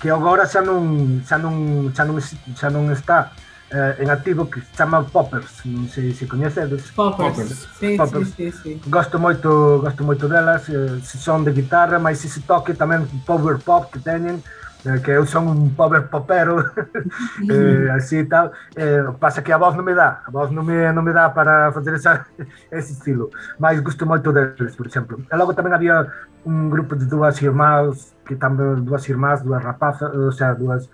que 0.00 0.08
agora 0.08 0.46
já 0.46 0.62
não, 0.62 1.20
já 1.26 1.38
não, 1.38 1.92
já 1.92 2.04
não, 2.04 2.18
já 2.54 2.70
não 2.70 2.92
está 2.92 3.32
eh, 3.70 3.96
en 3.98 4.10
activo 4.10 4.48
que 4.48 4.60
se 4.60 4.72
chama 4.72 5.04
Poppers, 5.04 5.64
non 5.66 5.88
sei 5.88 6.14
se 6.14 6.26
coñecedes. 6.26 6.90
Poppers, 6.92 7.36
Poppers. 7.36 7.68
Sí, 7.78 7.96
Poppers. 7.96 8.28
Sí, 8.32 8.50
sí, 8.50 8.80
sí. 8.80 8.80
Gosto 8.88 9.18
moito, 9.18 9.80
gosto 9.80 10.04
moito 10.04 10.28
delas, 10.28 10.68
eh, 10.68 11.00
se 11.02 11.18
son 11.18 11.44
de 11.44 11.52
guitarra, 11.52 11.98
mas 11.98 12.18
se 12.18 12.40
toque 12.40 12.72
tamén 12.72 13.04
power 13.28 13.60
pop 13.60 13.92
que 13.92 14.00
teñen, 14.00 14.40
eh, 14.88 15.00
que 15.04 15.12
eu 15.12 15.26
son 15.26 15.52
un 15.52 15.74
power 15.76 16.08
popero, 16.08 16.64
eh, 17.50 17.92
así 17.92 18.24
e 18.24 18.24
tal. 18.24 18.52
Eh, 18.72 19.04
pasa 19.20 19.44
que 19.44 19.52
a 19.52 19.60
voz 19.60 19.76
non 19.76 19.84
me 19.84 19.92
dá, 19.92 20.24
a 20.24 20.30
voz 20.32 20.48
non 20.48 20.64
me, 20.64 20.88
non 20.88 21.04
me 21.04 21.12
dá 21.12 21.28
para 21.28 21.68
facer 21.68 21.92
esa, 22.00 22.24
ese 22.72 22.96
estilo, 22.96 23.28
mas 23.60 23.76
gosto 23.84 24.08
moito 24.08 24.32
deles, 24.32 24.72
por 24.76 24.88
exemplo. 24.88 25.20
E 25.28 25.36
logo 25.36 25.52
tamén 25.52 25.76
había 25.76 26.08
un 26.48 26.72
grupo 26.72 26.96
de 26.96 27.04
dúas 27.04 27.36
irmás, 27.44 28.16
que 28.24 28.32
tamén 28.32 28.80
dúas 28.80 29.04
irmás, 29.12 29.44
dúas 29.44 29.60
rapazas, 29.60 30.08
o 30.08 30.32
sea, 30.32 30.56
dúas 30.56 30.88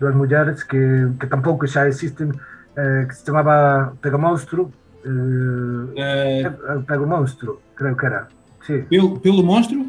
dúas 0.00 0.14
mulleres 0.14 0.64
que, 0.64 1.12
que 1.20 1.26
tampouco 1.26 1.68
xa 1.68 1.86
existen 1.86 2.32
eh, 2.76 3.04
que 3.06 3.14
se 3.14 3.24
chamaba 3.24 3.92
Pega 4.00 4.16
Monstro 4.16 4.72
eh, 5.04 5.92
eh, 5.96 6.50
Pego 6.88 7.06
Monstro, 7.06 7.60
creo 7.74 7.96
que 7.96 8.06
era 8.06 8.28
sí. 8.66 8.78
pelo, 8.88 9.20
pelo 9.20 9.42
Monstro? 9.42 9.86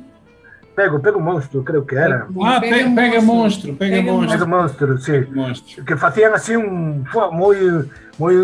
Pego, 0.75 1.01
Pego 1.01 1.19
Monstro, 1.19 1.63
creo 1.63 1.85
que 1.85 1.95
era 1.95 2.27
Ah, 2.43 2.59
Pega, 2.59 2.89
pega 2.93 3.21
Monstro 3.21 3.73
Pega, 3.75 3.97
pega 3.97 4.11
Monstro, 4.11 4.39
pega 4.39 4.45
monstro 4.45 4.97
sí. 4.97 5.25
monstro. 5.31 5.85
que 5.85 5.95
facían 5.95 6.33
así 6.33 6.55
un 6.55 7.05
moi 7.31 7.87
moi 8.19 8.35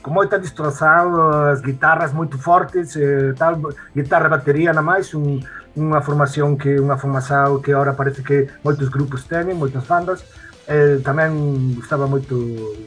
con 0.00 0.14
moita 0.14 0.38
distorção 0.38 1.50
as 1.50 1.60
guitarras 1.60 2.14
moito 2.14 2.38
fortes 2.38 2.94
eh, 2.94 3.34
tal, 3.36 3.60
guitarra 3.94 4.28
batería 4.28 4.72
na 4.72 4.82
máis 4.82 5.12
un, 5.12 5.42
unha 5.76 6.00
formación 6.00 6.56
que 6.56 6.78
unha 6.78 6.96
formação 6.96 7.60
que 7.60 7.74
ahora 7.74 7.92
parece 7.92 8.22
que 8.22 8.48
moitos 8.62 8.88
grupos 8.88 9.26
teñen, 9.26 9.58
moitas 9.58 9.84
bandas 9.84 10.24
eh, 10.68 10.98
tamén 11.02 11.32
gustaba 11.78 12.06
moito 12.06 12.34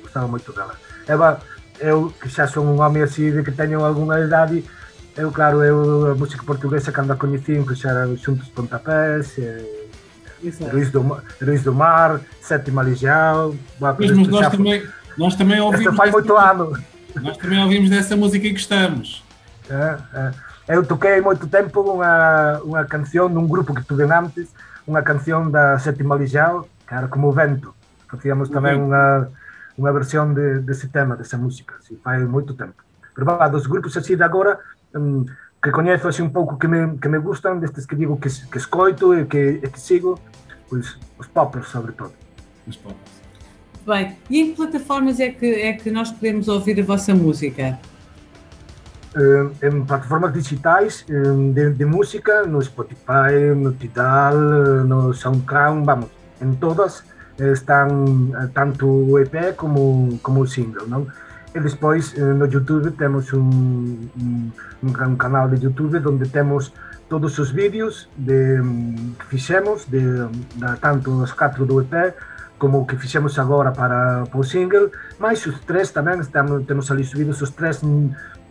gustaba 0.03 0.27
moito 0.27 0.51
dela. 0.51 0.75
Eva, 1.07 1.39
eu 1.79 2.11
que 2.19 2.29
xa 2.29 2.47
son 2.47 2.67
un 2.67 2.77
home 2.79 3.01
así 3.03 3.31
de 3.31 3.43
que 3.43 3.55
teño 3.55 3.83
algunha 3.83 4.19
idade, 4.19 4.63
eu 5.15 5.31
claro, 5.31 5.63
eu 5.63 6.11
a 6.11 6.15
música 6.15 6.43
portuguesa 6.43 6.91
cando 6.91 7.13
a 7.13 7.19
coñecín, 7.19 7.65
que 7.65 7.75
xa 7.75 7.91
era 7.91 8.03
xuntos 8.19 8.51
pontapés, 8.51 9.39
eh, 9.39 9.89
Heróis 10.41 10.89
do, 10.91 11.21
Heróis 11.41 11.63
do 11.63 11.73
Mar, 11.73 12.21
Sétima 12.41 12.81
Legião. 12.81 13.55
Mas, 13.79 13.97
mas 13.97 14.27
nós, 14.27 14.47
também, 14.49 14.87
nós 15.17 15.35
também 15.35 15.59
ouvimos. 15.59 15.95
faz 15.95 16.11
muito 16.11 16.37
ano. 16.37 16.77
Nós 17.15 17.37
também 17.37 17.61
ouvimos 17.61 17.89
dessa 17.89 18.15
música 18.15 18.47
e 18.47 18.51
gostamos. 18.51 19.23
É, 19.69 19.97
é. 20.13 20.31
Eu 20.75 20.85
toquei 20.85 21.19
moito 21.19 21.47
tempo 21.47 21.81
unha, 21.81 22.61
unha 22.63 22.85
canción 22.85 23.33
dun 23.33 23.49
grupo 23.49 23.73
que 23.73 23.83
tuve 23.83 24.05
antes, 24.05 24.47
unha 24.87 25.01
canción 25.01 25.51
da 25.51 25.77
Sétima 25.79 26.15
Legião, 26.15 26.65
que 26.89 26.95
era 26.95 27.07
como 27.07 27.29
o 27.29 27.31
vento. 27.31 27.75
Facíamos 28.09 28.49
tamén 28.49 28.81
unha, 28.81 29.29
unha 29.77 29.91
versión 29.93 30.33
de, 30.33 30.65
dese 30.65 30.89
tema, 30.89 31.13
desa 31.13 31.37
música, 31.37 31.77
si, 31.85 31.93
fai 32.01 32.25
moito 32.25 32.57
tempo. 32.57 32.81
Pero 33.13 33.29
va, 33.29 33.45
dos 33.45 33.69
grupos 33.69 33.93
así 33.93 34.17
de 34.17 34.25
agora, 34.25 34.57
um, 34.97 35.21
que 35.61 35.69
coñezo 35.69 36.09
así 36.09 36.25
un 36.25 36.33
pouco 36.33 36.57
que 36.57 36.65
me, 36.65 36.97
que 36.97 37.05
me 37.05 37.21
gustan, 37.21 37.61
destes 37.61 37.85
que 37.85 37.93
digo 37.95 38.17
que, 38.17 38.33
que 38.33 38.57
escoito 38.57 39.13
e 39.13 39.29
que, 39.29 39.61
e 39.61 39.67
que 39.69 39.79
sigo, 39.79 40.17
pois 40.65 40.97
os 41.21 41.29
poppers, 41.29 41.69
sobre 41.69 41.93
todo. 41.93 42.17
Os 42.65 42.75
poppers. 42.75 43.21
Bem, 43.85 44.17
e 44.25 44.41
em 44.41 44.45
que 44.49 44.57
plataformas 44.57 45.19
é 45.21 45.29
que, 45.29 45.45
é 45.45 45.73
que 45.73 45.93
nós 45.93 46.09
podemos 46.09 46.49
ouvir 46.49 46.81
a 46.81 46.83
vossa 46.83 47.13
música? 47.13 47.77
Uh, 49.13 49.53
em 49.61 49.85
plataformas 49.85 50.33
digitais 50.33 51.05
um, 51.09 51.51
de, 51.53 51.73
de, 51.73 51.85
música, 51.85 52.45
no 52.45 52.61
Spotify, 52.61 53.53
no 53.55 53.73
Tidal, 53.73 54.37
no 54.85 55.13
SoundCloud, 55.13 55.85
vamos, 55.85 56.09
en 56.41 56.59
todas 56.59 57.03
están 57.39 58.31
eh, 58.35 58.47
tanto 58.53 58.87
o 58.87 59.19
EP 59.19 59.55
como, 59.55 60.19
como 60.21 60.41
o 60.41 60.47
single, 60.47 60.87
non? 60.87 61.07
E 61.49 61.57
despois 61.57 62.13
eh, 62.13 62.21
no 62.21 62.45
YouTube 62.45 62.93
temos 62.93 63.33
un, 63.33 64.11
un, 64.13 64.53
un 64.83 65.15
canal 65.17 65.49
de 65.49 65.57
YouTube 65.57 65.97
onde 66.03 66.27
temos 66.29 66.75
todos 67.09 67.39
os 67.39 67.49
vídeos 67.51 68.07
de, 68.15 68.61
que 69.17 69.25
fixemos, 69.25 69.89
de, 69.89 70.29
de, 70.29 70.67
tanto 70.77 71.09
os 71.09 71.33
4 71.33 71.65
do 71.65 71.81
EP 71.81 72.13
como 72.59 72.83
o 72.83 72.85
que 72.85 72.99
fixemos 72.99 73.39
agora 73.39 73.71
para, 73.71 74.27
para 74.27 74.39
o 74.39 74.43
single, 74.43 74.91
mais 75.17 75.41
os 75.47 75.57
tres 75.63 75.95
tamén, 75.95 76.19
estamos, 76.19 76.67
temos 76.67 76.91
ali 76.91 77.07
subidos 77.07 77.39
os 77.41 77.55
tres 77.55 77.79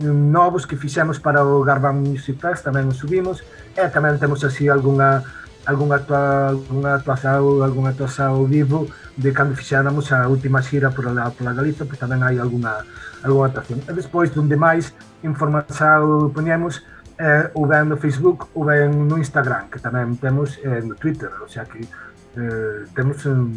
novos 0.01 0.65
que 0.65 0.81
fixemos 0.81 1.21
para 1.21 1.45
o 1.45 1.61
Garban 1.61 2.01
Music 2.01 2.41
Fest, 2.41 2.65
tamén 2.65 2.89
os 2.89 2.97
subimos, 2.97 3.45
e 3.77 3.85
tamén 3.93 4.17
temos 4.17 4.43
así 4.43 4.67
algunha 4.67 5.23
algunha, 5.69 5.97
actua, 5.97 6.49
algunha 6.49 6.95
actuación, 6.95 7.63
algunha 7.63 7.91
actuación 7.93 8.29
ao 8.33 8.49
vivo 8.49 8.89
de 9.21 9.33
cando 9.37 9.53
fixéramos 9.53 10.09
a 10.17 10.25
última 10.25 10.65
xira 10.65 10.89
por 10.91 11.13
la, 11.13 11.29
por 11.29 11.45
la 11.45 11.53
Galiza, 11.53 11.85
pois 11.85 12.01
tamén 12.01 12.25
hai 12.25 12.41
algunha, 12.41 12.81
algunha 13.21 13.53
actuación. 13.53 13.85
E 13.85 13.93
despois, 13.93 14.33
donde 14.33 14.57
máis 14.57 14.97
información 15.21 16.33
poñemos, 16.33 16.81
eh, 17.21 17.53
ou 17.53 17.69
ben 17.69 17.85
no 17.85 18.01
Facebook 18.01 18.49
ou 18.57 18.65
ben 18.65 18.89
no 18.89 19.21
Instagram, 19.21 19.69
que 19.69 19.77
tamén 19.77 20.17
temos 20.17 20.57
eh, 20.65 20.81
no 20.81 20.97
Twitter, 20.97 21.29
o 21.45 21.49
sea 21.53 21.69
que 21.69 21.85
eh, 21.85 22.89
temos 22.97 23.21
en, 23.29 23.53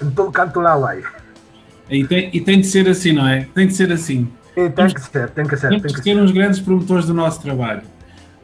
en 0.00 0.08
todo 0.16 0.32
canto 0.32 0.64
lá 0.64 0.80
hai. 0.80 1.04
E 1.92 2.08
tem, 2.08 2.30
e 2.32 2.40
tem 2.40 2.64
de 2.64 2.66
ser 2.66 2.88
assim, 2.88 3.12
não 3.12 3.28
é? 3.28 3.44
Tem 3.52 3.66
de 3.68 3.74
ser 3.74 3.92
assim. 3.92 4.32
E 4.56 4.70
tem 4.70 4.88
que 4.88 5.00
ser, 5.00 5.28
tem 5.30 5.44
que 5.44 5.56
ser. 5.60 5.68
Temos 5.68 5.92
Tem 5.92 5.92
que 5.92 6.02
ser. 6.02 6.16
uns 6.16 6.32
grandes 6.32 6.60
promotores 6.60 7.04
do 7.04 7.12
nosso 7.12 7.42
trabalho. 7.42 7.82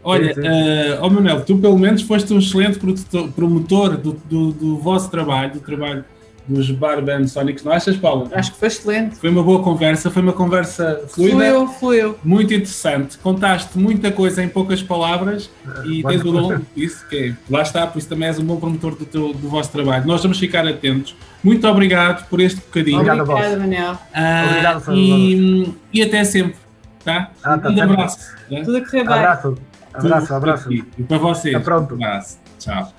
Olha, 0.03 0.33
eh, 0.37 0.99
ó 1.01 1.11
Manuel, 1.11 1.43
tu 1.45 1.57
pelo 1.59 1.79
menos 1.79 2.03
foste 2.03 2.33
um 2.33 2.39
excelente 2.39 2.79
produtor- 2.79 3.29
promotor 3.33 3.97
do, 3.97 4.13
do, 4.29 4.53
do 4.53 4.77
vosso 4.79 5.11
trabalho, 5.11 5.53
do 5.55 5.61
trabalho 5.61 6.05
dos 6.47 6.71
Bar 6.71 7.03
Band 7.03 7.27
Sonics, 7.27 7.63
não 7.63 7.73
achas, 7.73 7.95
Paulo? 7.99 8.31
Acho 8.33 8.53
que 8.53 8.59
foi 8.59 8.69
excelente. 8.69 9.17
Foi 9.17 9.29
uma 9.29 9.43
boa 9.43 9.63
conversa, 9.63 10.11
foi 10.11 10.23
uma 10.23 10.33
conversa 10.33 11.03
fluida, 11.09 11.37
Fluiu, 11.37 11.69
fluiu. 11.69 12.19
muito 12.25 12.55
interessante. 12.55 13.19
Contaste 13.19 13.77
muita 13.79 14.11
coisa 14.11 14.43
em 14.43 14.49
poucas 14.49 14.83
palavras 14.83 15.51
e 15.85 16.03
Mas- 16.03 16.15
tens 16.23 16.25
o 16.25 16.33
dom 16.33 16.59
disso, 16.75 17.05
que 17.11 17.17
é, 17.19 17.35
lá 17.51 17.61
está, 17.61 17.87
por 17.87 17.99
isso 17.99 18.09
também 18.09 18.29
és 18.29 18.39
um 18.39 18.45
bom 18.45 18.57
promotor 18.57 18.95
do, 18.95 19.05
teu, 19.05 19.35
do 19.35 19.47
vosso 19.47 19.71
trabalho. 19.71 20.07
Nós 20.07 20.23
vamos 20.23 20.39
ficar 20.39 20.67
atentos. 20.67 21.15
Muito 21.45 21.69
obrigado 21.69 22.27
por 22.31 22.41
este 22.41 22.61
bocadinho. 22.63 22.97
Obrigado 22.97 23.21
a 23.21 23.25
vós. 23.25 23.39
Obrigada, 23.41 23.61
Manel. 23.61 23.99
Ah, 24.15 24.45
Obrigado, 24.49 24.95
e, 24.97 25.75
e 25.93 26.03
até 26.03 26.25
sempre, 26.25 26.57
tá? 27.05 27.31
Ah, 27.45 27.59
tá 27.59 27.69
um 27.69 27.75
grande 27.75 27.93
abraço. 27.93 28.19
né? 28.51 28.63
Tudo 28.65 28.79
a 28.79 28.81
correr 28.81 29.05
bem. 29.05 29.15
Abraço, 29.15 29.59
abraço, 29.99 30.35
abraço. 30.35 30.73
E 30.73 30.83
para 30.83 31.19
vocês. 31.19 31.55
Até 31.55 31.65
pronto. 31.65 31.95
Um 31.95 32.05
abraço. 32.05 32.39
Tchau. 32.59 32.93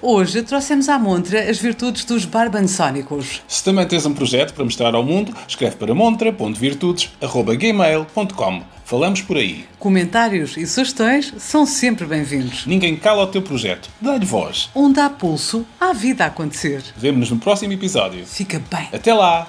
Hoje 0.00 0.42
trouxemos 0.42 0.88
à 0.88 0.96
montra 0.98 1.50
as 1.50 1.58
virtudes 1.58 2.04
dos 2.04 2.24
barbansónicos. 2.24 3.42
Se 3.48 3.64
também 3.64 3.84
tens 3.86 4.06
um 4.06 4.14
projeto 4.14 4.54
para 4.54 4.64
mostrar 4.64 4.94
ao 4.94 5.02
mundo, 5.02 5.34
escreve 5.48 5.74
para 5.76 5.92
montra.virtudes.gmail.com. 5.94 8.62
Falamos 8.84 9.20
por 9.22 9.36
aí. 9.36 9.64
Comentários 9.80 10.56
e 10.56 10.64
sugestões 10.64 11.34
são 11.38 11.66
sempre 11.66 12.06
bem-vindos. 12.06 12.64
Ninguém 12.66 12.96
cala 12.96 13.24
o 13.24 13.26
teu 13.26 13.42
projeto. 13.42 13.90
Dá-lhe 14.00 14.24
voz. 14.24 14.70
Onde 14.72 15.00
há 15.00 15.10
pulso, 15.10 15.66
há 15.80 15.92
vida 15.92 16.22
a 16.22 16.28
acontecer. 16.28 16.84
Vemo-nos 16.96 17.32
no 17.32 17.38
próximo 17.38 17.72
episódio. 17.72 18.24
Fica 18.24 18.62
bem. 18.70 18.88
Até 18.92 19.12
lá! 19.12 19.48